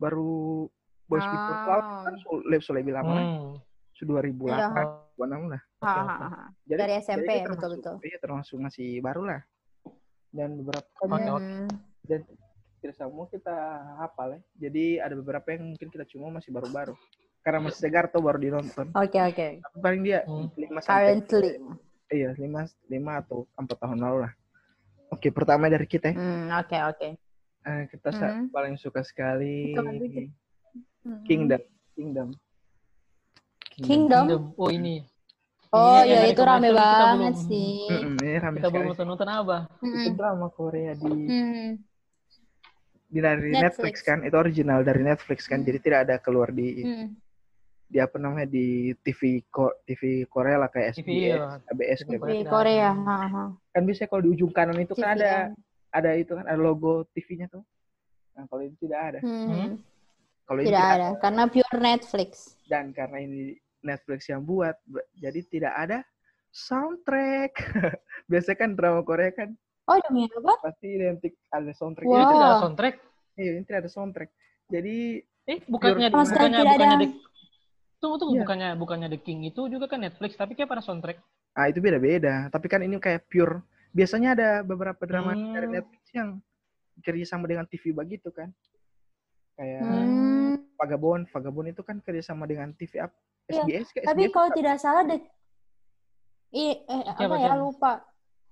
baru 0.00 0.64
Boys 1.04 1.20
Before 1.22 1.58
Flower 1.60 1.84
Ah. 1.84 2.00
kan 2.02 2.14
Soleh 2.18 2.58
Soleh 2.58 2.80
bilang 2.80 3.04
lah, 3.04 3.20
Hmm. 3.22 3.60
su 3.92 4.02
2008, 4.02 4.48
Iya. 4.48 4.72
2006 5.12 5.42
lah. 5.46 5.62
Ha, 5.78 5.92
ha, 5.92 6.16
ha. 6.24 6.42
Jadi, 6.64 6.80
Dari 6.80 6.94
SMP, 6.96 7.28
jadi 7.28 7.44
termasuk- 7.44 7.52
betul-betul. 7.52 7.94
Iya 8.00 8.16
termasuk 8.18 8.56
masih 8.58 8.88
baru 8.98 9.22
lah. 9.26 9.40
Dan 10.32 10.58
beberapa 10.58 10.88
Oke, 10.98 11.12
oke. 11.22 11.44
Hmm. 11.44 11.68
dan 12.02 12.20
tidak 12.80 12.96
semua 12.96 13.24
kita 13.28 13.54
hafal 13.96 14.28
ya. 14.32 14.40
Jadi 14.58 14.84
ada 14.96 15.14
beberapa 15.14 15.46
yang 15.48 15.70
mungkin 15.70 15.86
kita 15.86 16.08
cuma 16.08 16.32
masih 16.32 16.50
baru-baru. 16.50 16.96
Karena 17.40 17.58
masih 17.60 17.78
segar 17.80 18.06
tuh 18.06 18.18
baru 18.18 18.38
dinonton. 18.38 18.90
Oke 18.92 19.18
oke. 19.18 19.46
Tapi 19.60 19.76
paling 19.78 20.02
dia 20.02 20.24
Hmm. 20.24 20.48
5 20.50 20.80
sampai 20.80 21.20
Currently. 21.20 21.50
iya 22.10 22.30
5 22.32 22.48
5 22.88 23.12
atau 23.18 23.44
4 23.54 23.78
tahun 23.78 23.98
lalu 23.98 24.18
lah. 24.24 24.32
Oke, 25.10 25.28
pertama 25.28 25.68
dari 25.68 25.84
kita 25.84 26.10
ya. 26.10 26.16
Hmm, 26.16 26.48
oke 26.56 26.76
oke. 26.88 27.08
Eh, 27.62 27.82
kita 27.86 28.08
Hmm. 28.10 28.48
paling 28.48 28.74
suka 28.74 29.04
sekali 29.04 29.76
kan 29.76 29.84
dikit. 29.92 30.32
Hmm. 31.04 31.20
Kingdom. 31.22 31.60
Kingdom. 31.92 32.28
Kingdom. 33.68 34.24
Kingdom. 34.26 34.40
Oh 34.56 34.68
ini. 34.68 35.04
Oh 35.72 35.96
Ini 35.96 36.04
iya 36.04 36.16
yang 36.20 36.36
itu 36.36 36.42
rame 36.42 36.68
banget 36.70 37.32
belum- 37.32 37.48
sih. 37.48 37.72
Ini 37.88 38.30
rame 38.38 38.56
Kita 38.60 38.68
sekali. 38.68 38.74
belum 38.76 38.86
nonton 38.92 39.06
nonton 39.08 39.28
apa? 39.28 39.56
Itu 39.80 40.10
drama 40.12 40.46
Korea 40.48 40.92
di 40.92 41.08
Hmm. 41.08 41.68
di 43.06 43.18
dari 43.18 43.50
Netflix. 43.50 43.60
Netflix. 43.62 43.94
kan. 44.02 44.18
Itu 44.20 44.36
original 44.36 44.80
dari 44.82 45.00
Netflix 45.00 45.38
kan. 45.44 45.58
Hmm. 45.58 45.66
Jadi 45.66 45.78
tidak 45.80 46.00
ada 46.04 46.16
keluar 46.18 46.48
di 46.48 46.68
Hmm. 46.78 47.08
di 47.86 47.98
apa 47.98 48.16
namanya 48.16 48.48
di 48.48 48.66
TV 48.98 49.20
Ko- 49.46 49.80
TV 49.82 50.24
Korea 50.26 50.56
lah 50.56 50.68
kayak 50.68 50.92
TV, 50.94 51.04
SBS, 51.04 51.24
iya. 51.30 51.60
ABS 51.66 51.98
TV 51.98 52.08
kayak 52.10 52.20
Korea. 52.20 52.32
Di 52.34 52.44
Korea. 52.46 52.90
ha, 52.94 53.16
ha. 53.26 53.44
kan 53.70 53.82
biasanya 53.82 54.08
kalau 54.08 54.22
di 54.22 54.30
ujung 54.30 54.48
kanan 54.50 54.76
itu 54.76 54.92
kan 54.92 55.08
ada 55.10 55.32
TVN. 55.46 55.52
ada 55.90 56.10
itu 56.14 56.32
kan 56.34 56.44
ada 56.46 56.56
logo 56.58 57.04
TV-nya 57.10 57.48
tuh. 57.48 57.64
Nah, 58.32 58.44
kalau 58.46 58.62
itu 58.62 58.76
tidak 58.78 59.00
ada. 59.06 59.18
Hmm. 59.20 59.76
Kalau 60.42 60.58
ini 60.58 60.68
Tidak 60.68 60.84
ada 60.86 61.08
karena 61.16 61.42
pure 61.46 61.78
Netflix. 61.78 62.30
dan 62.66 62.90
karena 62.90 63.18
ini 63.18 63.56
Netflix 63.82 64.26
yang 64.26 64.40
buat 64.40 64.78
jadi 65.14 65.40
tidak 65.44 65.74
ada 65.74 65.98
soundtrack. 66.50 67.52
Biasanya 68.30 68.58
kan 68.58 68.70
drama 68.72 69.02
Korea 69.02 69.30
kan 69.30 69.52
Oh 69.82 69.98
demi 69.98 70.30
apa? 70.30 70.62
pasti 70.62 70.94
identik 70.94 71.34
ada 71.48 71.74
soundtrack. 71.74 72.06
Wow. 72.06 72.16
Ini 72.16 72.34
ada 72.38 72.58
soundtrack. 72.60 72.94
Iya, 73.34 73.50
ini 73.52 73.62
tidak 73.66 73.80
ada 73.82 73.90
soundtrack. 73.90 74.30
Jadi 74.68 74.96
Eh, 75.42 75.58
bukannya 75.66 76.06
Pure- 76.06 76.22
bukannya 76.22 76.60
bukannya 76.62 76.94
ada. 76.94 77.02
The 77.02 77.08
Tunggu 77.98 78.16
tunggu 78.18 78.34
Iya. 78.34 78.42
bukannya 78.42 78.68
bukannya 78.76 79.08
The 79.10 79.20
King 79.20 79.40
itu 79.44 79.62
juga 79.66 79.86
kan 79.86 79.98
Netflix 80.00 80.34
tapi 80.34 80.54
kayak 80.54 80.70
pada 80.70 80.82
soundtrack. 80.82 81.18
ah 81.52 81.66
itu 81.68 81.78
beda-beda. 81.78 82.46
Tapi 82.48 82.64
kan 82.66 82.80
ini 82.80 82.96
kayak 82.96 83.26
pure. 83.26 83.60
Biasanya 83.90 84.32
ada 84.32 84.48
beberapa 84.62 85.02
drama 85.02 85.34
Hmm. 85.34 85.52
dari 85.52 85.68
Netflix 85.68 86.04
yang 86.10 86.40
kerja 86.98 87.26
sama 87.28 87.44
dengan 87.44 87.66
TV 87.66 87.90
begitu 87.90 88.30
kan. 88.30 88.48
Kayak 89.52 89.82
Hmm. 89.82 90.56
Vagabond, 90.74 91.26
Vagabond 91.28 91.68
itu 91.68 91.82
kan 91.82 91.98
kerja 91.98 92.22
sama 92.24 92.46
dengan 92.46 92.72
TV 92.72 92.98
apa? 92.98 93.14
Iya, 93.48 93.62
SBS 93.64 93.88
kayak 93.90 94.06
Tapi 94.06 94.22
kalau 94.30 94.48
apa? 94.48 94.56
tidak 94.56 94.76
salah 94.78 95.02
The 95.04 95.16
I, 96.52 96.64
eh, 96.84 97.02
Siapa, 97.02 97.24
apa 97.24 97.34
ya 97.34 97.48
siapa? 97.48 97.56
lupa. 97.58 97.92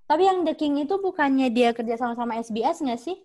Tapi 0.05 0.23
yang 0.25 0.39
The 0.43 0.55
King 0.57 0.75
itu 0.81 0.95
bukannya 0.97 1.49
dia 1.53 1.71
kerja 1.71 1.95
sama 1.95 2.17
sama 2.17 2.35
SBS 2.37 2.81
nggak 2.81 2.99
sih? 2.99 3.17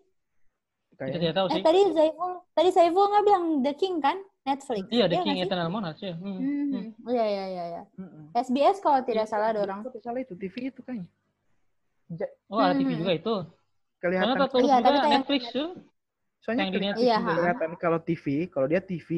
Kita 0.92 1.02
kayak 1.02 1.18
tidak 1.18 1.36
tahu 1.36 1.48
Eh 1.48 1.54
sih. 1.56 1.64
tadi 1.64 1.80
Zaiful, 1.92 2.32
tadi 2.52 2.70
Zaiful 2.70 3.06
nggak 3.08 3.24
bilang 3.24 3.46
The 3.64 3.74
King 3.74 3.96
kan? 4.00 4.18
Netflix. 4.46 4.86
Iya, 4.94 5.10
The 5.10 5.16
nggak 5.18 5.26
King? 5.26 5.48
Eternal 5.50 5.70
Monarch 5.74 6.00
ya. 6.00 6.14
Hmm. 6.14 6.38
Hmm, 6.38 6.44
hmm. 6.44 6.70
hmm. 6.70 7.10
Iya 7.10 7.26
iya 7.26 7.46
iya 7.50 7.64
iya. 7.72 7.82
SBS 8.36 8.78
kalau 8.78 9.02
tidak 9.02 9.26
Iya, 9.26 9.32
salah 9.32 9.48
ada 9.50 9.60
iya, 9.60 9.66
orang. 9.66 9.80
kalau 9.82 9.94
tidak 9.96 10.06
salah 10.06 10.20
itu 10.22 10.34
TV 10.38 10.56
itu 10.70 10.82
kan. 10.86 11.00
Oh, 12.48 12.62
ada 12.62 12.78
TV 12.78 12.92
juga 12.94 13.14
itu. 13.16 13.36
kelihatan 13.98 14.38
Karena 14.38 14.46
Iya, 14.62 14.78
juga 14.78 14.90
tapi 14.94 15.10
Netflix 15.10 15.44
tuh. 15.50 15.70
soalnya 16.38 16.62
yang 16.62 16.74
kelihatan, 16.78 17.02
Netflix 17.02 17.10
Iya, 17.10 17.18
kelihatan 17.26 17.70
kalau 17.82 18.00
TV, 18.06 18.26
kalau 18.54 18.68
dia 18.70 18.82
TV 18.84 19.10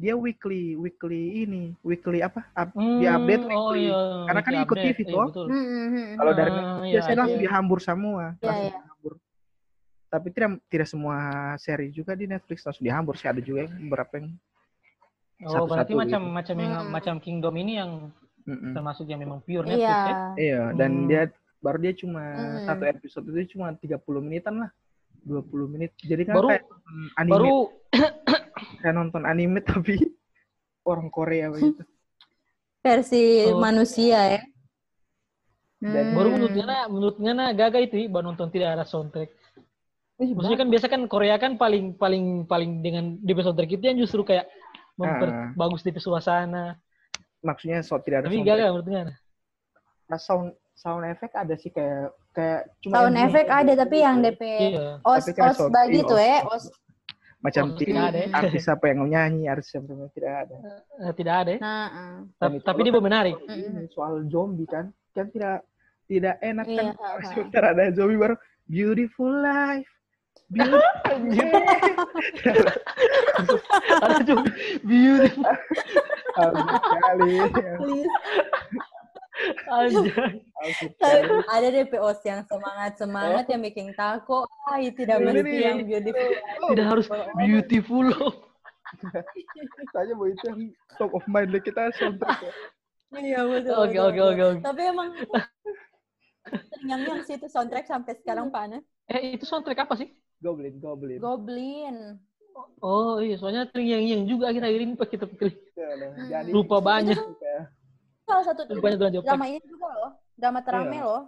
dia 0.00 0.16
weekly, 0.16 0.74
weekly 0.74 1.44
ini, 1.44 1.76
weekly 1.84 2.24
apa? 2.24 2.40
up- 2.50 2.72
Hmm, 2.72 2.98
dia 2.98 3.14
update 3.14 3.44
Oh 3.44 3.48
weekly. 3.68 3.84
iya. 3.84 4.00
Karena 4.24 4.40
kan 4.40 4.52
ikut 4.56 4.64
update. 4.72 4.86
TV 4.88 4.98
Iya, 4.98 5.12
toh. 5.12 5.26
betul. 5.28 5.46
Hmm, 5.46 5.60
hmm, 5.62 5.86
hmm. 5.86 6.06
Kalau 6.16 6.32
dari 6.32 6.48
Ah, 6.48 6.56
Netflix 6.56 6.80
iya, 6.80 6.90
biasanya 6.90 7.12
iya. 7.12 7.20
langsung 7.20 7.40
dihambur 7.40 7.78
semua, 7.78 8.22
Iya, 8.32 8.40
langsung 8.40 8.64
iya. 8.64 8.72
dihambur. 8.74 9.12
Tapi 10.10 10.26
tidak 10.32 10.50
tidak 10.66 10.88
semua 10.88 11.16
seri 11.54 11.86
juga 11.90 12.12
di 12.14 12.24
Netflix 12.24 12.58
langsung 12.64 12.82
dihambur 12.82 13.14
sih 13.14 13.28
ada 13.28 13.38
juga 13.38 13.60
yang 13.62 13.76
beberapa 13.84 14.12
yang 14.16 14.28
Oh, 15.40 15.64
berarti 15.64 15.92
satu-satu 15.92 15.92
macam 15.94 16.20
gitu. 16.22 16.34
macam 16.34 16.56
yang 16.58 16.72
Hmm. 16.74 16.90
macam 16.90 17.14
Kingdom 17.16 17.54
ini 17.54 17.72
yang 17.76 17.90
Mm-mm. 18.42 18.72
termasuk 18.72 19.04
yang 19.04 19.20
memang 19.20 19.38
pure 19.40 19.62
Netflix 19.62 19.84
Iya. 19.86 20.00
ya. 20.02 20.16
Iya, 20.34 20.62
dan 20.74 20.90
Hmm. 20.90 21.06
dia 21.06 21.22
baru 21.60 21.76
dia 21.78 21.92
cuma 21.94 22.22
Hmm. 22.24 22.64
satu 22.64 22.84
episode 22.86 23.24
itu 23.30 23.54
cuma 23.54 23.68
30 23.70 24.00
menitan 24.18 24.56
lah. 24.58 24.70
20 25.20 25.68
menit. 25.68 25.92
Jadi 25.98 26.24
kan 26.24 26.34
Baru 26.34 26.48
kayak 26.48 26.64
anime, 27.14 27.30
baru 27.30 27.54
kayak 28.80 28.94
nonton 28.94 29.22
anime 29.22 29.60
tapi 29.68 29.96
orang 30.82 31.08
Korea 31.08 31.48
begitu. 31.48 31.84
Versi 32.80 33.44
Oh. 33.46 33.60
manusia 33.60 34.18
ya. 34.30 34.42
Dan- 35.80 36.12
baru 36.12 36.28
Hmm. 36.28 36.34
menurut 36.36 36.54
Ngana, 36.54 36.76
menurut 36.88 37.16
Ngana 37.16 37.44
gaga 37.52 37.78
itu 37.78 37.96
baru 38.06 38.24
nonton 38.26 38.48
tidak 38.48 38.74
ada 38.74 38.84
soundtrack. 38.84 39.32
Eh, 40.20 40.36
Maksudnya 40.36 40.58
kan 40.58 40.68
biasa 40.68 40.86
kan 40.86 41.02
Korea 41.06 41.36
kan 41.36 41.56
paling 41.56 41.96
paling 41.96 42.44
paling 42.44 42.80
dengan 42.80 43.16
di 43.16 43.32
soundtrack 43.32 43.72
itu 43.72 43.84
yang 43.84 43.96
justru 43.96 44.20
kayak 44.20 44.48
memperbagus 44.94 45.80
di 45.80 45.92
suasana. 45.96 46.76
maksudnya 47.40 47.80
so 47.80 47.96
tidak 47.96 48.20
ada 48.20 48.26
Tapi 48.28 48.36
soundtrack. 48.36 48.52
gagal 48.52 48.68
menurut 48.68 48.88
Ngana. 48.90 49.14
Nah, 50.06 50.18
sound 50.18 50.46
sound 50.76 51.04
effect 51.06 51.32
ada 51.32 51.54
sih 51.56 51.68
kayak 51.68 52.12
kayak 52.30 52.60
cuma 52.80 52.92
Sound 53.00 53.16
bunyi 53.16 53.24
ada 53.48 53.64
gitu. 53.66 53.80
tapi 53.80 53.96
yang 53.98 54.16
DP 54.20 54.42
Iya. 54.44 54.88
os 55.00 55.24
os 55.24 55.58
bagi 55.72 55.96
iya, 55.96 56.04
tuh 56.04 56.16
os- 56.16 56.24
ya, 56.26 56.38
os- 56.44 56.52
os. 56.52 56.64
Macam 57.40 57.72
Oh, 57.72 57.76
tidak 57.76 58.12
ada 58.12 58.20
ya. 58.20 58.28
artis 58.36 58.68
apa 58.68 58.84
yang 58.92 59.08
nyanyi 59.08 59.48
artis 59.48 59.72
yang 59.72 59.88
benar 59.88 60.12
tidak 60.12 60.44
ada. 60.44 60.56
Eh, 61.00 61.12
tidak 61.16 61.34
ada. 61.40 61.50
ya. 61.56 61.60
Nah, 61.64 61.88
uh. 61.88 62.20
Tapi 62.60 62.78
dia 62.84 62.92
kan 62.92 63.00
menarik. 63.00 63.36
ini 63.48 63.88
soal 63.90 64.28
zombie 64.28 64.68
kan 64.68 64.92
kan 65.16 65.26
tidak 65.32 65.64
tidak 66.04 66.36
enak 66.42 66.66
kan 66.68 66.84
Iya, 66.86 66.92
ha, 66.94 67.08
ha. 67.16 67.22
sebentar 67.32 67.62
ada 67.72 67.90
zombie 67.96 68.18
baru 68.18 68.34
beautiful 68.66 69.30
life 69.40 69.86
beautiful 70.50 70.82
ada 74.04 74.18
juga 74.26 74.50
beautiful. 74.82 75.46
Sekali 76.90 77.30
Please. 77.78 78.10
Ada 81.48 81.68
DP 81.72 81.92
os 82.00 82.20
yang 82.24 82.44
semangat 82.44 82.92
semangat 83.00 83.44
yang 83.48 83.60
bikin 83.64 83.92
takut. 83.96 84.46
Ah, 84.68 84.78
itu 84.80 85.04
tidak 85.04 85.24
mesti 85.24 85.56
yang 85.56 85.80
beautiful. 85.84 86.30
Tidak 86.70 86.86
harus 86.86 87.06
beautiful 87.38 88.04
loh. 88.12 88.32
Tanya 89.94 90.12
bahwa 90.18 90.28
itu 90.28 90.44
yang 90.50 90.60
top 90.98 91.14
of 91.14 91.24
mind 91.30 91.54
kita 91.62 91.94
soundtrack 91.94 92.42
ya. 92.42 92.52
Iya 93.10 93.40
betul. 93.42 93.74
Oke 93.74 93.98
betul, 93.98 94.26
oke 94.30 94.42
oke. 94.42 94.60
Tapi 94.62 94.80
emang 94.86 95.08
yang 96.86 97.00
yang 97.06 97.20
sih 97.26 97.38
itu 97.38 97.46
soundtrack 97.50 97.86
sampai 97.86 98.18
sekarang 98.18 98.50
Pak 98.50 98.62
Ana. 98.66 98.78
Eh 99.10 99.34
itu 99.34 99.44
soundtrack 99.46 99.86
apa 99.86 99.94
sih? 99.98 100.10
Goblin, 100.40 100.78
Goblin. 100.80 101.18
Goblin. 101.20 101.96
Oh 102.80 103.20
iya, 103.22 103.36
soalnya 103.38 103.68
yang 103.78 104.04
yang 104.04 104.22
juga 104.26 104.50
akhir-akhir 104.50 104.80
ini 104.82 104.94
pas 104.98 105.08
kita 105.08 105.24
pikir 105.24 105.54
Iya, 105.76 106.12
Jadi 106.28 106.50
lupa 106.52 106.80
banyak. 106.82 107.16
Salah 108.30 108.44
satu 108.46 108.62
drama 108.62 109.44
ini 109.50 109.58
juga 109.66 109.88
loh. 109.90 110.10
Drama 110.38 110.58
terame 110.62 110.96
Iya. 110.96 111.04
loh. 111.04 111.22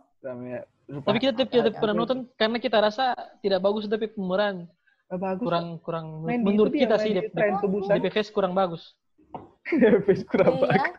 lupa. 0.86 1.06
Tapi 1.10 1.18
kita 1.18 1.32
tidak 1.34 1.50
tidak 1.50 1.64
Ada- 1.74 1.80
pernah 1.82 1.94
nonton 1.98 2.18
karena 2.38 2.58
kita 2.58 2.78
rasa 2.78 3.04
tidak 3.42 3.58
bagus 3.58 3.90
tapi 3.90 4.06
pemeran 4.06 4.70
bagus. 5.10 5.42
kurang 5.42 5.66
kurang 5.82 6.06
Main 6.22 6.46
menurut 6.46 6.70
kita 6.70 6.94
sih 6.96 7.10
DP. 7.10 7.34
DPVS 7.90 8.30
kurang 8.30 8.54
bagus. 8.54 8.94
Face 10.06 10.22
kurang 10.22 10.58
Iya. 10.58 10.62
bagus. 10.62 10.94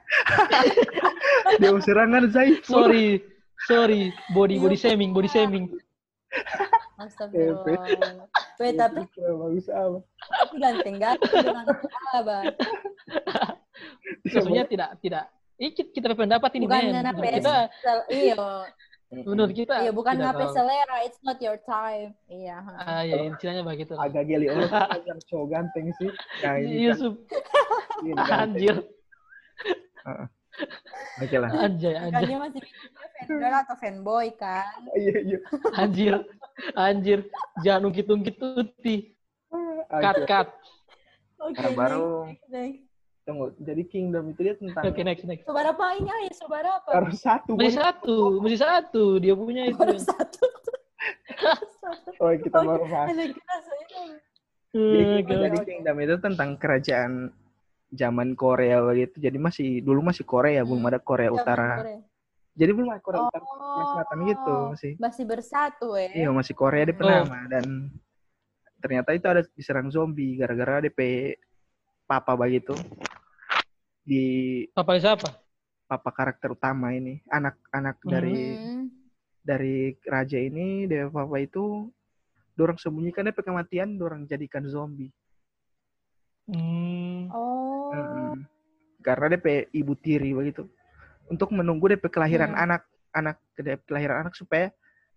Dia 1.61 1.71
serangan 1.79 2.23
Zaiful. 2.31 2.67
Sorry, 2.67 3.07
sorry, 3.63 4.01
body 4.31 4.59
body 4.59 4.75
shaming, 4.75 5.15
body 5.15 5.29
shaming. 5.29 5.71
Astagfirullah. 6.97 8.27
Wait, 8.57 8.75
tapi 8.75 9.03
kurang 9.13 9.37
bagus 9.39 9.65
apa? 9.69 9.99
tapi 10.41 10.55
ganteng 10.57 10.95
ganteng 10.97 11.31
dengan 11.43 11.65
apa? 12.11 12.37
Maksudnya 14.23 14.63
tidak 14.65 14.89
tidak. 14.99 15.25
Ini 15.53 15.69
kita, 15.71 15.89
kita 15.93 16.07
pendapat 16.13 16.49
ini 16.57 16.65
Bukan 16.65 16.79
men. 16.79 16.93
ngana 16.93 17.11
Menurut 17.13 17.33
kita, 17.35 17.53
Iya, 18.09 18.35
menurut 19.29 19.53
kita. 19.53 19.75
iya 19.79 19.91
bukan 19.93 20.13
terlalu- 20.17 20.49
selera. 20.51 20.97
It's 21.05 21.21
not 21.21 21.37
your 21.37 21.61
time. 21.61 22.17
Iya. 22.25 22.57
Ah, 22.75 23.05
ya 23.05 23.21
intinya 23.21 23.61
begitu. 23.63 23.93
Agak 23.93 24.25
geli 24.25 24.49
orang 24.49 24.69
yang 25.05 25.19
cowok 25.29 25.47
ganteng 25.47 25.93
sih. 25.95 26.09
Nah, 26.41 26.53
ini 26.57 26.65
kan 26.65 26.81
Yusuf, 26.81 27.13
ini 28.01 28.11
ganteng. 28.17 28.41
anjir, 28.41 28.75
Oke 31.15 31.37
lah. 31.37 31.49
anjay, 31.55 31.93
Kan 31.93 32.05
anjay, 32.09 32.23
dia 32.25 32.37
masih 32.37 32.61
fangirl 33.17 33.53
atau 33.55 33.75
fanboy 33.77 34.27
kan? 34.33 34.65
Iya, 34.97 35.17
iya. 35.21 35.37
anjir, 35.73 36.13
anjir. 36.73 37.19
Jangan 37.61 37.81
ungkit-ungkit 37.87 38.35
tuti. 38.35 39.13
Cut, 39.87 40.17
cut. 40.25 40.47
Oke. 41.37 41.57
Nah, 41.59 41.71
baru 41.73 42.07
next, 42.25 42.49
next. 42.49 42.92
Tunggu. 43.23 43.55
Jadi 43.57 43.83
Kingdom 43.87 44.31
itu 44.31 44.39
dia 44.41 44.55
tentang 44.55 44.83
Oke, 44.83 45.01
next, 45.01 45.23
next. 45.23 45.43
Sobat 45.43 45.65
apa 45.65 45.95
ini 45.95 46.07
aja? 46.07 46.31
Sobat 46.35 46.63
apa? 46.63 46.89
harus 46.93 47.19
satu. 47.19 47.51
Masih 47.55 47.75
satu, 47.75 48.15
masih 48.39 48.59
satu. 48.59 49.03
Dia 49.17 49.33
punya 49.33 49.67
itu. 49.67 49.79
Baru 49.79 49.97
satu. 49.97 50.45
Oh, 52.23 52.31
kita 52.31 52.63
Oke, 52.63 52.67
baru 52.69 52.85
bahas. 52.87 53.07
Jadi, 53.11 53.35
Hmm, 54.73 55.21
jadi 55.21 55.53
oke. 55.53 55.67
Kingdom 55.67 55.97
itu 55.99 56.15
tentang 56.17 56.49
kerajaan 56.57 57.29
zaman 57.91 58.33
Korea 58.33 58.81
begitu. 58.81 59.19
Jadi 59.19 59.37
masih 59.37 59.69
dulu 59.83 60.01
masih 60.01 60.23
Korea, 60.23 60.65
belum 60.65 60.81
Hmm. 60.81 60.89
ada 60.89 60.97
Korea 60.97 61.29
Zaman 61.29 61.37
Utara. 61.37 61.69
Korea. 61.77 61.99
Jadi 62.53 62.71
belum 62.71 62.89
ada 62.89 63.01
Korea 63.01 63.19
Oh. 63.19 63.27
Utara, 63.27 63.43
Korea 63.45 63.85
Selatan 63.85 64.17
gitu 64.25 64.55
masih. 64.71 64.91
Masih 64.97 65.23
bersatu 65.27 65.87
ya. 65.93 66.09
Iya, 66.15 66.29
masih 66.31 66.53
Korea 66.55 66.83
di 66.87 66.93
Oh. 66.93 66.97
penama 66.97 67.39
dan 67.45 67.65
ternyata 68.79 69.09
itu 69.11 69.27
ada 69.27 69.41
diserang 69.53 69.87
zombie 69.87 70.35
gara-gara 70.35 70.81
DP 70.81 70.99
papa 72.03 72.33
begitu 72.33 72.73
di 74.03 74.23
Apa 74.69 74.99
siapa? 74.99 75.29
papa 75.85 76.09
karakter 76.09 76.49
utama 76.49 76.91
ini 76.91 77.21
anak-anak 77.27 78.01
dari 78.01 78.39
Hmm. 78.53 78.85
dari 79.39 79.75
raja 80.01 80.35
ini 80.35 80.83
DP 80.83 81.07
papa 81.07 81.37
itu 81.37 81.91
dorang 82.51 82.75
sembunyikan 82.75 83.23
DP 83.23 83.39
kematian 83.41 83.93
dorang 83.93 84.25
jadikan 84.25 84.63
zombie 84.65 85.11
Hmm. 86.43 87.29
Oh. 87.29 87.87
Mm-mm. 87.89 88.43
karena 88.99 89.31
DP 89.31 89.47
ibu 89.71 89.93
tiri 89.93 90.31
begitu 90.31 90.67
untuk 91.25 91.51
menunggu 91.51 91.87
DP 91.89 92.09
kelahiran 92.09 92.51
Hmm. 92.51 92.63
anak 92.63 92.81
anak 93.11 93.37
DP 93.53 93.79
kelahiran 93.85 94.17
anak 94.21 94.33
supaya 94.33 94.71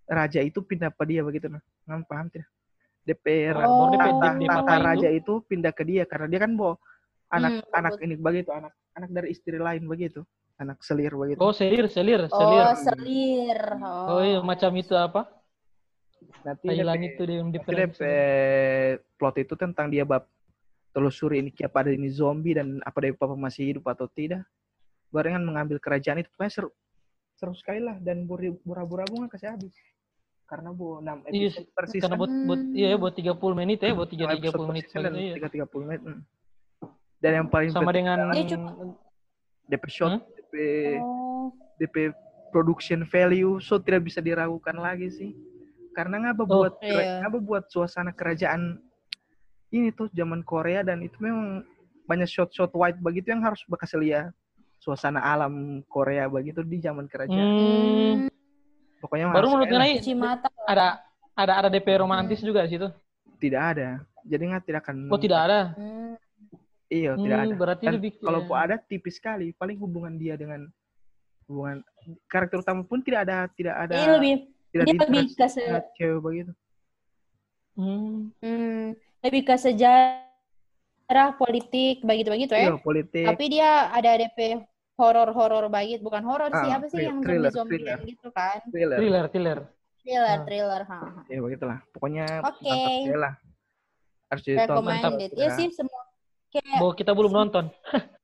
raja 0.05 0.39
itu 0.39 0.61
pindah 0.61 0.91
ke 0.91 1.03
dia 1.05 1.23
begitu 1.23 1.47
nah 1.47 1.63
Nggak 1.85 2.05
paham 2.05 2.27
tidak 2.29 2.51
DP 3.03 3.25
ra- 3.49 3.65
Oh. 3.65 3.91
Papa 4.45 4.75
itu. 4.77 4.85
raja 4.85 5.09
itu 5.09 5.33
pindah 5.43 5.71
ke 5.71 5.83
dia 5.83 6.03
karena 6.05 6.27
dia 6.27 6.41
kan 6.41 6.53
bawa 6.53 6.75
anak 7.37 7.51
Hmm, 7.53 7.77
anak 7.77 7.93
betul. 7.95 8.05
ini 8.05 8.15
begitu 8.17 8.51
anak 8.51 8.73
anak 8.93 9.11
dari 9.13 9.29
istri 9.31 9.57
lain 9.57 9.83
begitu 9.85 10.21
anak 10.57 10.81
selir 10.81 11.13
begitu 11.13 11.39
Oh, 11.39 11.53
selir, 11.53 11.85
selir, 11.87 12.21
Oh, 12.27 12.33
selir. 12.33 12.67
selir. 12.81 13.61
Oh, 14.09 14.21
iya, 14.21 14.41
macam 14.41 14.73
itu 14.75 14.97
apa? 14.97 15.29
nanti 16.43 16.65
Thailand 16.65 16.97
DP 16.97 17.07
itu 17.13 17.23
dia. 17.27 17.43
DP 17.45 18.01
plot 19.15 19.37
itu 19.37 19.55
tentang 19.55 19.87
dia 19.91 20.03
bab 20.03 20.25
telusuri 20.91 21.43
ini 21.43 21.51
apa 21.61 21.85
ada 21.85 21.91
ini 21.93 22.09
zombie 22.09 22.57
dan 22.57 22.81
apa 22.81 22.97
DP 23.03 23.19
papa 23.19 23.37
masih 23.37 23.75
hidup 23.75 23.85
atau 23.87 24.09
tidak 24.09 24.47
barengan 25.13 25.45
mengambil 25.45 25.77
kerajaan 25.77 26.23
itu 26.23 26.31
pokoknya 26.33 26.53
seru 26.53 26.71
seru 27.37 27.53
sekali 27.53 27.85
lah 27.85 28.01
dan 28.01 28.25
buri- 28.25 28.57
burabu-rabu 28.65 29.13
nggak 29.21 29.37
kasih 29.37 29.53
habis 29.53 29.75
karena 30.47 30.71
bu 30.73 31.03
6 31.03 31.27
Iya, 31.29 31.51
episode 31.53 31.69
per 31.75 31.85
season 31.85 32.03
Karena 32.07 32.17
buat, 32.17 32.33
buat 32.47 32.61
iya 32.73 32.89
buat 32.97 33.15
30 33.15 33.55
menit 33.59 33.79
ya, 33.83 33.93
buat 33.93 34.09
3 34.09 34.15
Lima 34.15 34.31
30 34.31 34.39
episode 34.39 34.57
per 34.57 34.67
menit 34.71 34.85
iya. 35.21 35.35
tiga 35.37 35.49
tiga 35.53 35.67
puluh 35.67 35.85
menit 35.91 36.01
hmm. 36.07 36.21
Dan 37.19 37.33
yang 37.35 37.47
paling 37.47 37.71
Sama 37.71 37.89
penting 37.89 38.05
dengan 38.05 38.29
DP 39.67 39.85
shot 39.89 40.11
Hah? 40.11 40.21
DP 40.23 40.55
Oh. 41.01 41.49
DP 41.77 42.13
production 42.49 43.05
value 43.05 43.59
so 43.59 43.77
tidak 43.77 44.03
bisa 44.03 44.19
diragukan 44.19 44.75
lagi 44.75 45.09
sih 45.09 45.31
karena 45.93 46.21
ngapa 46.23 46.43
Oh, 46.43 46.49
buat 46.63 46.75
iya. 46.81 47.21
ngapa 47.21 47.39
buat 47.39 47.65
suasana 47.67 48.11
kerajaan 48.11 48.81
ini 49.69 49.91
tuh 49.91 50.09
zaman 50.11 50.41
Korea 50.41 50.81
dan 50.81 51.01
itu 51.01 51.17
memang 51.19 51.67
banyak 52.05 52.25
shot-shot 52.25 52.71
white 52.73 52.97
begitu 52.97 53.29
yang 53.29 53.43
harus 53.43 53.61
bekas 53.67 53.91
lihat 53.93 54.31
suasana 54.79 55.19
alam 55.19 55.53
Korea 55.85 56.27
begitu 56.27 56.63
di 56.63 56.79
zaman 56.79 57.05
kerajaan 57.07 57.43
Hmm, 57.43 58.29
pokoknya 58.99 59.29
baru 59.29 59.47
menurut. 59.51 59.67
Nai 59.69 59.99
mata. 60.15 60.49
ada 60.65 61.03
ada 61.35 61.53
ada 61.59 61.69
DP 61.69 61.97
romantis 61.97 62.41
juga 62.41 62.63
di 62.63 62.73
situ. 62.73 62.89
tidak 63.37 63.77
ada 63.77 63.89
jadi 64.23 64.43
nggak 64.47 64.65
tidak 64.65 64.81
akan 64.83 64.97
Oh, 65.11 65.21
tidak 65.21 65.41
ada. 65.43 65.61
Hmm. 65.75 66.15
Iya 66.87 67.13
tidak 67.15 67.37
Hmm, 67.37 67.45
ada 67.45 67.55
berarti 67.55 67.85
dan 67.85 67.95
lebih 67.99 68.13
kalau 68.19 68.41
ada 68.55 68.77
tipis 68.79 69.19
sekali 69.19 69.51
paling 69.53 69.77
hubungan 69.77 70.15
dia 70.15 70.35
dengan 70.35 70.67
hubungan 71.47 71.83
karakter 72.27 72.63
utama 72.63 72.83
pun 72.83 73.03
tidak 73.03 73.27
ada 73.27 73.47
tidak 73.53 73.75
ada 73.77 73.95
Ini 73.95 74.07
lebih 74.15 74.35
tidak 74.71 74.85
dia 74.87 74.95
lebih 75.03 75.25
ke 75.35 75.47
se- 75.47 75.67
dengan 75.67 75.85
cewek 75.95 76.21
begitu 76.21 76.53
Hmm, 77.77 78.33
hmm, 78.41 78.97
lebih 79.21 79.43
ke 79.45 79.55
sejarah 79.55 81.29
politik 81.37 82.01
begitu-begitu 82.01 82.57
ya. 82.57 82.73
iya 82.73 82.75
politik 82.81 83.27
Tapi 83.29 83.45
dia 83.53 83.93
ada 83.93 84.17
DP 84.17 84.65
horor-horor 84.97 85.69
begitu, 85.69 86.01
bukan 86.01 86.25
horor 86.25 86.49
sih, 86.57 86.73
Ah, 86.73 86.81
apa 86.81 86.89
sih 86.89 87.05
yang 87.05 87.21
thriller, 87.21 87.53
zombie 87.53 87.77
thriller. 87.77 88.01
gitu 88.09 88.33
kan? 88.33 88.65
thriller 88.73 88.97
thriller, 88.97 89.25
thriller. 89.29 89.59
Thriller, 90.01 90.37
Ah. 90.41 90.45
thriller, 90.49 90.83
ha. 90.89 90.99
ha. 91.05 91.23
ya 91.29 91.39
begitulah 91.43 91.79
pokoknya 91.93 92.27
Oke. 92.49 93.13
lah 93.13 93.35
harus 94.33 94.43
ditonton 94.43 94.73
Recommended. 94.89 95.31
Iya 95.37 95.49
sih 95.53 95.67
semua 95.69 95.96
kayak 96.59 96.81
Bahwa 96.81 96.93
kita 96.95 97.13
belum 97.13 97.33
nonton. 97.33 97.65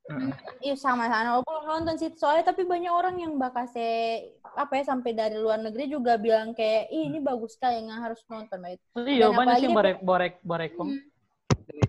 Iya 0.60 0.74
sama 0.76 1.08
sama 1.08 1.40
aku 1.40 1.46
belum 1.46 1.64
nonton 1.64 1.94
sih 1.96 2.10
soalnya 2.12 2.52
tapi 2.52 2.66
banyak 2.66 2.90
orang 2.90 3.16
yang 3.16 3.32
bakase 3.38 4.20
apa 4.52 4.76
ya 4.76 4.84
sampai 4.84 5.14
dari 5.14 5.38
luar 5.38 5.56
negeri 5.56 5.88
juga 5.88 6.18
bilang 6.18 6.52
kayak 6.52 6.90
Ih, 6.90 7.08
ini 7.08 7.16
bagus 7.16 7.54
sekali 7.56 7.80
yang 7.80 7.96
harus 7.96 8.20
nonton 8.26 8.60
baik. 8.60 8.82
Iya, 8.98 9.30
Dan 9.30 9.38
banyak 9.38 9.56
sih 9.56 9.70
barek 9.70 9.98
barek 10.02 10.34
barekom. 10.42 10.88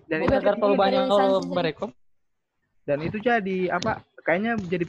dan 0.08 0.18
Udah 0.22 0.26
itu 0.30 0.34
Agar 0.40 0.54
terlalu 0.56 0.74
banyak 0.78 1.02
dari 1.04 1.52
barekom. 1.52 1.90
dan 2.86 2.98
itu 3.02 3.16
jadi 3.18 3.58
apa 3.72 3.92
kayaknya 4.22 4.56
jadi 4.62 4.86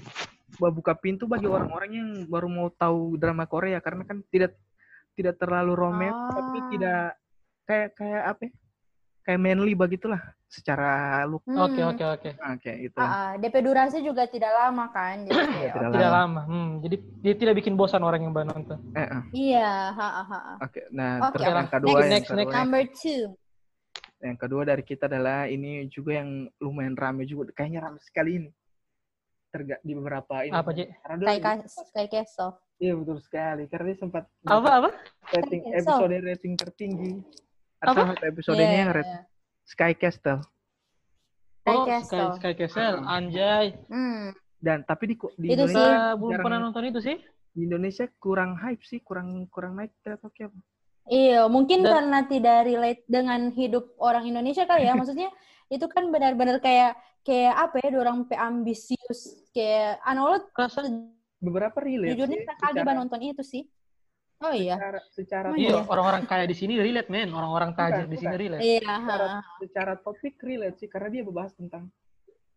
buka 0.56 0.94
pintu 0.96 1.28
bagi 1.28 1.50
orang-orang 1.50 1.92
yang 1.92 2.10
baru 2.28 2.48
mau 2.48 2.68
tahu 2.70 3.16
drama 3.16 3.44
Korea 3.44 3.82
karena 3.82 4.06
kan 4.06 4.22
tidak 4.30 4.56
tidak 5.18 5.36
terlalu 5.36 5.74
romantis 5.74 6.32
tapi 6.32 6.58
Ah. 6.58 6.68
tidak 6.70 7.02
kayak 7.66 7.90
kayak 7.98 8.24
apa 8.30 8.42
ya? 8.46 8.52
Kayak 9.26 9.42
manly 9.42 9.74
begitulah 9.74 10.22
secara 10.46 11.26
look 11.26 11.42
Oke, 11.44 11.82
Hmm. 11.82 11.92
oke, 11.92 12.06
oke. 12.16 12.30
nah, 12.38 12.56
kayak 12.56 12.78
gitu 12.80 12.96
Ah, 12.96 13.10
ah. 13.10 13.30
DP 13.36 13.56
durasi 13.60 14.00
juga 14.00 14.24
tidak 14.24 14.54
lama 14.54 14.86
kan. 14.88 15.26
Jadi 15.26 15.36
kayak, 15.36 15.74
tidak 15.74 15.90
Tidak 15.92 16.10
lama. 16.14 16.22
lama. 16.22 16.42
Hmm, 16.46 16.70
jadi 16.80 16.96
dia 17.20 17.34
tidak 17.36 17.54
bikin 17.58 17.74
bosan 17.74 18.02
orang 18.02 18.22
yang 18.22 18.32
baru 18.32 18.54
nonton. 18.54 18.78
Eh, 18.94 19.02
eh. 19.02 19.22
Iya, 19.34 19.72
oke 20.62 20.82
nah 20.90 21.12
Oke, 21.26 21.34
terus 21.36 21.44
oke. 21.44 21.58
yang 21.58 21.70
kedua 21.70 21.90
Next, 21.92 22.00
yang 22.00 22.12
next, 22.12 22.30
kedua, 22.30 22.40
next. 22.40 22.56
Number 22.56 22.84
two. 22.94 23.24
yang 24.18 24.38
kedua 24.40 24.62
dari 24.64 24.82
kita 24.82 25.06
adalah 25.06 25.46
ini 25.46 25.86
juga 25.86 26.12
yang 26.16 26.30
lumayan 26.58 26.96
rame 26.96 27.26
juga 27.26 27.52
kayaknya 27.52 27.84
rame 27.84 28.00
sekali 28.00 28.32
ini 28.40 28.50
terga 29.48 29.76
di 29.80 29.94
beberapa 29.94 30.42
ini 30.42 30.52
Apa, 30.52 30.72
Ji? 30.72 30.88
Kayak 31.92 32.10
Castle. 32.10 32.58
iya 32.76 32.92
betul 32.92 33.20
sekali 33.20 33.64
karena 33.66 33.86
dia 33.88 33.98
sempat 33.98 34.24
Apa 34.44 34.70
apa? 34.78 34.90
rating 35.30 35.62
episode 35.70 36.16
rating 36.22 36.54
tertinggi 36.56 37.12
Apa? 37.88 38.02
atau 38.12 38.26
episodenya 38.26 38.66
Iya, 38.68 38.82
yang 38.82 38.92
red 38.92 39.06
iya. 39.06 39.20
Sky 39.64 39.94
Castle 39.94 40.42
Kayak 41.62 41.74
Oh, 41.74 41.82
Sky, 41.82 41.90
Castle. 41.90 42.30
Sky 42.38 42.54
Castle. 42.54 42.98
Anjay. 43.04 43.66
Hmm. 43.90 44.30
dan 44.58 44.82
tapi 44.82 45.04
di 45.06 45.16
di 45.36 45.54
Itu 45.54 45.66
Indonesia 45.66 45.78
sih. 45.78 45.94
Kita 45.94 46.18
belum 46.18 46.40
pernah 46.42 46.60
nonton 46.60 46.84
itu 46.86 47.00
sih. 47.00 47.18
di 47.56 47.62
Indonesia 47.64 48.06
kurang 48.20 48.52
hype 48.60 48.84
sih 48.84 49.00
kurang 49.00 49.48
kurang 49.48 49.80
naik 49.80 49.94
tidak 50.04 50.20
tahu 50.20 50.32
kenapa 50.34 50.60
Iya, 51.06 51.46
mungkin 51.46 51.86
Dan- 51.86 51.94
karena 51.94 52.20
tidak 52.26 52.58
relate 52.66 53.02
dengan 53.06 53.54
hidup 53.54 53.94
orang 53.96 54.26
Indonesia 54.26 54.66
kali 54.66 54.84
ya. 54.84 54.94
Maksudnya 55.00 55.30
itu 55.70 55.86
kan 55.86 56.10
benar-benar 56.10 56.58
kayak 56.60 56.98
kayak 57.22 57.54
apa 57.56 57.76
ya, 57.82 57.90
orang 57.96 58.26
pe 58.26 58.36
ambisius 58.36 59.50
kayak 59.50 60.02
lo 60.14 60.38
Rasa 60.52 60.82
beberapa 61.38 61.78
relate 61.82 62.14
jujurnya 62.18 62.38
sih 62.42 62.48
tak 62.50 62.58
kaget 62.58 62.86
nonton 62.90 63.20
itu 63.22 63.44
sih. 63.46 63.64
Oh 64.46 64.54
iya. 64.54 64.76
secara 64.78 65.00
secara 65.10 65.48
Oh, 65.50 65.58
iya, 65.58 65.74
iya. 65.74 65.82
orang-orang 65.90 66.24
kaya 66.26 66.46
di 66.46 66.54
sini 66.54 66.78
relate, 66.78 67.10
men. 67.10 67.34
Orang-orang 67.34 67.74
tajir 67.74 68.06
Bukan, 68.06 68.14
di 68.14 68.18
sini 68.22 68.36
relate. 68.38 68.62
Iya, 68.62 68.94
secara, 69.02 69.28
secara 69.58 69.94
topik 69.98 70.36
relate 70.40 70.78
sih 70.78 70.86
karena 70.86 71.10
dia 71.10 71.24
membahas 71.26 71.54
tentang 71.58 71.90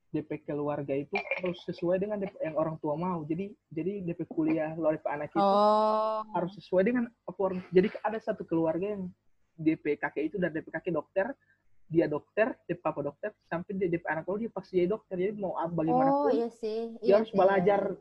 DP 0.09 0.41
keluarga 0.43 0.97
itu 0.97 1.13
harus 1.13 1.61
sesuai 1.69 2.01
dengan 2.01 2.17
DP 2.17 2.33
yang 2.41 2.57
orang 2.57 2.81
tua 2.81 2.97
mau 2.97 3.21
jadi 3.29 3.53
jadi 3.69 4.01
DP 4.09 4.25
kuliah 4.25 4.73
lo 4.73 4.89
DP 4.89 5.05
anak 5.05 5.29
itu 5.29 5.45
Oh. 5.45 6.25
harus 6.33 6.49
sesuai 6.57 6.83
dengan 6.83 7.05
apa 7.29 7.37
orang 7.39 7.61
jadi 7.69 7.93
ada 8.01 8.17
satu 8.17 8.41
keluarga 8.43 8.89
yang 8.89 9.13
DP 9.53 10.01
kakek 10.01 10.33
itu 10.33 10.41
dan 10.41 10.49
DP 10.49 10.73
kakek 10.73 10.97
dokter 10.97 11.37
dia 11.85 12.09
dokter 12.09 12.57
DP 12.65 12.81
papa 12.81 13.05
dokter 13.05 13.37
sampai 13.45 13.77
dia 13.77 13.85
DP 13.87 14.09
anak 14.09 14.25
kalau 14.25 14.41
dia 14.41 14.49
pasti 14.49 14.81
jadi 14.81 14.89
dokter 14.89 15.13
jadi 15.15 15.37
mau 15.37 15.53
bagaimana 15.69 16.09
Oh 16.11 16.25
pun 16.25 16.33
iya 16.35 16.49
sih. 16.57 16.97
dia 16.97 17.05
Iya 17.05 17.15
harus 17.21 17.29
sih, 17.29 17.37
belajar 17.37 17.81
di- 17.93 18.01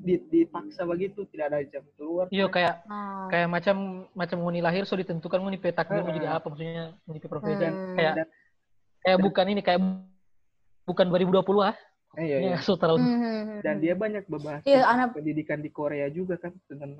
dipaksa 0.00 0.82
begitu 0.82 1.28
tidak 1.28 1.52
ada 1.52 1.58
jam 1.68 1.84
keluar 1.94 2.24
Iya 2.32 2.48
kayak. 2.48 2.74
Ah. 2.88 3.28
kayak 3.28 3.48
macam 3.48 3.76
macam 4.12 4.36
nguni 4.40 4.64
lahir 4.64 4.82
so 4.82 4.96
ditentukan 4.96 5.38
nguni 5.38 5.60
petak 5.60 5.86
dia 5.86 6.00
mau 6.00 6.10
jadi 6.10 6.28
Ah. 6.28 6.40
apa 6.40 6.48
maksudnya 6.48 6.96
pe 7.04 7.28
profesi 7.28 7.60
Hmm. 7.60 7.92
kayak 7.94 8.14
kayak 8.98 9.18
bukan 9.20 9.46
ini 9.46 9.60
kayak 9.60 9.80
bukan 10.82 11.06
2020 11.06 11.60
ah 11.62 11.76
Eh, 12.12 12.24
iya, 12.24 12.36
iya. 12.40 12.50
ya 12.54 12.58
so 12.60 12.76
terlalu 12.76 13.00
Mhm. 13.00 13.60
dan 13.60 13.74
dia 13.78 13.94
banyak 13.94 14.24
membahas 14.26 14.60
Iya, 14.64 14.84
anak- 14.84 15.16
pendidikan 15.16 15.60
di 15.60 15.68
Korea 15.68 16.08
juga 16.08 16.36
kan 16.36 16.52
tentang 16.66 16.92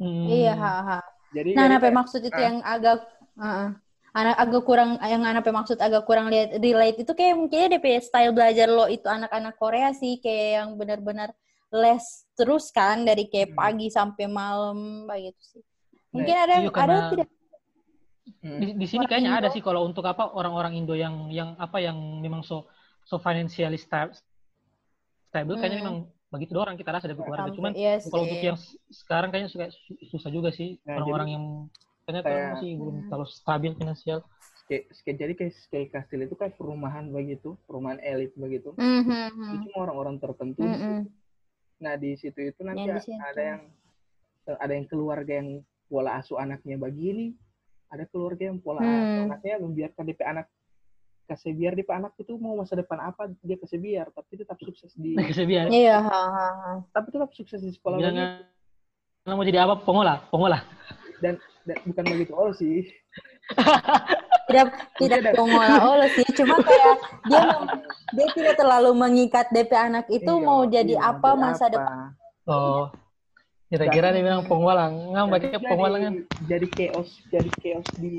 Hmm. 0.00 0.26
Iya, 0.26 0.56
ha, 0.56 0.72
ha. 0.80 0.98
jadi 1.30 1.52
Nah, 1.52 1.68
apa 1.68 1.92
maksud 1.92 2.24
itu 2.24 2.32
ah. 2.32 2.40
yang 2.40 2.56
agak 2.64 3.04
uh, 3.36 3.68
anak 4.10 4.36
agak 4.38 4.62
kurang 4.64 4.90
yang 4.98 5.22
anak 5.22 5.44
maksud 5.44 5.78
agak 5.78 6.02
kurang 6.02 6.26
lihat 6.26 6.56
relate 6.56 6.98
itu 6.98 7.12
kayak 7.12 7.36
mungkin 7.36 7.70
DP 7.70 8.00
style 8.00 8.32
belajar 8.32 8.66
lo 8.66 8.88
itu 8.88 9.06
anak-anak 9.06 9.54
Korea 9.54 9.92
sih 9.92 10.18
kayak 10.18 10.48
yang 10.56 10.68
benar-benar 10.74 11.30
les 11.70 12.04
terus 12.34 12.68
kan 12.70 13.02
dari 13.02 13.26
kayak 13.26 13.54
Hmm. 13.54 13.58
pagi 13.58 13.88
sampai 13.88 14.26
malam 14.26 15.06
begitu 15.06 15.40
sih. 15.40 15.62
Mungkin 16.10 16.34
Nah, 16.34 16.44
ada 16.44 16.54
iya, 16.58 16.70
ada 16.72 16.96
tidak 17.08 17.28
Hmm. 18.40 18.56
di, 18.56 18.66
di 18.74 18.86
sini 18.86 19.04
Orang 19.04 19.10
kayaknya 19.10 19.30
Indo. 19.32 19.40
ada 19.40 19.48
sih 19.50 19.60
kalau 19.60 19.80
untuk 19.84 20.04
apa 20.04 20.30
orang-orang 20.30 20.72
Indo 20.74 20.94
yang 20.94 21.28
yang 21.30 21.54
apa 21.56 21.78
yang 21.78 21.94
memang 22.18 22.40
so 22.40 22.66
so 23.02 23.18
financially 23.18 23.76
sta- 23.76 24.12
stable 25.26 25.56
kayaknya 25.56 25.78
Hmm. 25.78 25.84
memang 25.84 25.96
begitu 26.30 26.52
doang 26.52 26.74
kita 26.74 26.90
rasa 26.90 27.06
dari 27.06 27.18
keluarga 27.18 27.50
cuman 27.50 27.74
iya 27.74 27.98
kalau 28.00 28.22
untuk 28.22 28.38
yang 28.40 28.58
sekarang 28.88 29.28
kayaknya 29.28 29.50
suka, 29.50 29.66
su- 29.68 29.98
susah 30.08 30.30
juga 30.30 30.50
sih 30.50 30.78
Nah, 30.82 30.98
orang-orang 30.98 31.26
jadi 31.26 31.34
yang 31.34 31.44
kayaknya 32.00 32.22
kayak- 32.22 32.38
kan 32.40 32.52
masih 32.54 32.70
belum 32.76 32.94
Hmm. 32.94 33.06
terlalu 33.08 33.26
stabil 33.28 33.72
finansial 33.74 34.18
kayak, 34.66 34.84
jadi 35.18 35.32
kayak 35.34 35.52
kayak 35.66 35.88
kastil 35.90 36.20
itu 36.22 36.34
kayak 36.38 36.54
perumahan 36.54 37.04
begitu 37.10 37.58
perumahan 37.66 37.98
elit 37.98 38.30
begitu 38.38 38.70
Mhm, 38.78 39.26
itu 39.52 39.66
cuma 39.68 39.76
orang-orang 39.84 40.16
tertentu 40.16 40.62
di 40.62 40.70
situ. 40.70 40.94
mhm. 41.02 41.02
Nah 41.80 41.96
di 41.96 42.12
situ 42.14 42.36
itu 42.44 42.60
nanti 42.60 42.84
Yang 42.84 43.08
situ. 43.08 43.16
ada 43.18 43.42
yang 43.42 43.60
ada 44.50 44.72
yang 44.72 44.86
keluarga 44.86 45.32
yang 45.34 45.50
pola 45.86 46.16
asuh 46.16 46.36
anaknya 46.36 46.76
begini 46.76 47.32
ada 47.88 48.04
keluarga 48.06 48.46
yang 48.46 48.58
pola 48.58 48.80
Hmm. 48.80 49.00
asuh 49.02 49.22
anaknya 49.26 49.54
membiarkan 49.58 50.04
DP 50.04 50.20
anak 50.22 50.46
kasih 51.24 51.52
biar 51.52 51.72
DP 51.72 51.88
anak 51.88 52.12
itu 52.16 52.34
mau 52.36 52.54
masa 52.54 52.74
depan 52.74 53.00
apa 53.00 53.30
dia 53.40 53.56
kasih 53.56 53.78
biar 53.78 54.10
tapi 54.10 54.32
tetap 54.36 54.58
sukses 54.58 54.92
di 54.92 55.14
bisa 55.16 55.42
biar 55.42 55.70
Iya, 55.70 55.98
ha, 55.98 56.20
ha, 56.26 56.46
ha. 56.52 56.70
tapi 56.90 57.08
tetap 57.08 57.30
sukses 57.32 57.58
di 57.58 57.70
sekolah 57.70 57.96
bilang 57.96 58.12
begitu. 58.12 58.44
"Anak 59.22 59.34
mau 59.34 59.46
jadi 59.46 59.58
apa 59.60 59.74
pengolah 59.78 60.16
pengolah 60.28 60.62
dan, 61.18 61.38
dan 61.64 61.76
bukan 61.84 62.04
begitu 62.08 62.32
oh 62.34 62.50
sih 62.50 62.82
Tidak 64.50 64.66
tidak 64.98 65.18
ada. 65.22 65.30
pengolah 65.32 65.78
Allah 65.78 66.08
sih, 66.10 66.26
cuma 66.34 66.58
kayak 66.58 66.94
dia 67.22 67.40
mem- 67.40 67.70
dia 68.10 68.26
tidak 68.32 68.54
terlalu 68.56 68.90
mengikat 68.92 69.46
DP 69.48 69.70
anak 69.72 70.06
itu 70.08 70.26
Iya, 70.28 70.42
mau 70.42 70.60
jadi 70.64 70.94
iya, 70.94 71.08
apa 71.08 71.28
jadi 71.28 71.40
masa 71.40 71.64
apa. 71.64 71.72
depan. 71.72 71.98
oh 72.44 72.84
kira-kira 73.66 74.10
dia 74.10 74.18
bilang 74.20 74.42
pengolah 74.42 74.90
nggak 74.90 75.22
Jadi 75.22 75.32
pakai 75.46 75.60
pengolah 75.62 75.98
kan 76.00 76.14
jadi, 76.42 76.66
chaos 76.68 77.10
jadi 77.24 77.50
chaos 77.54 77.86
di 77.94 78.14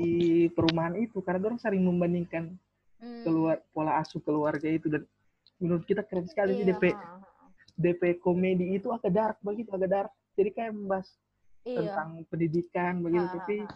perumahan 0.48 0.96
itu 0.96 1.20
karena 1.20 1.44
orang 1.44 1.60
sering 1.60 1.82
membandingkan 1.82 2.56
Hmm. 2.96 3.26
keluar 3.26 3.58
pola 3.68 3.98
asuh 3.98 4.22
keluarga 4.22 4.64
itu 4.64 4.86
dan 4.86 5.02
menurut 5.58 5.82
kita 5.82 6.00
keren 6.00 6.22
sekali 6.22 6.54
sih 6.54 6.62
Iya, 6.62 6.70
DP 6.72 6.84
ha, 6.88 7.18
ha. 7.18 7.44
DP 7.74 8.02
komedi 8.16 8.72
itu 8.72 8.88
agak 8.88 9.10
dark 9.10 9.36
begitu 9.42 9.68
agak 9.68 9.90
dark 9.90 10.12
jadi 10.32 10.50
kayak 10.50 10.72
membahas 10.72 11.10
Iya. 11.62 11.82
tentang 11.82 12.08
pendidikan 12.26 12.92
begitu 12.98 13.26
Ha, 13.26 13.34
ha, 13.34 13.38
tapi 13.42 13.56
ha. 13.60 13.74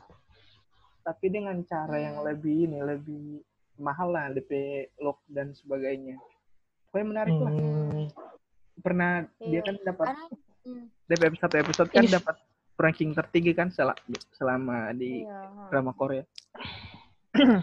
Tapi 1.06 1.30
dengan 1.30 1.54
cara 1.62 1.94
yang 1.96 2.18
Hmm. 2.18 2.26
lebih 2.26 2.66
ini 2.66 2.82
lebih 2.82 3.26
mahal 3.78 4.10
lah 4.10 4.26
DP 4.28 4.50
lock 4.98 5.22
dan 5.26 5.54
sebagainya 5.54 6.18
pokoknya 6.88 7.06
menarik 7.06 7.36
lah 7.36 7.52
Hmm. 7.52 8.04
pernah 8.76 9.10
dia 9.38 9.48
Iya. 9.54 9.60
kan 9.62 9.74
dapat 9.84 10.06
hmm, 10.64 10.84
DP 11.06 11.22
episode 11.24 11.54
episode 11.56 11.88
kan 11.88 12.02
Ini- 12.02 12.12
dapat 12.12 12.36
ranking 12.76 13.14
tertinggi 13.14 13.52
kan 13.52 13.70
sel- 13.70 13.96
selama 14.32 14.90
di 14.92 15.22
iya, 15.22 15.46
ha. 15.46 15.70
drama 15.70 15.94
Korea 15.94 16.26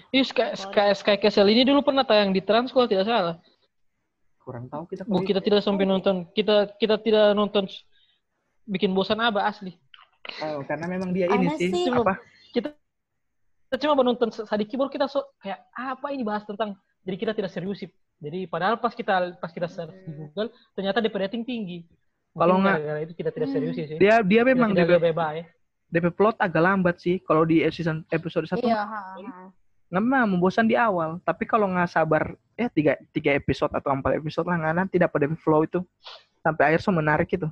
Ih, 0.10 0.22
Sky, 0.22 0.54
Sky, 0.54 0.94
Sky 0.94 1.18
Castle 1.18 1.50
ini 1.50 1.66
dulu 1.66 1.82
pernah 1.82 2.02
tayang 2.02 2.30
di 2.30 2.40
Trans 2.40 2.70
kalau 2.70 2.86
tidak 2.86 3.04
salah. 3.04 3.42
kurang 4.38 4.68
tahu 4.68 4.86
kita 4.86 5.02
Bu, 5.02 5.18
kalau 5.18 5.24
kita 5.24 5.40
tidak 5.40 5.62
sampai 5.62 5.82
nonton, 5.84 6.28
kita 6.30 6.76
kita 6.76 7.00
tidak 7.00 7.32
nonton 7.32 7.64
bikin 8.66 8.92
bosan 8.92 9.18
apa 9.18 9.48
asli. 9.48 9.72
Oh, 10.44 10.62
karena 10.62 10.86
memang 10.86 11.10
dia 11.10 11.26
ini 11.26 11.48
sih, 11.56 11.72
sih. 11.72 11.88
apa 11.88 12.20
Kita 12.52 12.76
kita 13.74 13.90
cuma 13.90 13.98
menonton 13.98 14.30
sadiki 14.30 14.78
baru 14.78 14.86
kita 14.86 15.10
so, 15.10 15.26
kayak 15.42 15.66
apa 15.74 16.14
ini 16.14 16.22
bahas 16.22 16.46
tentang 16.46 16.78
jadi 17.02 17.18
kita 17.18 17.34
tidak 17.34 17.50
serius 17.50 17.82
sih. 17.82 17.90
Jadi 18.22 18.46
padahal 18.46 18.78
pas 18.78 18.94
kita 18.94 19.34
pas 19.42 19.50
kita 19.50 19.66
search 19.66 19.98
di 20.06 20.14
Google 20.14 20.54
ternyata 20.78 21.02
DP 21.02 21.18
rating 21.18 21.42
tinggi. 21.42 21.82
Kalau 22.38 22.62
nggak- 22.62 22.78
gara-gara 22.78 23.00
itu 23.02 23.14
kita 23.18 23.34
tidak 23.34 23.50
serius 23.50 23.74
sih. 23.74 23.98
dia 23.98 24.22
dia 24.22 24.46
Kita 24.46 24.50
memang 24.54 24.78
tidak 24.78 24.94
DP, 24.94 25.10
bebas 25.10 25.30
ya. 25.34 25.46
DP 25.90 26.06
plot 26.14 26.38
agak 26.38 26.62
lambat 26.62 27.02
sih 27.02 27.18
kalau 27.18 27.50
di 27.50 27.66
season 27.68 28.06
episode 28.08 28.46
satu 28.46 28.62
Iya, 28.62 28.86
memang 29.90 30.38
membosan 30.38 30.70
di 30.70 30.78
awal 30.78 31.18
tapi 31.22 31.50
kalau 31.50 31.66
nggak 31.66 31.90
sabar 31.90 32.38
ya 32.54 32.70
tiga 32.70 32.94
tiga 33.10 33.34
episode 33.34 33.74
atau 33.74 33.90
empat 33.90 34.22
episode 34.22 34.46
lah 34.46 34.58
nggak 34.62 34.76
nanti 34.78 35.02
dapat 35.02 35.26
DP 35.26 35.34
flow 35.36 35.66
itu 35.66 35.82
sampai 36.40 36.70
akhir 36.70 36.86
so 36.86 36.94
menarik 36.94 37.26
itu 37.28 37.50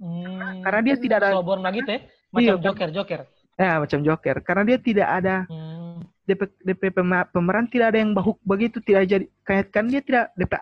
Hmm. 0.00 0.64
karena 0.64 0.80
dia 0.80 0.96
tidak 0.96 1.16
ada 1.20 1.28
Slow 1.36 1.44
burn 1.44 1.60
lagi 1.60 1.84
tuh 1.84 1.92
ya. 1.92 2.00
Macam 2.32 2.40
Iya, 2.40 2.54
Joker, 2.56 2.88
Joker. 2.88 3.20
Ya 3.60 3.76
macam 3.76 4.00
Joker 4.00 4.36
karena 4.40 4.62
dia 4.64 4.78
tidak 4.80 5.08
ada 5.12 5.36
Hmm. 5.44 6.00
DP 6.24 6.46
DP 6.64 6.82
pemeran 7.28 7.66
tidak 7.68 7.92
ada 7.92 7.98
yang 8.00 8.16
bahuk 8.16 8.40
begitu 8.40 8.80
tidak 8.80 9.04
jadi 9.04 9.26
kayak 9.44 9.68
kan 9.68 9.84
dia 9.84 10.00
tidak 10.00 10.32
DP 10.32 10.56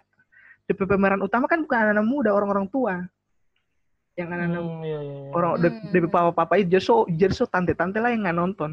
DP 0.67 0.81
pemeran 0.83 1.23
utama 1.23 1.47
kan 1.47 1.63
bukan 1.63 1.79
anak-anak 1.79 2.07
muda 2.09 2.31
orang-orang 2.35 2.67
tua 2.67 3.07
yang 4.19 4.35
anak-anak 4.35 4.63
Hmm, 4.67 4.83
iya, 4.83 4.99
iya, 4.99 5.15
iya. 5.23 5.31
orang 5.31 5.51
Hmm. 5.63 5.93
DP 5.95 6.05
papa-papa 6.11 6.59
itu 6.59 6.75
jadi 6.75 6.83
so 6.83 7.07
jadi 7.07 7.31
so 7.31 7.47
tante-tante 7.47 8.03
lah 8.03 8.11
yang 8.11 8.27
nggak 8.27 8.35
nonton 8.35 8.71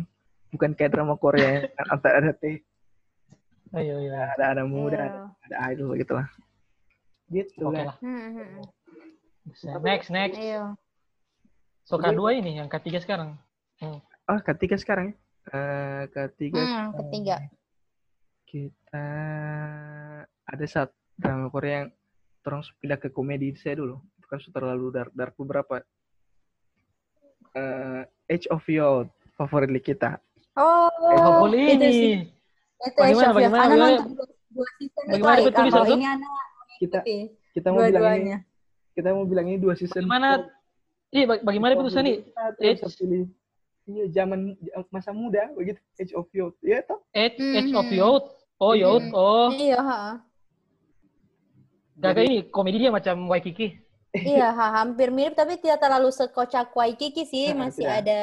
bukan 0.50 0.74
kayak 0.74 0.96
drama 0.98 1.14
Korea 1.20 1.62
yang 1.62 1.70
antara 1.94 2.18
ada 2.18 2.34
teh 2.34 2.64
Oh, 3.76 3.82
iya, 3.84 3.96
iya. 4.00 4.20
ada 4.40 4.56
anak 4.56 4.66
muda 4.72 4.96
Iya. 4.96 5.06
ada, 5.06 5.20
ada 5.46 5.56
idol 5.70 5.90
gitu 6.00 6.14
lah 6.16 6.28
gitu 7.28 7.62
Oke 7.68 7.76
kan 7.76 7.86
lah. 7.92 7.98
Hmm, 8.00 8.18
hmm, 8.18 8.32
hmm. 8.34 8.66
Bisa. 9.46 9.70
Next, 9.78 10.10
next. 10.10 10.38
Iya. 10.38 10.74
So, 11.86 12.02
kedua 12.02 12.34
ini, 12.34 12.58
yang 12.58 12.70
ketiga 12.70 12.98
sekarang. 12.98 13.38
Oh 14.26 14.40
ketiga 14.42 14.76
sekarang 14.76 15.06
ya 15.08 15.16
Eh, 15.46 16.04
ketiga 16.10 16.66
Hmm, 16.66 16.90
ketiga. 16.98 17.38
kita 18.44 19.08
ada 20.42 20.66
saat 20.66 20.90
drama 21.14 21.54
Korea 21.54 21.86
yang 21.86 21.90
terus 22.42 22.74
pindah 22.78 22.98
ke 22.98 23.10
komedi 23.10 23.54
saya 23.54 23.78
dulu 23.78 24.02
itu 24.16 24.26
kan 24.26 24.42
sudah 24.42 24.58
terlalu 24.58 24.90
dark 24.92 25.14
dark 25.14 25.34
beberapa 25.36 25.86
Eh, 27.54 28.02
Age 28.28 28.50
of 28.50 28.66
Youth 28.66 29.08
favorit 29.34 29.70
kita 29.80 30.18
Oh, 30.58 30.90
Oh, 30.90 31.46
itu 31.46 31.70
ini. 31.72 31.90
sih. 31.94 32.16
Itu 32.82 32.96
Bagaimana, 32.96 33.06
Age 33.06 33.22
of 33.22 33.30
Youth. 33.30 33.36
bagaimana, 33.36 33.62
Anak 33.62 33.70
bagaimana? 33.70 33.98
nonton 34.02 34.28
dua, 34.50 34.68
season 34.74 35.04
itu 35.04 35.12
Bagaimana 35.14 35.30
baik. 35.30 35.46
betul 35.46 35.66
kalau 35.66 35.86
Satu? 35.86 35.94
ini 35.94 36.06
anak 36.08 36.32
kita 36.76 37.00
kita 37.54 37.68
mau 37.70 37.82
bilang 37.84 38.04
ini 38.18 38.34
kita 38.92 39.08
mau 39.14 39.26
bilang 39.26 39.46
ini 39.46 39.58
dua 39.62 39.74
season 39.76 40.04
Bagaimana? 40.04 40.28
Iya, 41.14 41.26
baga- 41.30 41.44
bagaimana 41.44 41.74
putusan 41.78 42.02
nih? 42.02 42.18
Age? 42.58 42.82
Iya 43.86 44.06
zaman 44.12 44.58
masa 44.90 45.14
muda 45.14 45.50
begitu 45.54 45.78
Age 45.96 46.14
of 46.14 46.28
Youth 46.32 46.58
ya 46.62 46.82
toh 46.82 47.00
Age, 47.12 47.38
Age 47.38 47.72
of 47.72 47.86
Mhm. 47.86 47.96
Youth. 47.96 48.28
Oh, 48.56 48.72
Mhm. 48.72 48.82
Youth. 48.82 49.08
Oh, 49.12 49.48
Iya, 49.52 49.80
ha. 49.80 50.00
kakak 51.96 52.24
ini 52.24 52.38
komedi 52.48 52.78
dia 52.78 52.92
macam 52.92 53.28
Waikiki. 53.28 53.84
Iya, 54.16 54.48
ha, 54.50 54.80
hampir 54.80 55.12
mirip 55.12 55.36
tapi 55.36 55.60
tidak 55.60 55.84
terlalu 55.84 56.08
sekocak 56.08 56.72
Waikiki 56.72 57.24
sih, 57.24 57.52
Nah, 57.52 57.68
masih 57.68 57.84
tidak. 57.84 58.00
ada 58.08 58.20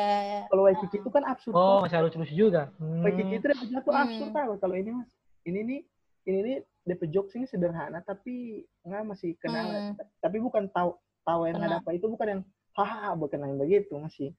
kalau 0.49 0.65
Waikiki 0.65 0.97
itu 0.99 1.09
kan 1.09 1.25
absurd 1.25 1.53
Oh, 1.53 1.85
masih 1.85 1.97
harus 2.01 2.13
lucu 2.17 2.33
juga. 2.33 2.73
Hmm. 2.81 3.05
Waikiki 3.05 3.33
itu 3.37 3.47
dapat 3.47 3.67
satu 3.71 3.91
Hmm. 3.93 4.01
absurd 4.01 4.31
tahu 4.33 4.53
kalau 4.57 4.75
ini 4.75 4.91
mas 4.91 5.11
ini 5.45 5.61
nih 5.61 5.81
ini 6.23 6.39
nih 6.41 6.57
DP 6.85 7.03
jokes 7.09 7.37
ini 7.37 7.45
sederhana 7.45 8.01
tapi 8.01 8.65
nggak 8.85 9.03
masih 9.05 9.37
kena 9.37 9.61
Hmm. 9.61 9.95
tapi 10.19 10.37
bukan 10.41 10.65
tahu 10.73 10.97
tahu 11.23 11.41
yang 11.45 11.61
ada 11.61 11.77
apa 11.79 11.93
itu 11.93 12.09
bukan 12.09 12.27
yang 12.29 12.43
hahaha 12.73 13.13
bukan 13.15 13.39
yang 13.39 13.55
begitu 13.61 13.93
masih 13.95 14.33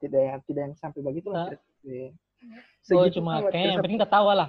tidak 0.00 0.20
yang 0.22 0.40
tidak 0.42 0.62
yang 0.64 0.74
sampai 0.74 1.00
begitu 1.00 1.28
lah 1.28 1.46
Ah. 1.46 1.52
Oh, 2.90 3.04
segitu 3.04 3.20
cuma 3.20 3.36
tahu, 3.38 3.52
kayak 3.52 3.66
yang 3.68 3.80
penting 3.80 4.00
ketawa 4.00 4.32
lah. 4.34 4.48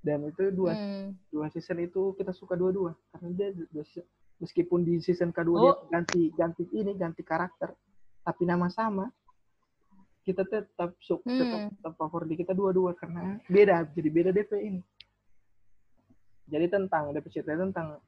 dan 0.00 0.24
itu 0.24 0.48
dua 0.50 0.72
Hmm. 0.72 1.12
dua 1.28 1.46
season 1.48 1.76
itu 1.78 2.16
kita 2.16 2.32
suka 2.32 2.56
dua-dua 2.56 2.96
karena 3.10 3.28
dia 3.30 3.48
dua 3.52 3.84
season- 3.84 4.08
meskipun 4.38 4.80
di 4.80 4.96
season 4.98 5.28
kedua 5.28 5.56
dia 5.58 5.68
Oh. 5.68 5.76
ganti 5.86 6.32
ganti 6.32 6.64
ini 6.70 6.96
ganti 6.96 7.20
karakter 7.20 7.76
tapi 8.18 8.42
nama 8.42 8.66
sama 8.66 9.12
kita 10.22 10.40
tetap 10.42 10.96
su- 10.98 11.20
tetap, 11.22 11.60
Hmm. 11.60 11.70
tetap 11.70 11.92
favorit 11.94 12.32
kita 12.34 12.50
dua-dua 12.50 12.92
karena 12.94 13.36
beda 13.44 13.84
jadi 13.90 14.08
beda 14.08 14.30
DP 14.30 14.52
ini 14.58 14.80
jadi 16.46 16.66
tentang 16.66 17.12
DP 17.12 17.26
cerita 17.30 17.52
tentang 17.54 18.00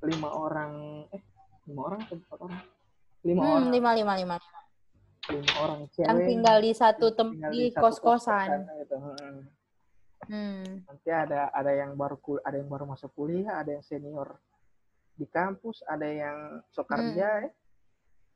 lima 0.00 0.30
orang 0.30 0.72
eh 1.10 1.22
lima 1.66 1.80
orang 1.84 2.00
atau 2.00 2.14
empat 2.16 2.38
orang 2.40 2.62
lima 3.22 3.40
Hmm, 3.40 3.52
orang 3.54 3.68
lima 3.70 3.90
lima 3.92 4.12
lima. 4.16 4.36
lima 5.30 5.52
orang 5.58 5.80
cewek 5.88 6.08
yang 6.08 6.20
tinggal 6.24 6.56
di 6.58 6.72
satu 6.72 7.06
tem 7.12 7.28
tinggal 7.30 7.50
di 7.50 7.62
satu 7.68 7.82
kos-kosan. 7.84 8.48
gitu. 8.78 8.96
Heeh. 8.98 9.34
Hmm. 10.22 10.84
nanti 10.84 11.08
ada 11.08 11.48
ada 11.50 11.72
yang 11.72 11.94
baru 11.94 12.14
kul- 12.16 12.40
ada 12.40 12.54
yang 12.54 12.68
baru 12.68 12.84
masuk 12.84 13.10
kuliah 13.12 13.56
ada 13.56 13.72
yang 13.72 13.82
senior 13.82 14.36
di 15.12 15.24
kampus 15.24 15.80
ada 15.84 16.04
yang 16.04 16.38
sok 16.68 16.86
kerja 16.86 17.28
ya. 17.40 17.50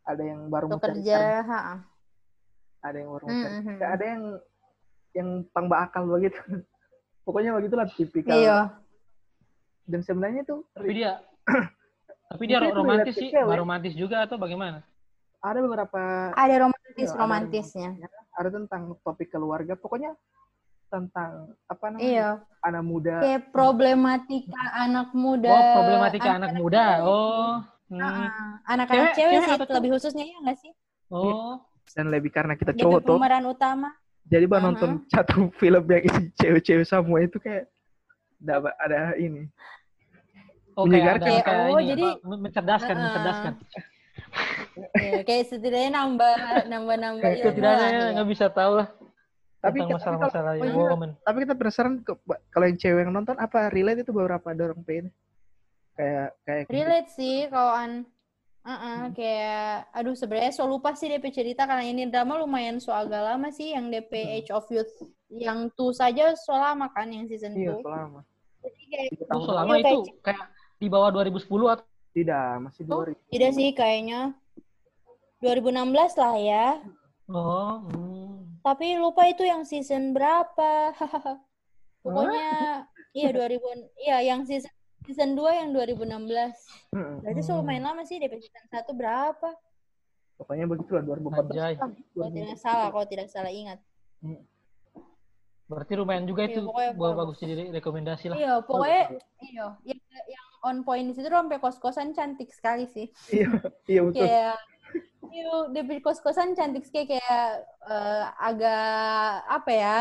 ada 0.04 0.20
yang 0.20 0.48
baru 0.48 0.68
mau 0.68 0.76
kerja, 0.78 1.40
ha. 1.42 1.80
ada 2.80 2.96
yang 2.96 3.08
baru 3.10 3.24
mau 3.24 3.32
cari 3.34 3.52
Mhm. 3.54 3.64
kerja, 3.70 3.86
ada 3.86 4.04
yang 4.04 4.22
yang 5.14 5.28
pang 5.48 5.66
akal 5.70 6.04
begitu 6.06 6.36
pokoknya 7.24 7.54
begitulah 7.54 7.88
tipikal 7.88 8.34
Iya. 8.34 8.58
dan 9.84 10.00
sebenarnya 10.02 10.42
tuh 10.44 10.60
Tapi 10.72 10.92
dia 10.92 11.20
tapi 12.26 12.42
dia 12.44 12.58
Mungkin 12.58 12.76
romantis 12.76 13.14
sih, 13.14 13.28
cewek. 13.28 13.44
nggak 13.44 13.60
romantis 13.60 13.92
juga 13.94 14.16
atau 14.22 14.36
bagaimana? 14.36 14.80
ada 15.38 15.58
beberapa 15.60 16.00
Ada 16.32 16.54
romantis 16.58 16.80
Iya, 16.96 17.10
ada 17.10 17.20
romantisnya. 17.20 17.88
ada 18.32 18.48
tentang 18.50 18.82
topik 18.98 19.28
keluarga 19.28 19.74
pokoknya 19.74 20.16
tentang 20.86 21.52
apa 21.66 21.84
namanya 21.86 22.00
Iya. 22.02 22.28
anak 22.62 22.82
muda 22.82 23.14
Kayak 23.20 23.42
problematika 23.50 24.62
anak 24.74 25.08
muda. 25.12 25.50
Oh, 25.50 25.64
problematika 25.74 26.28
anak 26.32 26.52
muda. 26.54 26.84
Oh. 27.02 27.54
Hmm. 27.84 28.00
Anak-anak 28.64 29.12
Cewek- 29.12 29.14
cewek, 29.14 29.32
cewek 29.36 29.44
sih 29.44 29.54
apa 29.54 29.64
tuh? 29.64 29.74
lebih 29.76 29.90
khususnya 29.92 30.24
ya 30.24 30.36
nggak 30.40 30.58
sih? 30.58 30.72
Oh. 31.10 31.60
dan 31.92 32.08
lebih 32.08 32.32
karena 32.32 32.56
kita 32.56 32.72
cowok 32.72 33.00
tuh 33.04 33.14
pemeran 33.14 33.44
utama. 33.44 33.92
jadi 34.24 34.48
bah 34.48 34.56
Aha. 34.56 34.66
nonton 34.66 34.90
satu 35.06 35.52
film 35.54 35.84
yang 35.84 36.02
isi 36.02 36.22
cewek-cewek 36.34 36.82
semua 36.82 37.20
itu 37.20 37.36
kayak 37.36 37.68
ada 38.40 38.72
ada 38.74 38.98
ini 39.14 39.46
Oh, 40.74 40.84
Menyegarkan. 40.84 41.22
kayak 41.24 41.42
kayak 41.44 41.66
Oh, 41.66 41.78
ini, 41.78 41.88
jadi- 41.88 42.14
apa, 42.16 42.36
mencerdaskan, 42.36 42.94
Ah. 42.94 43.02
mencerdaskan. 43.04 43.52
Kayak 45.22 45.44
setidaknya 45.46 45.90
nambah 45.92 46.34
nambah 46.66 46.96
nambah 46.96 47.30
tidak 47.46 47.62
lah, 47.62 47.78
ada 47.78 47.94
ya. 48.00 48.12
nggak 48.12 48.28
bisa 48.28 48.46
tahu 48.50 48.72
lah 48.76 48.88
tapi 49.56 49.78
tentang 49.78 49.88
tapi 49.88 49.96
masalah-masalah 49.96 50.50
kalau- 50.50 50.58
yang 50.60 50.66
oh 50.68 50.82
iya. 50.82 50.92
woman. 50.92 51.10
tapi 51.16 51.36
kita 51.40 51.54
penasaran 51.54 51.94
ke, 51.98 52.12
kalau 52.50 52.66
yang 52.66 52.76
cewek 52.76 53.00
yang 53.00 53.12
nonton 53.12 53.36
apa 53.38 53.70
relate 53.70 54.02
itu 54.02 54.10
beberapa 54.10 54.48
dorong 54.50 54.82
pengen 54.82 55.08
kayak 55.94 56.34
kayak 56.42 56.64
Relate 56.68 57.08
sih 57.08 57.46
kalau 57.46 57.72
an 57.72 57.92
Uh-uh, 58.62 59.12
kayak 59.12 59.92
aduh 59.92 60.12
sebenarnya 60.12 60.48
so 60.50 60.64
lupa 60.64 60.92
sih 60.92 61.06
DP 61.06 61.28
cerita 61.30 61.64
karena 61.64 61.84
ini 61.84 62.04
drama 62.06 62.34
lumayan 62.34 62.76
so 62.78 62.90
agak 62.90 63.20
lama 63.22 63.48
sih 63.50 63.72
yang 63.72 63.88
DP 63.88 64.08
Age 64.34 64.50
of 64.50 64.64
Youth 64.68 64.88
yang 65.30 65.68
tuh 65.70 65.92
saja 65.92 66.32
so 66.34 66.50
lama 66.50 66.88
kan 66.88 67.06
yang 67.06 67.24
season 67.24 67.52
iya 67.52 67.72
2 67.72 67.78
selama 67.78 68.20
jadi 68.58 68.82
kayak 68.86 69.08
Tiga 69.12 69.22
Oh, 69.22 69.28
tahun 69.28 69.44
selama 69.46 69.68
Iya, 69.68 69.76
itu 69.76 69.84
kayak- 69.84 70.16
kayak 70.24 70.46
di 70.84 70.92
bawah 70.92 71.08
2010 71.10 71.48
atau 71.72 71.86
tidak 72.12 72.44
masih 72.62 72.82
Oh. 72.84 73.00
dua 73.00 73.04
ribu 73.08 73.20
tidak 73.32 73.50
sih 73.52 73.68
kayaknya 73.72 74.20
2016 75.40 76.20
lah 76.20 76.34
ya 76.36 76.66
Oh. 77.24 77.80
hmm. 77.88 78.60
tapi 78.60 79.00
lupa 79.00 79.24
itu 79.24 79.40
yang 79.42 79.64
season 79.64 80.12
berapa 80.12 80.92
pokoknya 82.04 82.84
iya 83.10 83.28
2000 83.32 83.56
iya 83.98 84.16
yang 84.22 84.44
season 84.44 84.68
season 85.02 85.32
2 85.32 85.40
yang 85.56 85.68
2016 85.72 86.04
Mm-mm. 86.92 87.24
berarti 87.24 87.40
so 87.40 87.56
lumayan 87.56 87.84
lama 87.84 88.04
sih 88.04 88.20
DP 88.20 88.36
season 88.38 88.64
1 88.68 88.84
berapa 88.92 89.48
pokoknya 90.36 90.64
begitulah 90.66 91.00
2014 91.00 91.40
Anjay. 91.40 91.72
kan, 91.76 91.90
kalau 92.12 92.28
tidak 92.30 92.56
salah 92.58 92.88
kalau 92.92 93.06
tidak 93.06 93.28
salah 93.28 93.48
ingat 93.48 93.80
Berarti 95.64 95.96
lumayan 95.96 96.28
juga 96.28 96.44
Iya, 96.44 96.52
itu 96.52 96.60
pokoknya 96.62 96.92
buat 96.92 97.12
bagus. 97.16 97.20
bagus 97.24 97.36
jadi 97.40 97.64
rekomendasi 97.72 98.24
lah. 98.28 98.36
Iya, 98.36 98.52
pokoknya 98.60 99.02
iya, 99.40 99.66
yang, 99.88 100.00
yang 100.28 100.46
on 100.64 100.80
point 100.82 101.04
di 101.04 101.14
situ 101.14 101.28
sampai 101.28 101.60
kos-kosan 101.60 102.16
cantik 102.16 102.48
sekali 102.50 102.88
sih. 102.88 103.06
iya 103.30 103.48
iya 103.84 104.00
betul 104.00 104.24
Kayak 104.24 104.56
iya, 105.28 105.54
di 105.70 106.00
kos-kosan 106.00 106.56
cantik 106.56 106.88
sekali 106.88 107.16
kayak 107.16 107.68
eh, 107.84 108.24
agak 108.40 109.44
apa 109.46 109.70
ya? 109.70 109.98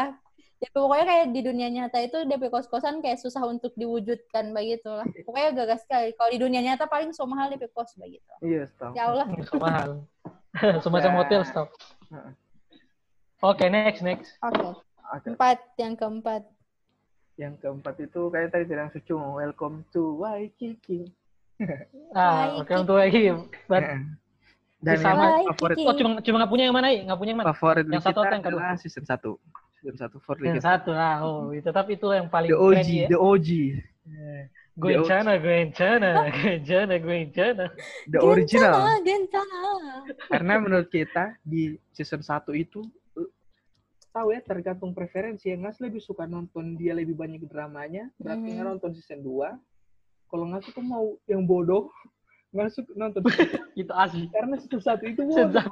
Ya 0.63 0.71
pokoknya 0.71 1.05
kayak 1.11 1.25
di 1.35 1.41
dunia 1.43 1.67
nyata 1.67 1.99
itu 1.99 2.23
DP 2.23 2.47
kos-kosan 2.47 3.03
kayak 3.03 3.19
susah 3.19 3.43
untuk 3.43 3.75
diwujudkan 3.75 4.55
begitu 4.55 4.87
lah. 4.87 5.03
Pokoknya 5.27 5.51
gagas 5.51 5.83
sekali. 5.83 6.15
Kalau 6.15 6.31
di 6.31 6.39
dunia 6.39 6.63
nyata 6.63 6.87
paling 6.87 7.11
so 7.11 7.27
mahal 7.27 7.51
DP 7.51 7.67
kos 7.75 7.99
begitu. 7.99 8.31
iya 8.39 8.71
tahu 8.79 8.95
Ya 8.95 9.11
Allah. 9.11 9.27
So 9.43 9.59
mahal. 9.67 10.07
Semacam 10.85 11.11
hotel 11.19 11.43
stop. 11.43 11.67
Heeh. 12.07 12.31
Oke, 13.43 13.67
next, 13.67 13.99
next. 13.99 14.39
Oke. 14.39 14.71
Oke. 15.11 15.27
Empat, 15.35 15.59
yang 15.75 15.99
keempat. 15.99 16.47
Yang 17.33 17.57
keempat 17.57 17.97
itu 17.97 18.29
kayak 18.29 18.53
tadi 18.53 18.63
bilang 18.69 18.89
sucu 18.93 19.17
welcome 19.17 19.81
to 19.89 20.21
Waikiki 20.21 21.09
Ah, 22.17 22.59
oke 22.61 22.73
untuk 22.75 22.97
lagi. 22.97 23.29
But, 23.69 23.81
dan 24.83 24.97
Sama. 24.99 25.15
yang 25.15 25.21
Baik, 25.21 25.47
favorit 25.55 25.75
oh, 25.79 25.95
cuma 25.95 26.09
cuma 26.19 26.35
nggak 26.43 26.51
punya 26.51 26.63
yang 26.67 26.75
mana? 26.75 26.87
ya? 26.91 27.01
Nggak 27.07 27.19
punya 27.23 27.31
yang 27.31 27.39
mana? 27.39 27.47
favorit 27.55 27.85
Yang 27.87 27.93
di 27.93 28.05
satu 28.05 28.19
atau 28.19 28.33
yang 28.35 28.43
kedua? 28.43 28.61
season 28.75 29.03
1 29.07 29.79
season 29.79 29.95
1 29.95 30.25
favorit 30.27 30.43
Yang 30.49 30.63
satu 30.65 30.91
lah. 30.91 31.15
Oh, 31.23 31.55
itu 31.55 31.69
tapi 31.71 31.95
itu 31.95 32.07
yang 32.11 32.27
paling 32.27 32.49
the 32.51 32.57
OG 32.59 32.73
keren 32.83 32.99
ya. 32.99 33.07
the 33.07 33.19
OG 33.19 33.49
Gwencana, 34.73 35.37
Gwencana, 35.37 36.09
Gwencana, 36.33 36.95
Gwencana. 36.99 37.65
the 38.09 38.19
original 38.33 38.73
Gentana, 38.73 38.99
Gentana. 39.05 39.61
karena 40.33 40.53
menurut 40.59 40.89
kita 40.89 41.37
di 41.45 41.77
season 41.93 42.19
1 42.19 42.49
itu 42.57 42.81
tahu 44.13 44.29
ya 44.29 44.39
tergantung 44.39 44.93
preferensi 44.93 45.49
yang 45.49 45.65
Ngas 45.65 45.81
lebih 45.81 45.97
suka 45.97 46.23
nonton 46.23 46.77
dia 46.77 46.93
lebih 46.93 47.13
banyak 47.13 47.41
dramanya 47.43 48.13
berarti 48.15 48.45
Mhm. 48.45 48.53
nggak 48.53 48.67
nonton 48.69 48.91
season 48.93 49.19
2 49.19 49.57
kalau 50.29 50.45
Ngas 50.47 50.63
suka 50.63 50.79
mau 50.79 51.17
yang 51.25 51.43
bodoh 51.43 51.89
Ngas 52.53 52.77
nonton 52.93 53.25
Itu 53.75 53.89
asli. 53.91 54.29
karena 54.29 54.55
season 54.55 54.79
1 54.79 55.01
itu 55.09 55.21
bodoh. 55.25 55.65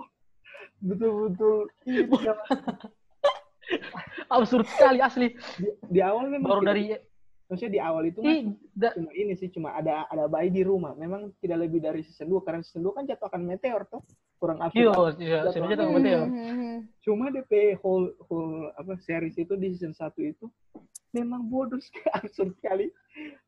betul-betul 0.82 1.70
Absurd 4.28 4.66
sekali 4.68 5.00
asli. 5.00 5.28
di, 5.56 5.70
di 5.88 6.00
awal 6.02 6.28
memang 6.28 6.60
Baru 6.60 6.66
dari 6.66 6.92
maksudnya 7.46 7.72
di 7.72 7.80
awal 7.80 8.04
itu 8.06 8.20
Ih, 8.22 8.52
da- 8.74 8.92
cuma 8.92 9.12
ini 9.14 9.34
sih 9.36 9.48
cuma 9.48 9.70
ada 9.72 10.08
ada 10.08 10.26
bayi 10.26 10.50
di 10.50 10.64
rumah. 10.64 10.92
Memang 10.94 11.36
tidak 11.38 11.62
lebih 11.62 11.80
dari 11.80 12.02
season 12.02 12.28
2 12.28 12.42
karena 12.42 12.60
season 12.62 12.82
2 12.82 12.96
kan 12.96 13.04
jatuhkan 13.06 13.40
meteor 13.40 13.86
tuh 13.86 14.02
kurang 14.42 14.58
absurd 14.58 15.22
iya, 15.22 15.46
sebenarnya 15.54 15.86
tahu 15.86 15.94
betul. 16.02 16.10
ya. 16.10 16.22
Mhm. 16.26 16.76
cuma 17.06 17.26
DP 17.30 17.78
whole 17.86 18.10
whole 18.26 18.74
apa 18.74 18.98
series 19.06 19.38
itu 19.38 19.54
di 19.54 19.78
season 19.78 19.94
1 19.94 20.10
itu 20.18 20.50
memang 21.14 21.46
bodoh 21.46 21.78
sekali 21.78 22.10
absurd 22.26 22.52
sekali 22.58 22.90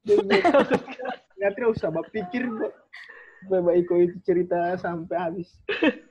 dan 0.05 0.21
nggak 1.41 1.73
usah 1.73 1.89
berpikir 1.89 2.45
kok 2.45 2.73
Bapak 3.43 3.75
Iko 3.75 3.99
itu 3.99 4.17
cerita 4.23 4.77
sampai 4.77 5.17
habis 5.17 5.49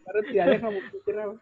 karena 0.04 0.20
tidak 0.26 0.44
ada 0.50 0.56
kamu 0.66 0.80
pikir 0.90 1.14
apa 1.16 1.36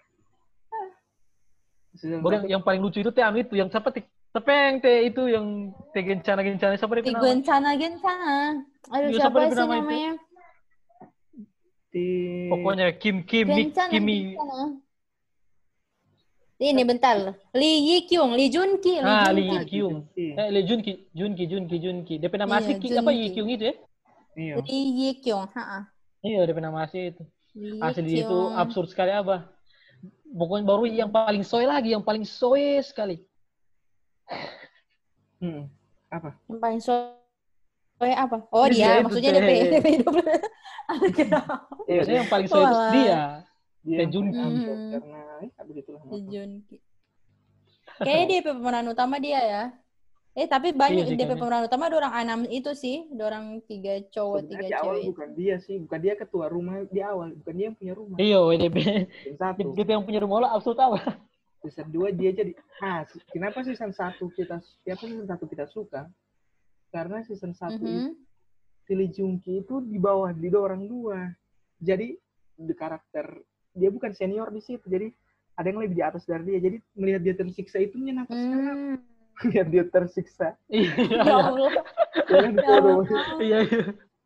yang, 1.98 2.44
yang 2.46 2.62
paling 2.62 2.80
lucu 2.84 3.02
itu 3.02 3.10
teh 3.10 3.24
anu 3.24 3.42
itu 3.42 3.58
yang 3.58 3.66
siapa 3.66 3.90
teh 3.90 4.06
tepeng 4.30 4.78
teh 4.78 5.10
itu 5.10 5.26
yang 5.26 5.74
teh 5.90 6.02
gencana 6.06 6.40
gencana 6.46 6.78
siapa 6.78 6.94
dia? 7.02 7.10
Gentana, 7.10 7.70
Gentana. 7.74 8.62
Aduh, 8.94 9.08
Iya, 9.10 9.18
siapa 9.26 9.50
siapa 9.50 9.54
sih 9.54 9.66
nama 9.66 9.74
itu? 9.90 10.14
Di 11.90 12.06
Pokoknya 12.46 12.94
Kim 12.96 13.26
Kim 13.26 13.46
Mik 13.50 13.74
Kimi. 13.90 14.38
Ini 16.60 16.84
bentar. 16.84 17.16
Lee 17.56 17.80
Yi 17.80 17.96
Kyung, 18.04 18.36
Lee 18.36 18.52
Jun 18.52 18.76
Ki, 18.84 19.00
Lee 19.00 19.08
Ah, 19.08 19.32
Jun 19.32 19.36
Lee 19.40 19.48
Ki. 19.48 19.56
Yi 19.56 19.64
Kyung. 19.64 19.96
Eh, 20.12 20.48
Lee 20.52 20.64
Junki, 20.68 20.92
Junki, 21.16 21.44
Junki, 21.48 21.76
Junki. 21.80 22.14
DP 22.20 22.36
nama 22.36 22.60
Iya, 22.60 22.68
asli 22.68 22.72
Ki, 22.76 22.88
apa. 23.00 23.10
Yi 23.16 23.26
Kyung 23.32 23.48
itu 23.48 23.64
ya? 23.64 23.74
iya 24.36 24.54
Lee 24.60 24.88
Yi 24.92 25.10
Kyung, 25.24 25.48
ha 25.56 25.88
Iya, 26.20 26.44
DP 26.44 26.58
nama 26.60 26.84
asli 26.84 27.16
itu. 27.16 27.24
Lee 27.56 27.80
Asli 27.80 28.12
itu 28.22 28.38
absurd 28.54 28.92
sekali 28.92 29.08
apa? 29.08 29.48
Pokoknya 30.30 30.68
baru 30.68 30.84
yang 30.86 31.08
paling 31.10 31.42
soy 31.42 31.64
lagi, 31.64 31.96
yang 31.96 32.04
paling 32.04 32.22
soy 32.28 32.78
sekali. 32.84 33.24
Hmm. 35.40 35.66
apa 36.12 36.36
Yang 36.46 36.58
paling 36.60 36.80
so 36.84 36.92
Eh, 38.00 38.16
apa? 38.16 38.48
Oh, 38.48 38.64
Iya, 38.64 38.72
dia. 38.72 39.04
Maksudnya. 39.04 39.30
DP. 39.36 39.50
DP 39.70 39.86
hidup. 40.00 40.14
Biasanya 41.88 42.18
yang 42.18 42.30
paling 42.30 42.48
Walah. 42.48 42.90
dia. 42.90 43.20
dia 43.80 44.04
Junki. 44.04 44.36
Mhm. 44.36 44.60
karena 44.92 45.20
ya 45.40 45.62
begitulah 45.64 46.00
Lee 46.12 46.24
Jun 46.26 46.50
Ki. 46.64 46.76
Kayaknya 47.98 48.24
DP 48.30 48.46
pemeran 48.50 48.86
utama 48.88 49.16
dia 49.16 49.40
ya. 49.40 49.62
Eh, 50.32 50.44
tapi 50.44 50.70
banyak 50.70 51.04
Iya 51.06 51.16
DP 51.16 51.32
pemeran 51.34 51.64
utama 51.64 51.88
ada 51.88 51.96
orang 51.98 52.14
enam 52.14 52.40
itu 52.46 52.72
sih. 52.72 53.08
Ada 53.08 53.22
orang 53.26 53.44
tiga 53.64 54.00
cowok, 54.06 54.36
Sebenarnya 54.44 54.60
tiga 54.62 54.76
awal 54.80 54.94
cewek. 54.94 55.06
bukan 55.08 55.28
dia 55.34 55.54
sih 55.58 55.76
bukan 55.78 55.98
dia 55.98 56.14
ketua 56.14 56.46
rumah 56.46 56.76
di 56.86 57.00
awal 57.00 57.28
bukan 57.34 57.52
dia 57.52 57.64
yang 57.66 57.76
punya 57.76 57.92
rumah 57.94 58.16
Iya, 58.16 58.38
WDP. 58.42 58.76
satu 59.36 59.72
Kita 59.72 59.90
yang 59.90 60.04
punya 60.04 60.20
rumah 60.20 60.36
lo 60.38 60.48
absurd 60.50 60.76
apa? 60.76 61.00
season 61.60 61.92
2 61.92 62.16
dia 62.16 62.32
jadi 62.32 62.56
ah 62.80 63.04
kenapa 63.28 63.60
season 63.60 63.92
1 63.92 64.16
kita 64.32 64.64
kenapa 64.80 65.02
season 65.02 65.28
1 65.28 65.44
kita 65.46 65.64
suka 65.68 66.08
karena 66.90 67.22
season 67.22 67.54
1 67.54 67.78
itu 67.78 67.86
Mhm. 68.10 68.12
si 68.84 68.92
Lee 68.92 69.10
Jung 69.10 69.38
Ki 69.38 69.62
itu 69.62 69.78
di 69.80 69.96
bawah 69.96 70.30
di 70.30 70.50
orang 70.50 70.84
dua 70.84 71.30
jadi 71.78 72.18
di 72.54 72.74
karakter 72.74 73.40
dia 73.72 73.88
bukan 73.88 74.10
senior 74.10 74.50
di 74.50 74.58
situ 74.58 74.82
jadi 74.84 75.08
ada 75.54 75.66
yang 75.66 75.78
lebih 75.78 75.96
di 75.96 76.02
atas 76.02 76.24
dari 76.24 76.42
dia 76.44 76.58
jadi 76.60 76.76
melihat 76.94 77.22
dia 77.22 77.34
tersiksa 77.34 77.78
itu 77.78 77.94
menyenangkan 77.96 78.34
sekali 78.34 78.62
Hmm. 78.66 78.96
melihat 79.40 79.66
dia 79.68 79.84
tersiksa 79.86 80.48
Iya, 80.66 80.90
Ya 81.16 81.34
Allah. 81.38 81.70
Jangan 82.28 82.52
Ya 82.52 82.66
bodoh. 82.66 82.92
Allah. 83.00 83.06
iya, 83.40 83.58
iya. 83.62 83.82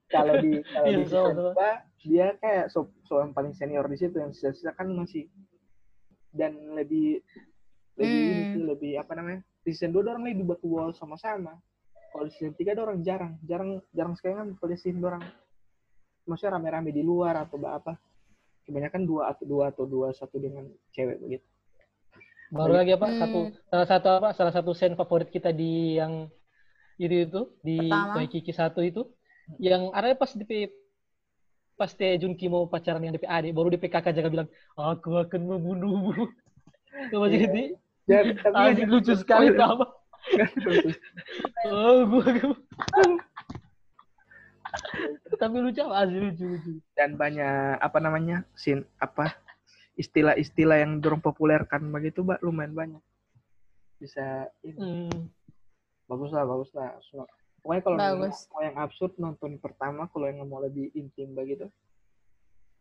kalau 0.08 0.34
di 0.38 0.52
kalau 0.66 0.86
Iya, 0.88 0.96
di. 0.98 1.04
2 1.06 1.70
dia 2.04 2.26
kayak 2.36 2.64
so, 2.68 2.78
so 3.04 3.18
yang 3.18 3.32
paling 3.32 3.52
senior 3.52 3.84
di 3.84 3.96
situ 3.96 4.16
yang 4.16 4.30
sisa-sisa 4.30 4.72
kan 4.72 4.88
masih 4.90 5.28
dan 6.30 6.52
lebih 6.74 7.20
lebih 7.94 8.10
ini 8.18 8.42
Hmm. 8.42 8.50
sih, 8.50 8.62
lebih 8.64 8.92
apa 8.98 9.12
namanya 9.14 9.40
season 9.62 9.92
2 9.92 10.02
orang 10.04 10.26
lebih 10.26 10.44
buat 10.44 10.60
wall 10.62 10.90
sama-sama 10.90 11.54
kalau 12.14 12.30
di 12.30 12.32
season 12.38 12.54
3 12.54 12.78
ada 12.78 12.82
orang 12.86 12.98
jarang 13.02 13.32
jarang 13.42 13.70
jarang 13.90 14.14
sekali 14.14 14.38
kan 14.38 14.48
kalau 14.54 14.70
di 14.70 14.78
season 14.78 15.02
dua 15.02 15.18
orang 15.18 15.24
maksudnya 16.30 16.54
rame-rame 16.54 16.94
di 16.94 17.02
luar 17.02 17.42
atau 17.42 17.58
apa 17.66 17.98
kebanyakan 18.62 19.02
dua 19.02 19.34
atau 19.34 19.44
dua 19.44 19.74
atau 19.74 19.84
dua 19.84 20.14
satu 20.14 20.38
dengan 20.38 20.70
cewek 20.94 21.18
begitu 21.18 21.46
Baru 22.54 22.76
lagi 22.78 22.94
apa? 22.94 23.10
Hmm. 23.10 23.18
Satu 23.18 23.40
salah 23.66 23.88
satu 23.90 24.08
apa? 24.14 24.28
Salah 24.30 24.52
satu 24.54 24.70
scene 24.78 24.94
favorit 24.94 25.26
kita 25.26 25.50
di 25.50 25.98
yang 25.98 26.30
itu 27.02 27.26
itu 27.26 27.40
di. 27.66 27.90
Toy 27.90 28.30
Kiki 28.30 28.54
satu 28.54 28.78
itu 28.78 29.10
yang 29.58 29.90
ada 29.90 30.14
pas 30.14 30.30
DP 30.30 30.70
pas 31.74 31.90
Teh 31.90 32.14
Junki 32.14 32.46
mau 32.46 32.70
pacaran 32.70 33.02
dengan 33.02 33.18
DP 33.18 33.26
adik 33.26 33.50
baru 33.50 33.74
DP 33.74 33.90
kakak 33.90 34.14
jaga 34.14 34.30
bilang 34.30 34.48
aku 34.78 35.18
akan 35.18 35.40
membunuhmu. 35.50 36.14
Itu 37.10 37.18
masih 37.18 37.42
Iya. 37.42 37.48
gitu. 37.50 37.58
jadi 38.06 38.30
tapi 38.38 38.54
Anjing 38.54 38.86
lucu 38.86 39.12
sekali 39.18 39.50
Spoiler. 39.50 39.58
sama. 39.58 39.84
Oh, 41.66 42.04
gua, 42.06 42.24
gua. 42.24 42.56
Tapi 45.34 45.56
lucu 45.60 45.80
apa? 45.84 45.94
Asli 46.02 46.18
lucu 46.18 46.44
lucu. 46.48 46.72
dan 46.94 47.14
banyak 47.14 47.78
apa 47.78 47.98
namanya 47.98 48.42
sin 48.54 48.82
apa 48.96 49.34
istilah-istilah 49.94 50.82
yang 50.82 50.98
dorong 50.98 51.22
populerkan 51.22 51.86
begitu 51.88 52.22
mbak 52.22 52.42
lumayan 52.42 52.74
banyak 52.74 53.02
bisa 53.96 54.50
ini 54.62 54.74
Hmm. 54.74 55.20
bagus 56.06 56.30
lah 56.30 56.42
bagus 56.42 56.70
lah 56.74 56.98
So, 57.06 57.22
pokoknya 57.62 57.82
kalau 57.82 57.96
Bagus. 57.96 58.50
mau 58.50 58.62
yang 58.62 58.76
absurd 58.76 59.14
nonton 59.16 59.58
pertama 59.58 60.10
kalau 60.10 60.26
yang 60.26 60.42
mau 60.44 60.58
lebih 60.58 60.90
intim 60.92 61.30
begitu 61.32 61.70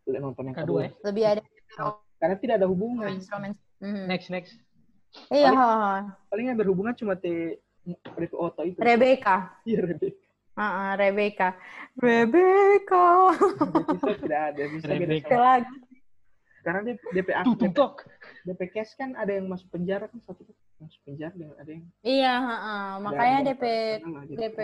boleh 0.03 0.19
nonton 0.19 0.49
yang 0.49 0.57
Kedua 0.57 0.65
kedua, 0.65 0.81
ya. 0.89 0.91
Lebih 1.05 1.23
ada 1.29 1.41
karena 2.17 2.35
tidak 2.39 2.55
ada 2.57 2.67
hubungan 2.69 3.09
romance 3.13 3.29
romance. 3.29 3.59
Mhm. 3.77 4.03
Next 4.07 4.27
next. 4.29 4.53
Iya, 5.29 5.49
Paling- 5.49 5.57
ha, 5.57 5.67
ha. 5.69 5.95
paling 6.27 6.45
yang 6.47 6.57
berhubungan 6.57 6.93
cuma 6.93 7.13
te 7.13 7.61
Revie 8.15 8.33
Oto 8.33 8.63
itu 8.63 8.77
Rebecca. 8.77 9.59
iya 9.63 9.81
Rebecca 9.81 10.21
Ah, 10.53 10.61
ah, 10.63 10.91
Rebecca. 10.93 11.57
Rebecca. 11.97 13.33
bisa 13.89 14.13
tidak 14.15 14.41
ada 14.49 14.63
bisa 14.69 14.85
Rebecca. 14.87 15.33
Lagi. 15.35 15.75
karena 16.63 16.79
dia 16.81 16.95
DP 17.11 17.27
Tuh, 17.43 17.55
tuh, 17.59 17.91
DP, 18.47 18.61
case 18.71 18.95
kan 18.95 19.11
ada 19.13 19.27
yang 19.29 19.51
masuk 19.51 19.67
penjara 19.67 20.07
kan 20.07 20.15
satu 20.21 20.47
tuh 20.47 20.55
masuk 20.79 20.95
penjara 21.03 21.33
dengan 21.33 21.57
ada 21.57 21.67
yang 21.67 21.83
Iya, 22.01 22.33
ha, 22.33 22.55
ha. 22.55 22.75
makanya 22.97 23.51
DP. 23.51 23.63
DP 24.31 24.57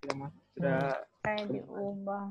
sudah 0.00 0.14
masuk 0.16 0.42
sudah 0.56 0.80
kayak 1.20 1.44
diubah. 1.46 2.26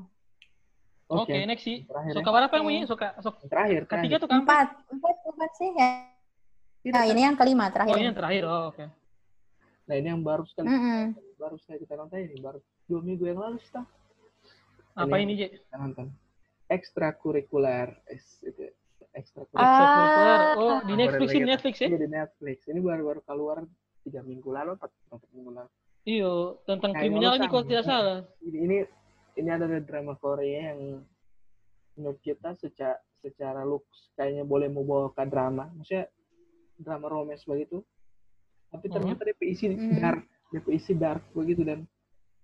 Oke, 1.08 1.38
next 1.46 1.62
sih. 1.62 1.86
Terakhir 1.86 2.12
Suka 2.12 2.28
berapa 2.28 2.52
yang 2.52 2.64
punya? 2.66 2.82
Suka, 2.84 3.08
suka. 3.20 3.38
terakhir 3.46 3.86
Ketiga 3.86 4.18
terakhir. 4.18 4.18
tuh 4.18 4.28
kan? 4.28 4.38
Empat, 4.42 4.66
empat, 4.90 5.16
empat 5.24 5.50
sih 5.54 5.70
ya. 5.72 5.88
Tidak, 6.78 6.94
Nah, 6.94 7.04
ini 7.06 7.20
yang 7.22 7.34
kelima 7.34 7.68
terakhir. 7.68 7.92
Oh, 7.92 7.98
ini 7.98 8.06
yang 8.06 8.16
terakhir. 8.16 8.42
Oh, 8.44 8.64
oke. 8.70 8.84
nah 9.84 9.96
ini 9.96 10.06
yang 10.06 10.20
baru 10.20 10.44
sekali 10.44 10.68
Mm-mm. 10.68 11.16
baru 11.34 11.56
sekali 11.56 11.80
kita 11.80 11.96
nonton 11.96 12.20
ini 12.20 12.36
baru 12.38 12.60
dua 12.84 13.00
minggu 13.00 13.24
yang 13.24 13.40
lalu 13.40 13.56
sih 13.58 13.72
Tah. 13.72 13.88
Apa 14.94 15.16
Ini- 15.16 15.24
ini, 15.24 15.32
Je? 15.34 15.46
kita 15.56 15.76
nonton 15.76 16.12
ekstrakurikuler 16.68 17.88
Es- 18.04 18.42
itu 18.42 18.68
ekstrakurikuler 19.10 20.38
Ah. 20.44 20.52
Oh, 20.54 20.78
di 20.82 20.92
Netflix 20.94 21.28
ini 21.32 21.46
Netflix 21.46 21.74
ya? 21.78 21.88
Iya, 21.88 21.98
di 21.98 22.08
Netflix 22.10 22.58
ini 22.66 22.78
baru-baru 22.78 23.20
keluar 23.22 23.64
tiga 24.02 24.20
minggu 24.22 24.44
lalu 24.46 24.70
empat 24.74 24.90
empat 25.08 25.30
minggu 25.32 25.50
lalu 25.54 25.70
Iya, 26.04 26.32
tentang 26.64 26.90
Kayak 26.90 27.02
kriminalnya 27.02 27.38
urusan. 27.38 27.50
kalau 27.50 27.64
tidak 27.64 27.84
salah. 27.84 28.18
ini 28.40 28.58
ini 28.58 28.76
ini 29.36 29.48
adalah 29.48 29.80
drama 29.80 30.14
Korea 30.14 30.72
yang 30.72 31.00
menurut 31.94 32.20
kita 32.20 32.52
secara 32.54 32.96
secara 33.18 33.60
looks 33.62 34.12
kayaknya 34.14 34.42
boleh 34.42 34.68
membawa 34.68 35.08
ke 35.10 35.24
drama 35.24 35.72
maksudnya 35.72 36.12
drama 36.78 37.06
romance 37.06 37.42
begitu 37.44 37.82
tapi 38.68 38.86
Mhm. 38.86 38.94
ternyata 38.94 39.22
DP 39.24 39.40
isi 39.46 39.64
Mhm. 39.68 39.98
dark 39.98 40.22
DP 40.48 40.66
isi 40.72 40.92
dark 40.94 41.22
begitu 41.32 41.62
dan 41.62 41.84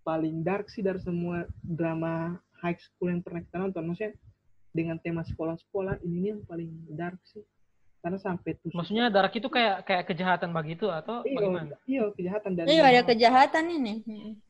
paling 0.02 0.42
dark 0.42 0.68
sih 0.68 0.80
dari 0.80 1.00
semua 1.00 1.42
drama 1.62 2.36
high 2.60 2.76
school 2.76 3.08
yang 3.08 3.20
pernah 3.20 3.40
kita 3.40 3.56
nonton 3.58 3.82
maksudnya 3.82 4.12
dengan 4.70 4.98
tema 4.98 5.22
sekolah-sekolah 5.22 6.02
ini 6.02 6.16
nih 6.18 6.30
yang 6.30 6.42
paling 6.44 6.68
dark 6.90 7.16
sih 7.24 7.40
karena 8.00 8.18
sampai 8.18 8.52
tuh 8.58 8.68
Maksudnya 8.74 9.08
dark 9.08 9.32
itu 9.32 9.48
kayak 9.48 9.86
kayak 9.86 10.04
kejahatan 10.04 10.52
begitu 10.52 10.92
atau 10.92 11.24
iya, 11.24 11.34
bagaimana? 11.34 11.76
iya 11.86 12.02
kejahatan 12.12 12.50
dan 12.52 12.64
Iya, 12.68 12.82
ada 12.84 13.02
kejahatan 13.02 13.64
ini. 13.70 13.92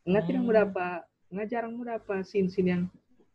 Nggak 0.03 0.24
tidak 0.26 0.43
Hmm. 0.43 0.51
berapa 0.51 0.85
nggak 1.30 1.47
jarang 1.47 1.74
berapa 1.78 2.14
scene 2.22 2.51
scene 2.51 2.68
yang 2.68 2.82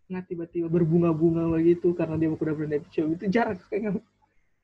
nggak 0.10 0.26
tiba-tiba 0.28 0.68
berbunga-bunga 0.68 1.48
begitu 1.54 1.94
karena 1.94 2.18
dia 2.18 2.30
udah 2.30 2.52
berani 2.52 2.84
show 2.90 3.08
itu 3.08 3.32
jarang 3.32 3.56
kayaknya 3.70 4.02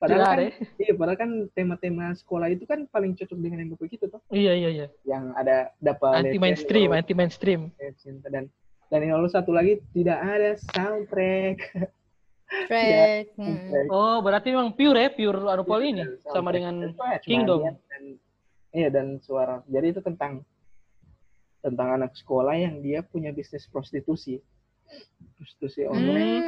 padahal 0.06 0.22
Tidak 0.22 0.30
kan 0.30 0.38
ya? 0.38 0.50
iya 0.78 0.92
padahal 0.94 1.18
kan 1.18 1.30
tema-tema 1.50 2.06
sekolah 2.14 2.46
itu 2.48 2.62
kan 2.62 2.86
paling 2.86 3.12
cocok 3.12 3.34
dengan 3.36 3.58
yang 3.60 3.70
begitu 3.74 4.06
tuh 4.06 4.22
Iya, 4.30 4.52
iya, 4.54 4.70
iya. 4.72 4.86
yang 5.02 5.34
ada 5.34 5.74
dapat 5.78 6.22
Anti 6.22 6.38
mainstream, 6.38 6.90
anti 6.90 7.12
mainstream. 7.12 7.74
cinta 7.96 8.30
dan 8.30 8.46
dan 8.86 8.98
yang 9.02 9.18
lalu 9.18 9.28
satu 9.28 9.50
lagi 9.50 9.82
tidak 9.90 10.16
ada 10.16 10.54
soundtrack 10.70 11.90
Track. 12.46 13.34
Soundtrack. 13.34 13.90
Oh, 13.90 14.22
berarti 14.22 14.54
memang 14.54 14.70
pure 14.70 14.94
ya, 14.96 15.10
pure 15.10 15.34
Anupol 15.44 15.82
ini 15.82 16.06
Soundtrack. 16.06 16.30
sama 16.30 16.50
dengan 16.54 16.74
Cuma 16.88 17.18
Kingdom. 17.18 17.58
dan 17.66 18.02
iya 18.70 18.86
dan 18.86 19.18
suara 19.18 19.66
jadi 19.66 19.90
itu 19.90 19.98
tentang 19.98 20.46
tentang 21.58 21.98
anak 21.98 22.14
sekolah 22.14 22.54
yang 22.54 22.78
dia 22.78 23.02
punya 23.02 23.34
bisnis 23.34 23.66
prostitusi 23.66 24.38
prostitusi 25.36 25.84
online. 25.86 26.42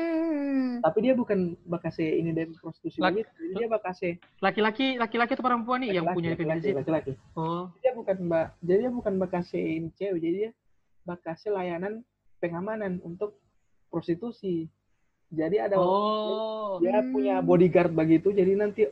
Hmm. 0.49 0.81
tapi 0.81 0.99
dia 1.05 1.15
bukan 1.15 1.55
bakase 1.67 2.03
ini 2.03 2.31
dari 2.33 2.51
prostitusi 2.55 2.99
Laki- 2.99 3.23
begitu 3.23 3.31
Jadi 3.37 3.55
dia 3.59 3.69
bakase 3.69 4.09
laki-laki, 4.41 4.87
laki-laki 4.97 5.33
atau 5.37 5.45
perempuan 5.45 5.79
nih 5.85 6.01
yang 6.01 6.07
laki-laki, 6.09 6.19
punya 6.19 6.31
laki-laki, 6.35 6.59
definisi? 6.65 6.79
laki-laki. 6.79 7.13
Oh, 7.37 7.65
dia 7.83 7.93
bukan 7.95 8.17
mbak 8.27 8.47
jadi 8.63 8.79
dia 8.87 8.93
bukan 8.95 9.15
bakase 9.21 9.59
ini 9.61 9.89
cewek. 9.99 10.19
Jadi 10.23 10.37
dia 10.47 10.51
bakase 11.05 11.49
layanan 11.53 12.03
pengamanan 12.43 13.03
untuk 13.03 13.39
prostitusi. 13.93 14.69
Jadi 15.29 15.61
ada 15.61 15.77
oh, 15.77 16.81
dia 16.81 17.05
punya 17.05 17.45
bodyguard 17.45 17.93
begitu. 17.93 18.33
Jadi 18.33 18.53
nanti 18.57 18.83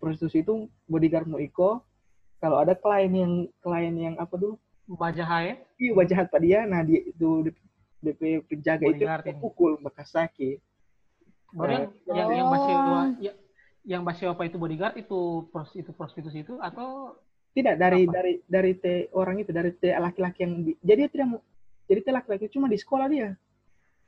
prostitusi 0.00 0.40
itu 0.40 0.70
bodyguard 0.88 1.28
mau 1.28 1.40
iko. 1.42 1.84
Kalau 2.40 2.60
ada 2.60 2.72
klien 2.76 3.12
yang 3.12 3.32
klien 3.60 3.94
yang 3.96 4.14
apa 4.20 4.36
dulu? 4.36 4.56
Bajaha 4.84 5.48
ya? 5.48 5.54
iya 5.80 5.90
wajah 5.96 6.18
pak 6.28 6.40
dia. 6.44 6.68
Nah 6.68 6.84
dia 6.84 7.00
itu 7.04 7.48
DP 8.04 8.22
penjaga 8.44 8.84
itu 8.84 9.00
Bodyguard 9.00 9.24
ini. 9.26 9.40
pukul 9.40 9.72
bekas 9.78 10.08
sakit 10.10 10.60
Baru 11.50 11.70
yang, 11.70 11.84
Oh. 11.86 12.12
yang 12.12 12.28
yang 12.34 12.48
masih 12.48 12.74
ya, 13.20 13.32
yang 13.86 14.02
masih 14.02 14.24
apa 14.26 14.42
itu 14.42 14.56
bodyguard 14.56 14.96
itu 14.96 15.18
pros, 15.48 15.70
itu 15.72 15.90
prostitusi 15.90 16.42
itu 16.42 16.58
atau 16.58 17.14
tidak 17.52 17.78
dari 17.78 18.02
Apa? 18.02 18.12
dari 18.12 18.32
dari 18.44 18.72
te 18.74 18.94
orang 19.12 19.38
itu 19.38 19.50
dari 19.50 19.70
te 19.72 19.94
laki-laki 19.94 20.40
yang 20.40 20.54
di- 20.60 20.78
jadi 20.80 20.98
dia 21.00 21.10
tidak 21.10 21.28
jadi 21.84 22.00
te 22.00 22.10
laki-laki 22.10 22.44
cuma 22.48 22.66
di 22.66 22.74
sekolah 22.74 23.06
dia 23.06 23.38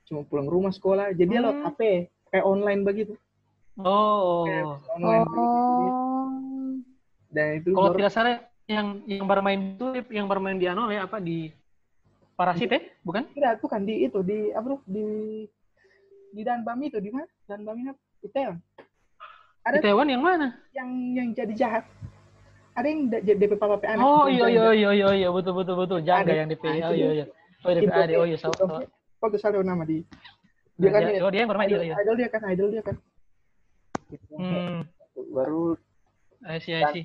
cuma 0.05 0.22
pulang 0.22 0.44
rumah 0.44 0.70
sekolah 0.70 1.11
jadi 1.11 1.28
dia 1.28 1.40
lewat 1.40 1.57
Hmm. 1.57 1.66
HP 1.68 1.80
kayak 2.28 2.44
online 2.44 2.82
begitu 2.82 3.14
oh 3.78 4.42
kayak 4.42 4.64
online 4.90 5.22
begitu. 5.24 5.62
Oh. 5.86 6.26
dan 7.28 7.47
itu 7.55 7.68
kalau 7.70 7.86
baru- 7.86 7.99
tidak 8.01 8.12
salah 8.12 8.34
yang 8.66 8.86
yang 9.05 9.22
bermain 9.24 9.61
itu 9.72 9.86
yang 10.11 10.26
bermain 10.26 10.57
di 10.57 10.66
ano 10.66 10.88
ya 10.88 11.05
apa 11.05 11.18
di 11.18 11.55
Parasit 12.37 12.68
ya? 12.68 12.80
Bukan? 13.01 13.22
Tidak 13.32 13.64
bukan 13.64 13.80
di 13.89 14.05
itu 14.05 14.20
di 14.20 14.53
apa 14.53 14.76
tuh? 14.76 14.80
Di 14.84 15.07
di 16.37 16.43
Danbam 16.45 16.78
itu 16.84 17.01
di 17.01 17.09
mana? 17.09 17.26
Danbam 17.49 17.76
apa? 17.80 18.01
Itaewon 18.20 18.61
ada 19.66 19.82
di 19.82 19.82
Taiwan 19.82 20.07
yang 20.07 20.22
mana? 20.22 20.49
Yang 20.70 20.91
yang 21.18 21.28
jadi 21.34 21.53
jahat. 21.59 21.84
Ada 22.78 22.87
yang 22.87 23.01
jadi 23.11 23.34
DP 23.34 23.53
papa 23.59 23.82
anak 23.82 24.05
oh 24.05 24.28
iya 24.30 24.47
jadi 24.47 24.53
iya 24.55 24.68
iya 24.70 24.91
iya 24.95 25.09
iya. 25.26 25.28
Betul 25.34 25.59
betul 25.59 25.74
betul. 25.74 25.99
Jaga 26.07 26.32
yang 26.39 26.47
DP 26.47 26.62
Nah, 26.62 26.70
oh 26.70 26.78
itu 26.78 26.95
iya 26.95 27.11
iya. 27.11 27.24
Oh 27.66 27.70
DP 27.74 27.82
Itu 27.91 27.99
ada 27.99 28.14
oh 28.14 28.26
iya 28.30 28.37
salah 28.39 28.55
itu 28.55 28.66
kok 29.16 29.28
tuh 29.32 29.41
salah 29.41 29.64
nama 29.64 29.82
di 29.82 30.05
dia. 30.76 30.87
Nah, 30.87 30.91
kan 30.93 31.01
dia- 31.03 31.16
ini, 31.16 31.24
oh 31.24 31.30
dia 31.32 31.41
yang 31.41 31.51
bermain 31.51 31.68
idol, 31.72 31.80
iya 31.80 31.89
iya. 31.89 31.95
idol 32.05 32.14
dia 32.20 32.28
kan 32.28 32.43
idol 32.47 32.68
dia 32.68 32.82
kan. 32.84 32.97
Hmm. 34.39 34.78
Baru 35.34 35.62
I 36.47 36.61
see 36.62 36.76
I 36.76 36.84
see. 36.95 37.05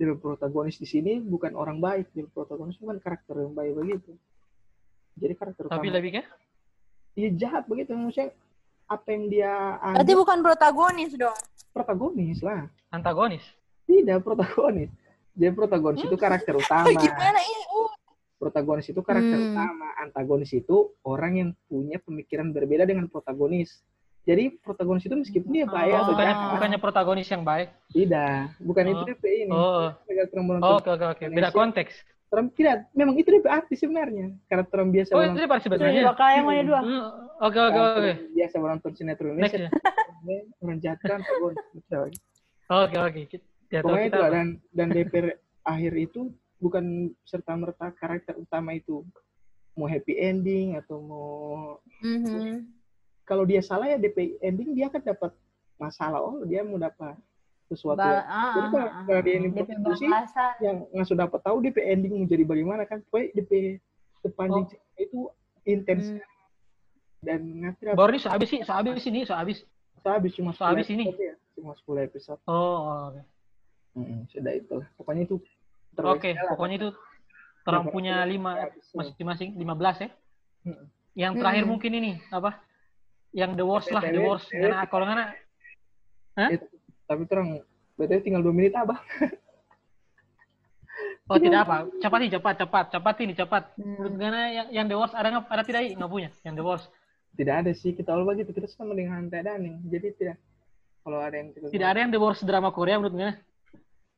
dia 0.00 0.16
protagonis 0.16 0.80
di 0.80 0.88
sini 0.88 1.20
bukan 1.20 1.52
orang 1.52 1.78
baik 1.78 2.10
dia 2.16 2.24
protagonis 2.26 2.80
bukan 2.80 2.96
karakter 2.98 3.36
yang 3.44 3.52
baik 3.52 3.76
begitu 3.76 4.16
jadi 5.20 5.34
karakter 5.36 5.62
tapi 5.66 5.86
utama 5.86 5.96
lebih 5.96 6.10
kan 6.16 6.24
dia 7.10 7.28
jahat 7.36 7.64
begitu. 7.66 7.92
Maksudnya 7.92 8.32
apa 8.86 9.06
yang 9.08 9.24
dia 9.28 9.52
Berarti 9.78 10.02
anggap 10.08 10.18
bukan 10.18 10.38
protagonis 10.40 11.12
dong. 11.14 11.38
protagonis 11.70 12.38
lah. 12.40 12.66
Antagonis? 12.88 13.44
Tidak 13.84 14.18
protagonis. 14.20 14.90
Dia 15.30 15.50
protagonis 15.50 16.02
itu 16.02 16.16
karakter 16.16 16.54
utama. 16.62 16.88
Gimana 16.88 17.38
ini? 17.38 17.62
Uh. 17.68 17.90
protagonis 18.34 18.88
itu 18.88 19.00
karakter 19.00 19.36
Hmm. 19.36 19.52
utama. 19.52 19.88
Antagonis 20.00 20.50
itu 20.50 20.76
orang 21.02 21.32
yang 21.36 21.50
punya 21.66 22.00
pemikiran 22.00 22.50
berbeda 22.50 22.82
dengan 22.82 23.04
protagonis. 23.06 23.84
Jadi 24.20 24.56
protagonis 24.56 25.02
itu 25.02 25.12
meskipun 25.12 25.50
dia 25.50 25.64
baik 25.64 25.92
oh, 25.92 25.98
atau 25.98 26.12
bukannya 26.12 26.34
jahat. 26.34 26.52
bukannya 26.52 26.78
protagonis 26.78 27.28
yang 27.28 27.42
baik? 27.42 27.68
Tidak. 27.90 28.36
Bukan 28.60 28.84
Oh. 28.84 28.90
itu 28.90 29.02
DP 29.06 29.24
ini 29.44 29.52
oh 29.52 29.92
oh, 30.58 30.76
oke 30.76 30.88
oke 30.88 31.06
oke. 31.10 31.24
Beda 31.28 31.50
konteks 31.50 31.92
Trump 32.30 32.54
tidak 32.54 32.86
memang 32.94 33.18
itu 33.18 33.26
DP 33.26 33.46
artis 33.50 33.82
sebenarnya. 33.82 34.30
Karena 34.46 34.62
Trump 34.70 34.94
biasa 34.94 35.10
oh 35.10 35.18
itu 35.18 35.22
menonton 35.26 35.42
dia 35.42 35.50
pasti 35.50 35.66
Ini 35.66 35.74
sebenarnya 35.74 36.02
bakal 36.06 36.28
yang 36.30 36.46
mana 36.46 36.62
dua? 36.62 36.80
Hmm, 36.80 37.04
oke 37.42 37.58
oke 37.58 37.78
oke. 37.98 38.10
Biasa 38.30 38.54
menonton 38.56 38.90
sinetron 38.94 39.34
next 39.34 39.54
Indonesia. 39.58 39.70
ya. 40.22 40.38
Orang 40.62 40.78
kan 40.78 41.10
antagonis 41.18 41.64
Betul. 41.74 42.08
Oke. 42.70 42.96
Oke. 42.96 43.20
Ya 43.70 43.80
tahu 43.82 43.86
Pokoknya 43.90 44.06
itu 44.06 44.20
dan 44.30 44.46
dan 44.70 44.88
DP 44.88 45.14
akhir 45.62 45.92
itu 45.94 46.20
bukan 46.58 46.84
serta 47.22 47.52
merta 47.54 47.90
karakter 47.92 48.38
utama 48.38 48.72
itu. 48.72 49.02
Mau 49.74 49.86
happy 49.86 50.14
ending 50.14 50.78
atau 50.78 50.96
mau 51.02 51.28
Mhm. 52.02 52.66
kalau 53.22 53.42
dia 53.42 53.58
salah 53.60 53.86
ya 53.86 53.98
DP 53.98 54.38
ending 54.38 54.70
dia 54.72 54.86
akan 54.86 55.02
dapat 55.02 55.32
masalah. 55.76 56.22
Oh 56.22 56.42
dia 56.42 56.62
mau 56.62 56.78
dapat 56.78 57.18
sesuatu 57.70 57.96
Ba- 57.96 58.10
ya. 58.10 58.20
ah, 58.20 58.50
Jadi 58.50 58.58
ah, 58.58 58.68
kalau- 58.68 58.90
ah, 58.90 59.02
kalau 59.06 59.20
dia 59.22 59.34
ini 59.36 59.46
ah. 59.46 59.64
Balasan. 59.78 60.52
yang 60.58 60.76
nggak 60.90 61.06
sudah 61.06 61.20
dapat 61.24 61.40
tahu 61.40 61.56
DP 61.60 61.78
ending 61.80 62.12
mau 62.12 62.26
jadi 62.26 62.42
bagaimana 62.42 62.82
kan 62.82 62.98
pokoknya 63.06 63.26
DP 63.32 63.52
sepanjang 64.20 64.64
Oh. 64.64 64.68
cerita 64.68 64.98
itu 64.98 65.20
intens 65.64 66.04
Hmm. 66.10 66.20
dan 67.20 67.40
nanti 67.56 67.80
dapat 67.84 67.96
Baru 67.96 68.10
ini 68.10 68.20
sehabis 68.20 68.48
sih, 68.48 68.60
sehabis 68.60 69.04
ini, 69.04 69.20
sehabis. 69.22 69.58
habis 70.02 70.32
cuma 70.32 70.50
So, 70.50 70.64
habis 70.64 70.88
10 70.88 70.96
ini? 70.96 71.04
ya 71.12 71.34
cuma 71.54 71.76
10 71.76 72.00
episode 72.02 72.40
Oh, 72.42 72.56
oh, 72.80 73.00
oke. 73.08 73.22
Mm-mm, 73.92 74.24
sudah 74.28 74.52
itu 74.52 74.76
pokoknya 74.96 75.22
itu 75.24 75.36
Oke, 75.92 76.30
pokoknya 76.48 76.76
itu 76.78 76.90
orang 77.62 77.84
Berapa 77.84 77.92
punya 77.92 78.14
lima 78.24 78.56
masing-masing 78.90 79.52
15 79.54 80.00
ya. 80.00 80.08
Mm-mm. 80.64 80.86
Yang 81.12 81.32
terakhir 81.36 81.60
Mm-mm. 81.60 81.72
mungkin 81.76 81.92
ini 81.92 82.12
apa? 82.30 82.50
Yang 83.30 83.50
the 83.54 83.66
worst 83.66 83.88
lah, 83.90 84.02
the 84.02 84.18
worst. 84.18 84.48
Karena 84.48 84.86
kalau 84.86 85.04
nggak 85.04 85.36
tapi 87.10 87.26
terang 87.26 87.58
berarti 87.98 88.22
tinggal 88.22 88.46
dua 88.46 88.54
menit 88.54 88.78
abah 88.78 89.02
oh 91.30 91.38
tidak 91.38 91.62
apa. 91.62 91.86
Cepat 92.02 92.18
sih, 92.26 92.30
cepat, 92.34 92.54
cepat, 92.58 92.84
cepat 92.90 93.14
ini, 93.22 93.32
cepat. 93.38 93.62
Hmm. 93.78 93.86
Menurut 94.02 94.14
Gana 94.18 94.40
yang 94.50 94.66
yang 94.74 94.86
the 94.90 94.98
worst 94.98 95.14
ada 95.14 95.30
nggak? 95.30 95.46
Ada 95.46 95.62
tidak? 95.62 95.80
Nggak 95.94 96.10
punya. 96.10 96.30
Yang 96.42 96.54
the 96.58 96.66
worst. 96.66 96.86
tidak 97.38 97.54
ada 97.64 97.72
sih 97.72 97.94
kita 97.94 98.10
all 98.10 98.26
begitu 98.26 98.50
kita 98.50 98.66
sama 98.66 98.92
dengan 98.92 99.22
hantai 99.22 99.46
daning 99.46 99.80
jadi 99.86 100.12
tidak 100.18 100.36
kalau 101.00 101.18
ada 101.24 101.40
yang 101.40 101.48
kita 101.54 101.72
Tidak 101.72 101.88
ada 101.88 101.98
yang 102.04 102.12
the 102.12 102.20
worst 102.20 102.42
drama 102.44 102.68
Korea 102.68 103.00
menurut 103.00 103.16
Gana. 103.16 103.34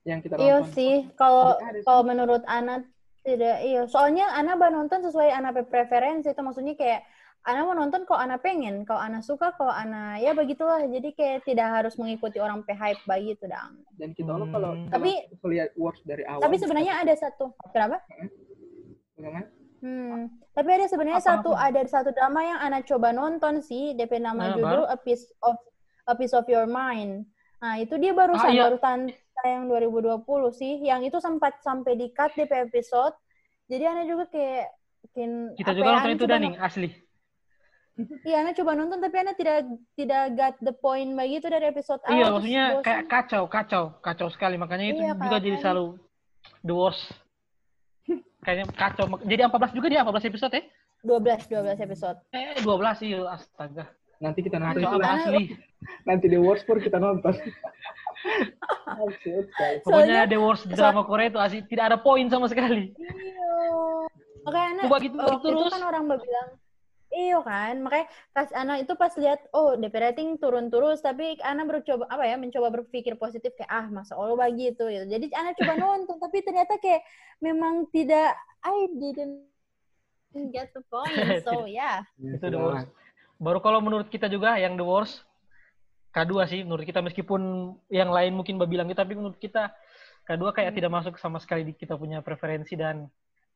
yang 0.03 0.19
kita 0.19 0.35
Iya 0.35 0.67
sih, 0.75 1.07
kalau 1.15 1.55
kalau 1.87 2.03
menurut 2.03 2.43
Ana 2.51 2.83
tidak 3.23 3.63
iya. 3.63 3.87
Soalnya 3.87 4.27
Ana 4.35 4.59
baru 4.59 4.83
nonton 4.83 5.07
sesuai 5.07 5.31
Ana 5.31 5.55
preferensi 5.55 6.35
itu 6.35 6.43
maksudnya 6.43 6.75
kayak 6.75 7.07
Ana 7.43 7.67
mau 7.67 7.75
nonton 7.75 8.07
kalau 8.07 8.23
Ana 8.23 8.39
pengen, 8.39 8.87
kalau 8.87 9.03
Ana 9.03 9.19
suka, 9.19 9.51
kalau 9.53 9.75
Ana 9.75 10.15
ya 10.17 10.31
begitulah. 10.31 10.79
Jadi 10.87 11.11
kayak 11.11 11.43
tidak 11.43 11.75
harus 11.75 11.99
mengikuti 11.99 12.39
orang 12.39 12.63
pe 12.63 12.71
hype 12.73 13.03
begitu 13.03 13.47
dong. 13.47 13.83
dan 13.93 14.15
kita 14.15 14.31
kalau 14.31 14.47
Hmm. 14.47 14.55
kalau 14.55 14.71
Tapi- 14.89 15.27
kita 15.29 15.47
lihat 15.51 15.71
works 15.75 16.03
dari 16.03 16.23
awal 16.23 16.39
Tapi 16.41 16.57
sebenarnya 16.57 16.95
ada 16.99 17.15
satu. 17.15 17.51
Kenapa? 17.71 17.99
bagaimana 19.13 19.47
Hmm. 19.83 20.31
Tapi 20.55 20.69
ada 20.71 20.87
sebenarnya 20.87 21.19
Apa, 21.19 21.29
satu 21.35 21.51
apa? 21.53 21.67
ada 21.67 21.83
satu 21.85 22.11
drama 22.15 22.41
yang 22.41 22.59
Ana 22.61 22.79
coba 22.81 23.11
nonton 23.11 23.59
sih, 23.59 23.99
DP 23.99 24.23
nama 24.23 24.39
Nah, 24.45 24.55
judul 24.55 24.87
A 24.87 24.95
Piece 24.95 25.27
of 25.43 25.59
A 26.07 26.15
Piece 26.15 26.31
of 26.33 26.47
Your 26.47 26.71
Mind. 26.71 27.27
Nah, 27.59 27.79
itu 27.79 27.99
dia 27.99 28.11
barusan 28.11 28.47
Ah, 28.47 28.55
iya. 28.55 28.63
baru 28.65 28.79
tayang 28.79 29.67
2020 29.67 30.51
sih. 30.51 30.79
Yang 30.79 31.11
itu 31.11 31.19
sempat 31.19 31.59
sampai 31.61 31.95
di 31.95 32.11
cut 32.11 32.31
DP 32.33 32.63
episode. 32.63 33.15
Jadi 33.67 33.83
Ana 33.83 34.03
juga 34.03 34.27
kayak 34.29 34.71
bikin 35.03 35.31
Kita 35.59 35.71
apa 35.71 35.77
juga 35.77 35.89
ya, 35.89 35.95
nonton 35.99 36.13
itu 36.13 36.25
Daning, 36.27 36.55
asli. 36.59 36.91
Iya, 38.25 38.37
Ana 38.41 38.57
coba 38.57 38.73
nonton 38.73 38.99
tapi 38.99 39.17
Ana 39.17 39.37
tidak 39.37 39.69
tidak 39.93 40.23
got 40.33 40.57
the 40.61 40.73
point 40.73 41.13
begitu 41.13 41.45
dari 41.47 41.69
episode 41.69 42.01
awal. 42.03 42.11
Iya, 42.11 42.25
terus 42.25 42.33
maksudnya 42.35 42.65
bosan. 42.73 42.85
kayak 42.85 43.03
kacau, 43.07 43.43
kacau, 43.47 43.85
kacau 44.01 44.29
sekali. 44.29 44.57
Makanya 44.57 44.85
itu 44.89 45.01
Iya, 45.03 45.13
juga 45.13 45.37
jadi 45.37 45.51
kan. 45.53 45.63
selalu 45.63 45.87
the 46.63 46.73
worst. 46.73 47.05
Kayaknya 48.45 48.67
kacau. 48.73 49.05
Jadi 49.23 49.41
14 49.45 49.77
juga 49.77 49.87
dia 49.89 50.01
14 50.01 50.25
episode 50.25 50.53
ya? 50.53 50.63
12 51.05 51.51
12 51.51 51.85
episode. 51.85 52.19
Eh 52.31 52.57
12 52.59 52.97
sih, 52.97 53.13
astaga. 53.19 53.85
nanti 54.19 54.39
kita 54.39 54.55
nonton 54.55 54.81
itu 54.81 54.99
asli. 55.03 55.45
nanti 56.09 56.31
di 56.31 56.39
worst 56.39 56.63
pun 56.63 56.79
kita 56.79 56.97
nonton. 56.97 57.35
Pokoknya 59.83 59.83
Soalnya- 59.83 60.31
the 60.31 60.39
worst 60.39 60.65
drama 60.71 61.03
Korea 61.03 61.27
itu 61.29 61.39
asli 61.39 61.61
tidak 61.67 61.85
ada 61.91 61.99
poin 61.99 62.27
sama 62.31 62.47
sekali. 62.47 62.95
Iya. 62.95 63.51
Makanya 64.43 64.69
Ana 64.71 64.83
Coba 64.87 64.97
gitu 64.99 65.17
waktu 65.19 65.35
itu 65.45 65.59
terus. 65.59 65.73
kan 65.75 65.83
orang 65.83 66.03
bilang 66.07 66.49
Iyo 67.13 67.45
kan, 67.45 67.85
makanya 67.85 68.09
pas 68.33 68.49
Ana 68.57 68.81
itu 68.81 68.97
pas 68.97 69.13
lihat 69.21 69.45
oh 69.53 69.77
DP 69.77 69.93
rating 70.01 70.41
turun 70.41 70.73
terus, 70.73 71.05
tapi 71.05 71.37
Ana 71.45 71.69
bercoba 71.69 72.09
apa 72.09 72.25
ya 72.25 72.41
mencoba 72.41 72.73
berpikir 72.73 73.21
positif 73.21 73.53
kayak 73.53 73.69
ah 73.69 73.87
masa 73.93 74.17
Allah 74.17 74.49
begitu 74.49 74.89
gitu. 74.89 75.05
Jadi 75.05 75.29
Ana 75.37 75.53
coba 75.53 75.77
nonton, 75.77 76.17
tapi 76.17 76.41
ternyata 76.41 76.81
kayak 76.81 77.05
memang 77.45 77.85
tidak 77.93 78.33
I 78.65 78.89
didn't 78.97 79.45
get 80.57 80.73
the 80.73 80.81
point. 80.89 81.13
So 81.45 81.69
ya, 81.69 82.01
Ya, 82.17 82.41
Itu 82.41 82.49
the 82.49 82.57
worst. 82.57 82.89
Baru 83.37 83.61
kalau 83.61 83.85
menurut 83.85 84.09
kita 84.09 84.33
juga 84.33 84.57
yang 84.57 84.81
the 84.81 84.87
worst 84.87 85.21
K2 86.13 86.33
sih 86.45 86.61
menurut 86.63 86.85
kita 86.85 87.01
meskipun 87.01 87.73
yang 87.89 88.13
lain 88.13 88.37
mungkin 88.37 88.61
bilang 88.69 88.89
gitu 88.89 89.01
tapi 89.01 89.17
menurut 89.17 89.41
kita 89.41 89.73
K2 90.29 90.45
kayak 90.53 90.73
tidak 90.77 90.93
masuk 90.93 91.17
sama 91.17 91.41
sekali 91.41 91.65
di 91.65 91.73
kita 91.73 91.97
punya 91.97 92.21
preferensi 92.21 92.77
dan 92.77 93.09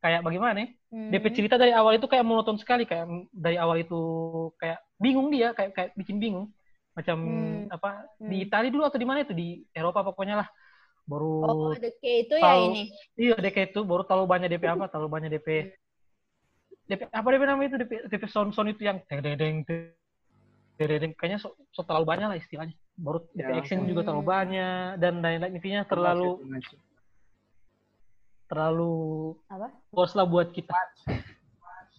kayak 0.07 0.22
bagaimana 0.22 0.62
ya? 0.62 0.68
Hmm. 0.94 1.11
DP 1.11 1.24
cerita 1.34 1.59
dari 1.59 1.74
awal 1.74 1.98
itu 1.98 2.07
kayak 2.07 2.22
monoton 2.22 2.54
sekali 2.57 2.86
kayak 2.86 3.11
dari 3.34 3.59
awal 3.59 3.74
itu 3.76 3.98
kayak 4.54 4.78
bingung 5.02 5.34
dia 5.34 5.50
kayak 5.50 5.74
kayak 5.74 5.90
bikin 5.98 6.22
bingung 6.22 6.46
macam 6.94 7.18
Hmm. 7.18 7.66
apa 7.68 8.07
Hmm. 8.22 8.30
di 8.30 8.46
Itali 8.46 8.70
dulu 8.70 8.86
atau 8.86 8.96
di 8.96 9.04
mana 9.04 9.26
itu 9.26 9.34
di 9.34 9.66
Eropa 9.74 10.07
pokoknya 10.07 10.40
lah 10.40 10.48
baru 11.07 11.34
Oh, 11.42 11.74
the 11.74 11.90
K 11.98 12.02
itu 12.22 12.34
ya 12.38 12.46
tahu- 12.46 12.70
ini. 12.72 12.82
iya 13.18 13.34
DP 13.36 13.74
itu 13.74 13.82
baru 13.82 14.07
terlalu 14.07 14.26
banyak 14.26 14.48
DP 14.48 14.64
apa 14.64 14.86
terlalu 14.86 15.09
banyak 15.11 15.30
DP 15.34 15.48
DP 16.86 17.02
apa 17.11 17.26
DP 17.26 17.42
namanya 17.44 17.68
itu 17.74 17.78
DP 17.82 17.92
DP 18.07 18.24
sound 18.30 18.54
sound 18.54 18.70
itu 18.70 18.86
yang 18.86 19.02
deng 19.11 19.20
deng 19.22 19.36
deng 19.36 19.61
deng 20.78 21.12
kayaknya 21.14 21.38
so, 21.38 21.50
so 21.74 21.82
terlalu 21.82 22.07
banyak 22.07 22.26
lah 22.30 22.38
istilahnya 22.38 22.74
baru 22.94 23.18
DP 23.34 23.50
Ya. 23.50 23.59
action 23.59 23.84
juga 23.84 24.07
terlalu 24.07 24.22
Hmm. 24.22 24.32
banyak 24.32 24.86
dan 25.02 25.14
lain-lain 25.20 25.52
intinya 25.59 25.82
terlalu 25.84 26.40
terlalu 28.47 29.34
Apa? 29.47 29.68
bos 29.88 30.12
lah 30.12 30.24
buat 30.24 30.51
kita 30.51 30.72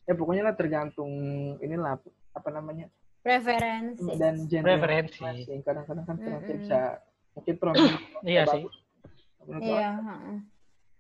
ya 0.01 0.13
pokoknya 0.13 0.43
lah 0.43 0.53
tergantung 0.53 1.11
inilah 1.57 1.99
apa 2.31 2.49
namanya 2.49 2.87
Preferensi. 3.19 4.07
dan 4.15 4.39
genre 4.45 4.63
Preferensi. 4.65 5.19
masing-masing. 5.19 5.59
kadang-kadang 5.61 6.05
kan 6.05 6.15
kita 6.15 6.37
Mm-mm. 6.37 6.57
bisa 6.57 6.79
mungkin 7.33 7.53
pro 7.55 7.71
iya 8.25 8.43
sih 8.45 8.63
Iya, 9.47 9.95
heeh. 9.95 10.37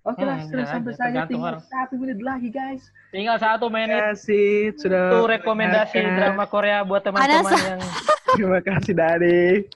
Oke 0.05 0.23
lah, 0.23 0.39
Hmm, 0.39 0.47
sudah 0.47 0.65
sampai 0.65 0.93
aja, 0.93 0.99
saja 1.01 1.19
tinggal 1.25 1.51
orang. 1.53 1.67
satu 1.67 1.93
menit 1.97 2.19
lagi 2.21 2.47
guys. 2.49 2.83
tinggal 3.09 3.35
satu 3.35 3.67
menit 3.67 3.91
Terima 3.91 4.07
kasih 4.09 4.47
sudah 4.77 5.03
itu 5.05 5.19
rekomendasi 5.29 5.99
drama 5.99 6.45
Korea 6.45 6.79
buat 6.81 7.03
teman-teman 7.03 7.43
yang 7.59 7.81
Terima 8.33 8.59
kasih 8.61 8.93
dari 8.93 9.67